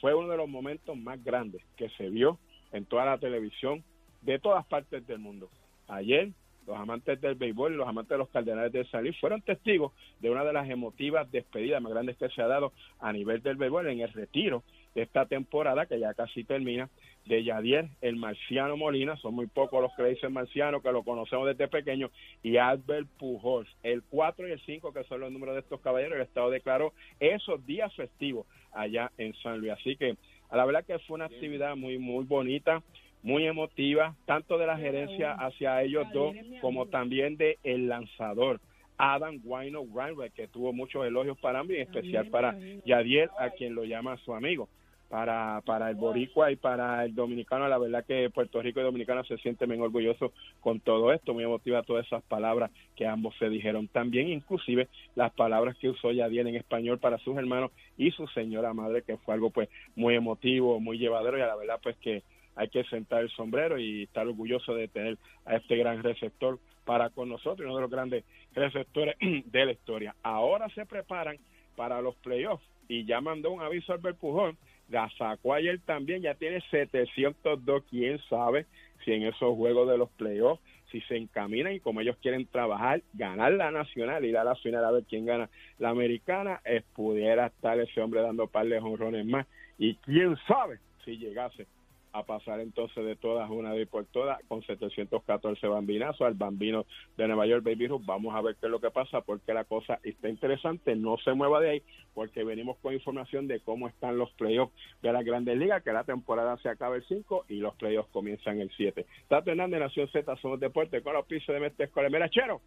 fue 0.00 0.14
uno 0.14 0.28
de 0.28 0.36
los 0.36 0.48
momentos 0.48 0.96
más 0.96 1.22
grandes 1.22 1.62
que 1.76 1.88
se 1.90 2.08
vio 2.08 2.38
en 2.72 2.86
toda 2.86 3.04
la 3.04 3.18
televisión 3.18 3.84
de 4.22 4.38
todas 4.38 4.66
partes 4.66 5.06
del 5.06 5.18
mundo. 5.18 5.50
Ayer, 5.88 6.30
los 6.66 6.76
amantes 6.76 7.20
del 7.20 7.34
béisbol 7.34 7.72
y 7.72 7.76
los 7.76 7.88
amantes 7.88 8.10
de 8.10 8.18
los 8.18 8.28
Cardenales 8.28 8.72
de 8.72 8.84
San 8.86 9.02
Luis 9.02 9.18
fueron 9.18 9.42
testigos 9.42 9.92
de 10.20 10.30
una 10.30 10.44
de 10.44 10.52
las 10.52 10.68
emotivas 10.68 11.30
despedidas 11.30 11.82
más 11.82 11.92
grandes 11.92 12.16
que 12.16 12.28
se 12.28 12.42
ha 12.42 12.46
dado 12.46 12.72
a 13.00 13.12
nivel 13.12 13.42
del 13.42 13.56
béisbol 13.56 13.88
en 13.88 14.00
el 14.00 14.12
retiro 14.12 14.62
de 14.94 15.02
esta 15.02 15.26
temporada 15.26 15.86
que 15.86 16.00
ya 16.00 16.14
casi 16.14 16.44
termina 16.44 16.88
de 17.26 17.44
Yadier, 17.44 17.88
el 18.00 18.16
Marciano 18.16 18.76
Molina, 18.76 19.16
son 19.16 19.34
muy 19.34 19.46
pocos 19.46 19.80
los 19.80 19.92
que 19.94 20.02
le 20.02 20.10
dicen 20.10 20.32
Marciano, 20.32 20.80
que 20.80 20.90
lo 20.90 21.04
conocemos 21.04 21.46
desde 21.46 21.68
pequeño, 21.68 22.10
y 22.42 22.56
Albert 22.56 23.08
Pujols, 23.18 23.68
el 23.82 24.02
4 24.02 24.48
y 24.48 24.52
el 24.52 24.60
5, 24.60 24.92
que 24.92 25.04
son 25.04 25.20
los 25.20 25.30
números 25.30 25.54
de 25.54 25.60
estos 25.60 25.80
caballeros, 25.80 26.16
el 26.16 26.22
Estado 26.22 26.50
declaró 26.50 26.92
esos 27.20 27.64
días 27.66 27.94
festivos 27.94 28.46
allá 28.72 29.12
en 29.18 29.34
San 29.34 29.58
Luis. 29.58 29.72
Así 29.72 29.96
que 29.96 30.16
a 30.48 30.56
la 30.56 30.64
verdad 30.64 30.84
que 30.84 30.98
fue 31.00 31.16
una 31.16 31.26
actividad 31.26 31.76
muy, 31.76 31.98
muy 31.98 32.24
bonita, 32.24 32.82
muy 33.22 33.46
emotiva, 33.46 34.16
tanto 34.24 34.58
de 34.58 34.66
la 34.66 34.78
gerencia 34.78 35.32
hacia 35.32 35.82
ellos 35.82 36.06
dos, 36.12 36.34
como 36.60 36.86
también 36.86 37.36
de 37.36 37.58
el 37.62 37.88
lanzador. 37.88 38.60
Adam 38.96 39.40
Wino 39.44 39.86
Reinwright, 39.94 40.34
que 40.34 40.48
tuvo 40.48 40.74
muchos 40.74 41.06
elogios 41.06 41.38
para 41.38 41.62
mí, 41.62 41.74
en 41.74 41.82
especial 41.82 42.26
para 42.26 42.58
Yadier, 42.84 43.30
a 43.38 43.50
quien 43.50 43.74
lo 43.74 43.84
llama 43.84 44.18
su 44.18 44.34
amigo 44.34 44.68
para, 45.10 45.60
para 45.66 45.90
el 45.90 45.96
boricua 45.96 46.52
y 46.52 46.56
para 46.56 47.04
el 47.04 47.16
dominicano. 47.16 47.68
La 47.68 47.78
verdad 47.78 48.04
que 48.06 48.30
Puerto 48.30 48.62
Rico 48.62 48.80
y 48.80 48.84
Dominicana 48.84 49.24
se 49.24 49.36
sienten 49.38 49.68
bien 49.68 49.82
orgullosos 49.82 50.30
con 50.60 50.78
todo 50.78 51.12
esto, 51.12 51.34
muy 51.34 51.42
emotiva 51.42 51.82
todas 51.82 52.06
esas 52.06 52.22
palabras 52.22 52.70
que 52.94 53.08
ambos 53.08 53.34
se 53.38 53.48
dijeron. 53.48 53.88
También 53.88 54.28
inclusive 54.28 54.88
las 55.16 55.32
palabras 55.32 55.76
que 55.78 55.88
usó 55.88 56.12
Yadiel 56.12 56.46
en 56.46 56.54
español 56.54 57.00
para 57.00 57.18
sus 57.18 57.36
hermanos 57.36 57.72
y 57.98 58.12
su 58.12 58.28
señora 58.28 58.72
madre, 58.72 59.02
que 59.02 59.16
fue 59.16 59.34
algo 59.34 59.50
pues 59.50 59.68
muy 59.96 60.14
emotivo, 60.14 60.78
muy 60.78 60.96
llevadero 60.96 61.36
y 61.36 61.40
a 61.40 61.48
la 61.48 61.56
verdad 61.56 61.80
pues 61.82 61.96
que 61.96 62.22
hay 62.54 62.68
que 62.68 62.84
sentar 62.84 63.22
el 63.22 63.30
sombrero 63.30 63.78
y 63.78 64.04
estar 64.04 64.28
orgulloso 64.28 64.74
de 64.74 64.86
tener 64.86 65.18
a 65.44 65.56
este 65.56 65.76
gran 65.76 66.04
receptor 66.04 66.60
para 66.84 67.10
con 67.10 67.28
nosotros, 67.28 67.66
uno 67.66 67.76
de 67.76 67.82
los 67.82 67.90
grandes 67.90 68.24
receptores 68.54 69.16
de 69.46 69.64
la 69.66 69.72
historia. 69.72 70.14
Ahora 70.22 70.68
se 70.68 70.86
preparan 70.86 71.36
para 71.74 72.00
los 72.00 72.14
playoffs 72.16 72.64
y 72.88 73.04
ya 73.04 73.20
mandó 73.20 73.50
un 73.50 73.62
aviso 73.62 73.92
Albert 73.92 74.18
Pujol 74.18 74.56
la 74.90 75.08
sacó 75.16 75.54
también, 75.84 76.22
ya 76.22 76.34
tiene 76.34 76.60
702, 76.70 77.84
quién 77.88 78.18
sabe 78.28 78.66
si 79.04 79.12
en 79.12 79.22
esos 79.22 79.56
juegos 79.56 79.88
de 79.88 79.96
los 79.96 80.10
playoffs, 80.10 80.60
si 80.90 81.00
se 81.02 81.16
encaminan 81.16 81.72
y 81.72 81.80
como 81.80 82.00
ellos 82.00 82.16
quieren 82.20 82.46
trabajar, 82.46 83.02
ganar 83.14 83.52
la 83.52 83.70
nacional, 83.70 84.24
ir 84.24 84.36
a 84.36 84.44
la 84.44 84.56
final 84.56 84.84
a 84.84 84.90
ver 84.90 85.04
quién 85.08 85.24
gana 85.24 85.48
la 85.78 85.90
americana, 85.90 86.60
es, 86.64 86.82
pudiera 86.94 87.46
estar 87.46 87.78
ese 87.78 88.00
hombre 88.00 88.20
dando 88.20 88.48
par 88.48 88.66
de 88.66 88.78
honrones 88.78 89.24
más 89.24 89.46
y 89.78 89.94
quién 89.96 90.36
sabe 90.46 90.78
si 91.04 91.16
llegase 91.16 91.66
a 92.12 92.24
pasar 92.24 92.60
entonces 92.60 93.04
de 93.04 93.16
todas 93.16 93.48
una 93.50 93.72
vez 93.72 93.88
por 93.88 94.04
todas 94.06 94.38
con 94.48 94.62
714 94.62 95.66
bambinazos 95.66 96.22
al 96.22 96.34
bambino 96.34 96.86
de 97.16 97.26
Nueva 97.26 97.46
York 97.46 97.64
Baby 97.64 97.88
Ruth. 97.88 98.02
Vamos 98.04 98.34
a 98.34 98.40
ver 98.40 98.56
qué 98.56 98.66
es 98.66 98.72
lo 98.72 98.80
que 98.80 98.90
pasa 98.90 99.20
porque 99.20 99.54
la 99.54 99.64
cosa 99.64 100.00
está 100.02 100.28
interesante. 100.28 100.96
No 100.96 101.16
se 101.18 101.32
mueva 101.32 101.60
de 101.60 101.70
ahí 101.70 101.82
porque 102.14 102.44
venimos 102.44 102.76
con 102.78 102.94
información 102.94 103.46
de 103.46 103.60
cómo 103.60 103.88
están 103.88 104.18
los 104.18 104.30
playoffs 104.32 104.74
de 105.02 105.12
la 105.12 105.22
Grandes 105.22 105.56
Ligas, 105.56 105.82
que 105.82 105.92
la 105.92 106.04
temporada 106.04 106.56
se 106.58 106.68
acaba 106.68 106.96
el 106.96 107.04
5 107.06 107.46
y 107.48 107.56
los 107.56 107.74
playoffs 107.74 108.10
comienzan 108.10 108.60
el 108.60 108.70
7. 108.76 109.06
Tato 109.28 109.50
Hernández, 109.50 109.80
Nación 109.80 110.08
Z, 110.08 110.36
somos 110.36 110.60
deporte 110.60 111.02
con 111.02 111.14
los 111.14 111.26
pisos 111.26 111.54
de 111.54 111.60
Mestre 111.60 111.86
Escolar. 111.86 112.10
Mira, 112.10 112.28
Chero. 112.28 112.60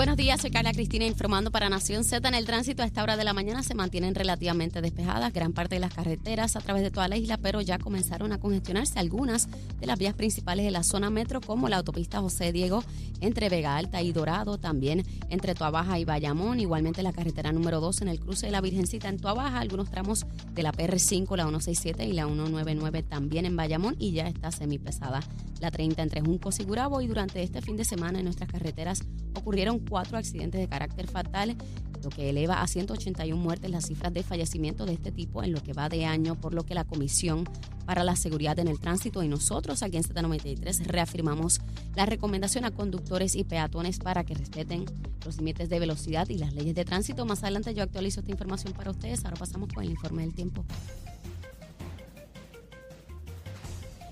Buenos 0.00 0.16
días, 0.16 0.40
soy 0.40 0.50
Carla 0.50 0.72
Cristina 0.72 1.04
informando 1.04 1.50
para 1.50 1.68
Nación 1.68 2.04
Z. 2.04 2.26
En 2.26 2.34
el 2.34 2.46
tránsito 2.46 2.82
a 2.82 2.86
esta 2.86 3.02
hora 3.02 3.18
de 3.18 3.24
la 3.24 3.34
mañana 3.34 3.62
se 3.62 3.74
mantienen 3.74 4.14
relativamente 4.14 4.80
despejadas 4.80 5.30
gran 5.30 5.52
parte 5.52 5.74
de 5.74 5.80
las 5.80 5.92
carreteras 5.92 6.56
a 6.56 6.62
través 6.62 6.82
de 6.82 6.90
toda 6.90 7.06
la 7.06 7.18
isla, 7.18 7.36
pero 7.36 7.60
ya 7.60 7.78
comenzaron 7.78 8.32
a 8.32 8.38
congestionarse 8.38 8.98
algunas 8.98 9.50
de 9.78 9.86
las 9.86 9.98
vías 9.98 10.14
principales 10.14 10.64
de 10.64 10.70
la 10.70 10.84
zona 10.84 11.10
metro, 11.10 11.42
como 11.42 11.68
la 11.68 11.76
autopista 11.76 12.18
José 12.18 12.50
Diego 12.50 12.82
entre 13.20 13.50
Vega 13.50 13.76
Alta 13.76 14.00
y 14.00 14.12
Dorado, 14.12 14.56
también 14.56 15.04
entre 15.28 15.54
Tuabaja 15.54 15.98
y 15.98 16.06
Bayamón, 16.06 16.60
igualmente 16.60 17.02
la 17.02 17.12
carretera 17.12 17.52
número 17.52 17.80
2 17.80 18.00
en 18.00 18.08
el 18.08 18.20
cruce 18.20 18.46
de 18.46 18.52
la 18.52 18.62
Virgencita 18.62 19.10
en 19.10 19.18
Tuabaja, 19.18 19.60
algunos 19.60 19.90
tramos 19.90 20.24
de 20.54 20.62
la 20.62 20.72
PR5, 20.72 21.36
la 21.36 21.44
167 21.44 22.06
y 22.06 22.14
la 22.14 22.24
199 22.24 23.02
también 23.02 23.44
en 23.44 23.54
Bayamón 23.54 23.96
y 23.98 24.12
ya 24.12 24.26
está 24.28 24.50
semipesada 24.50 25.20
la 25.60 25.70
30 25.70 26.02
entre 26.02 26.22
Juncos 26.22 26.58
y 26.58 26.64
Gurabo 26.64 27.02
y 27.02 27.06
durante 27.06 27.42
este 27.42 27.60
fin 27.60 27.76
de 27.76 27.84
semana 27.84 28.18
en 28.18 28.24
nuestras 28.24 28.50
carreteras 28.50 29.02
ocurrieron 29.34 29.78
cuatro 29.78 30.18
accidentes 30.18 30.60
de 30.60 30.68
carácter 30.68 31.08
fatal, 31.08 31.56
lo 32.02 32.10
que 32.10 32.30
eleva 32.30 32.62
a 32.62 32.66
181 32.66 33.36
muertes 33.36 33.70
las 33.70 33.86
cifras 33.86 34.12
de 34.12 34.22
fallecimiento 34.22 34.86
de 34.86 34.94
este 34.94 35.12
tipo 35.12 35.42
en 35.42 35.52
lo 35.52 35.62
que 35.62 35.72
va 35.72 35.88
de 35.88 36.06
año, 36.06 36.34
por 36.34 36.54
lo 36.54 36.64
que 36.64 36.74
la 36.74 36.84
Comisión 36.84 37.44
para 37.84 38.04
la 38.04 38.16
Seguridad 38.16 38.58
en 38.58 38.68
el 38.68 38.78
Tránsito 38.78 39.22
y 39.22 39.28
nosotros 39.28 39.82
aquí 39.82 39.96
en 39.96 40.04
Z93 40.04 40.86
reafirmamos 40.86 41.60
la 41.94 42.06
recomendación 42.06 42.64
a 42.64 42.70
conductores 42.70 43.34
y 43.34 43.44
peatones 43.44 43.98
para 43.98 44.24
que 44.24 44.34
respeten 44.34 44.84
los 45.24 45.36
límites 45.36 45.68
de 45.68 45.78
velocidad 45.78 46.28
y 46.28 46.38
las 46.38 46.54
leyes 46.54 46.74
de 46.74 46.84
tránsito. 46.84 47.26
Más 47.26 47.42
adelante 47.42 47.74
yo 47.74 47.82
actualizo 47.82 48.20
esta 48.20 48.32
información 48.32 48.72
para 48.72 48.90
ustedes. 48.90 49.24
Ahora 49.24 49.36
pasamos 49.36 49.72
con 49.72 49.84
el 49.84 49.90
informe 49.90 50.22
del 50.22 50.34
tiempo. 50.34 50.64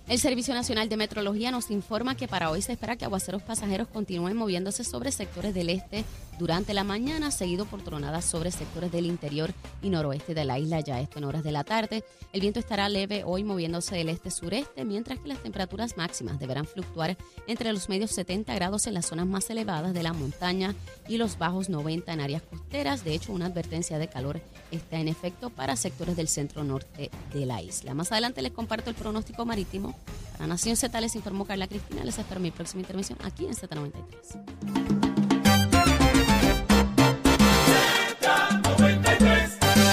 El 0.08 0.18
Servicio 0.18 0.54
Nacional 0.54 0.88
de 0.88 0.96
Metrología 0.96 1.50
nos 1.50 1.70
informa 1.70 2.16
que 2.16 2.28
para 2.28 2.50
hoy 2.50 2.62
se 2.62 2.72
espera 2.72 2.96
que 2.96 3.04
aguaceros 3.04 3.42
pasajeros 3.42 3.88
continúen 3.88 4.38
moviéndose 4.38 4.82
sobre 4.82 5.12
sectores 5.12 5.52
del 5.52 5.68
este 5.68 6.02
durante 6.38 6.72
la 6.72 6.82
mañana, 6.82 7.30
seguido 7.30 7.66
por 7.66 7.82
tronadas 7.82 8.24
sobre 8.24 8.50
sectores 8.50 8.90
del 8.90 9.04
interior 9.04 9.52
y 9.82 9.90
noroeste 9.90 10.32
de 10.32 10.46
la 10.46 10.58
isla, 10.58 10.80
ya 10.80 10.98
esto 10.98 11.18
en 11.18 11.24
horas 11.24 11.44
de 11.44 11.52
la 11.52 11.62
tarde. 11.62 12.04
El 12.32 12.40
viento 12.40 12.58
estará 12.58 12.88
leve 12.88 13.22
hoy 13.26 13.44
moviéndose 13.44 13.96
del 13.96 14.08
este-sureste, 14.08 14.86
mientras 14.86 15.18
que 15.18 15.28
las 15.28 15.42
temperaturas 15.42 15.98
máximas 15.98 16.38
deberán 16.38 16.64
fluctuar 16.64 17.18
entre 17.46 17.70
los 17.74 17.90
medios 17.90 18.12
70 18.12 18.54
grados 18.54 18.86
en 18.86 18.94
las 18.94 19.04
zonas 19.04 19.26
más 19.26 19.50
elevadas 19.50 19.92
de 19.92 20.02
la 20.02 20.14
montaña 20.14 20.74
y 21.06 21.18
los 21.18 21.36
bajos 21.36 21.68
90 21.68 22.14
en 22.14 22.20
áreas 22.20 22.42
costeras. 22.42 23.04
De 23.04 23.12
hecho, 23.12 23.34
una 23.34 23.46
advertencia 23.46 23.98
de 23.98 24.08
calor 24.08 24.40
está 24.70 24.98
en 24.98 25.08
efecto 25.08 25.50
para 25.50 25.76
sectores 25.76 26.16
del 26.16 26.28
centro-norte 26.28 27.10
de 27.32 27.46
la 27.46 27.62
isla. 27.62 27.94
Más 27.94 28.12
adelante 28.12 28.42
les 28.42 28.52
comparto 28.52 28.90
el 28.90 28.96
pronóstico 28.96 29.44
marítimo. 29.44 29.94
Para 30.32 30.46
Nación 30.46 30.76
Z 30.76 31.00
les 31.00 31.16
informó 31.16 31.44
Carla 31.44 31.66
Cristina. 31.66 32.04
Les 32.04 32.18
espero 32.18 32.40
mi 32.40 32.50
próxima 32.50 32.80
intervención 32.82 33.18
aquí 33.22 33.46
en 33.46 33.54
Z93. 33.54 34.97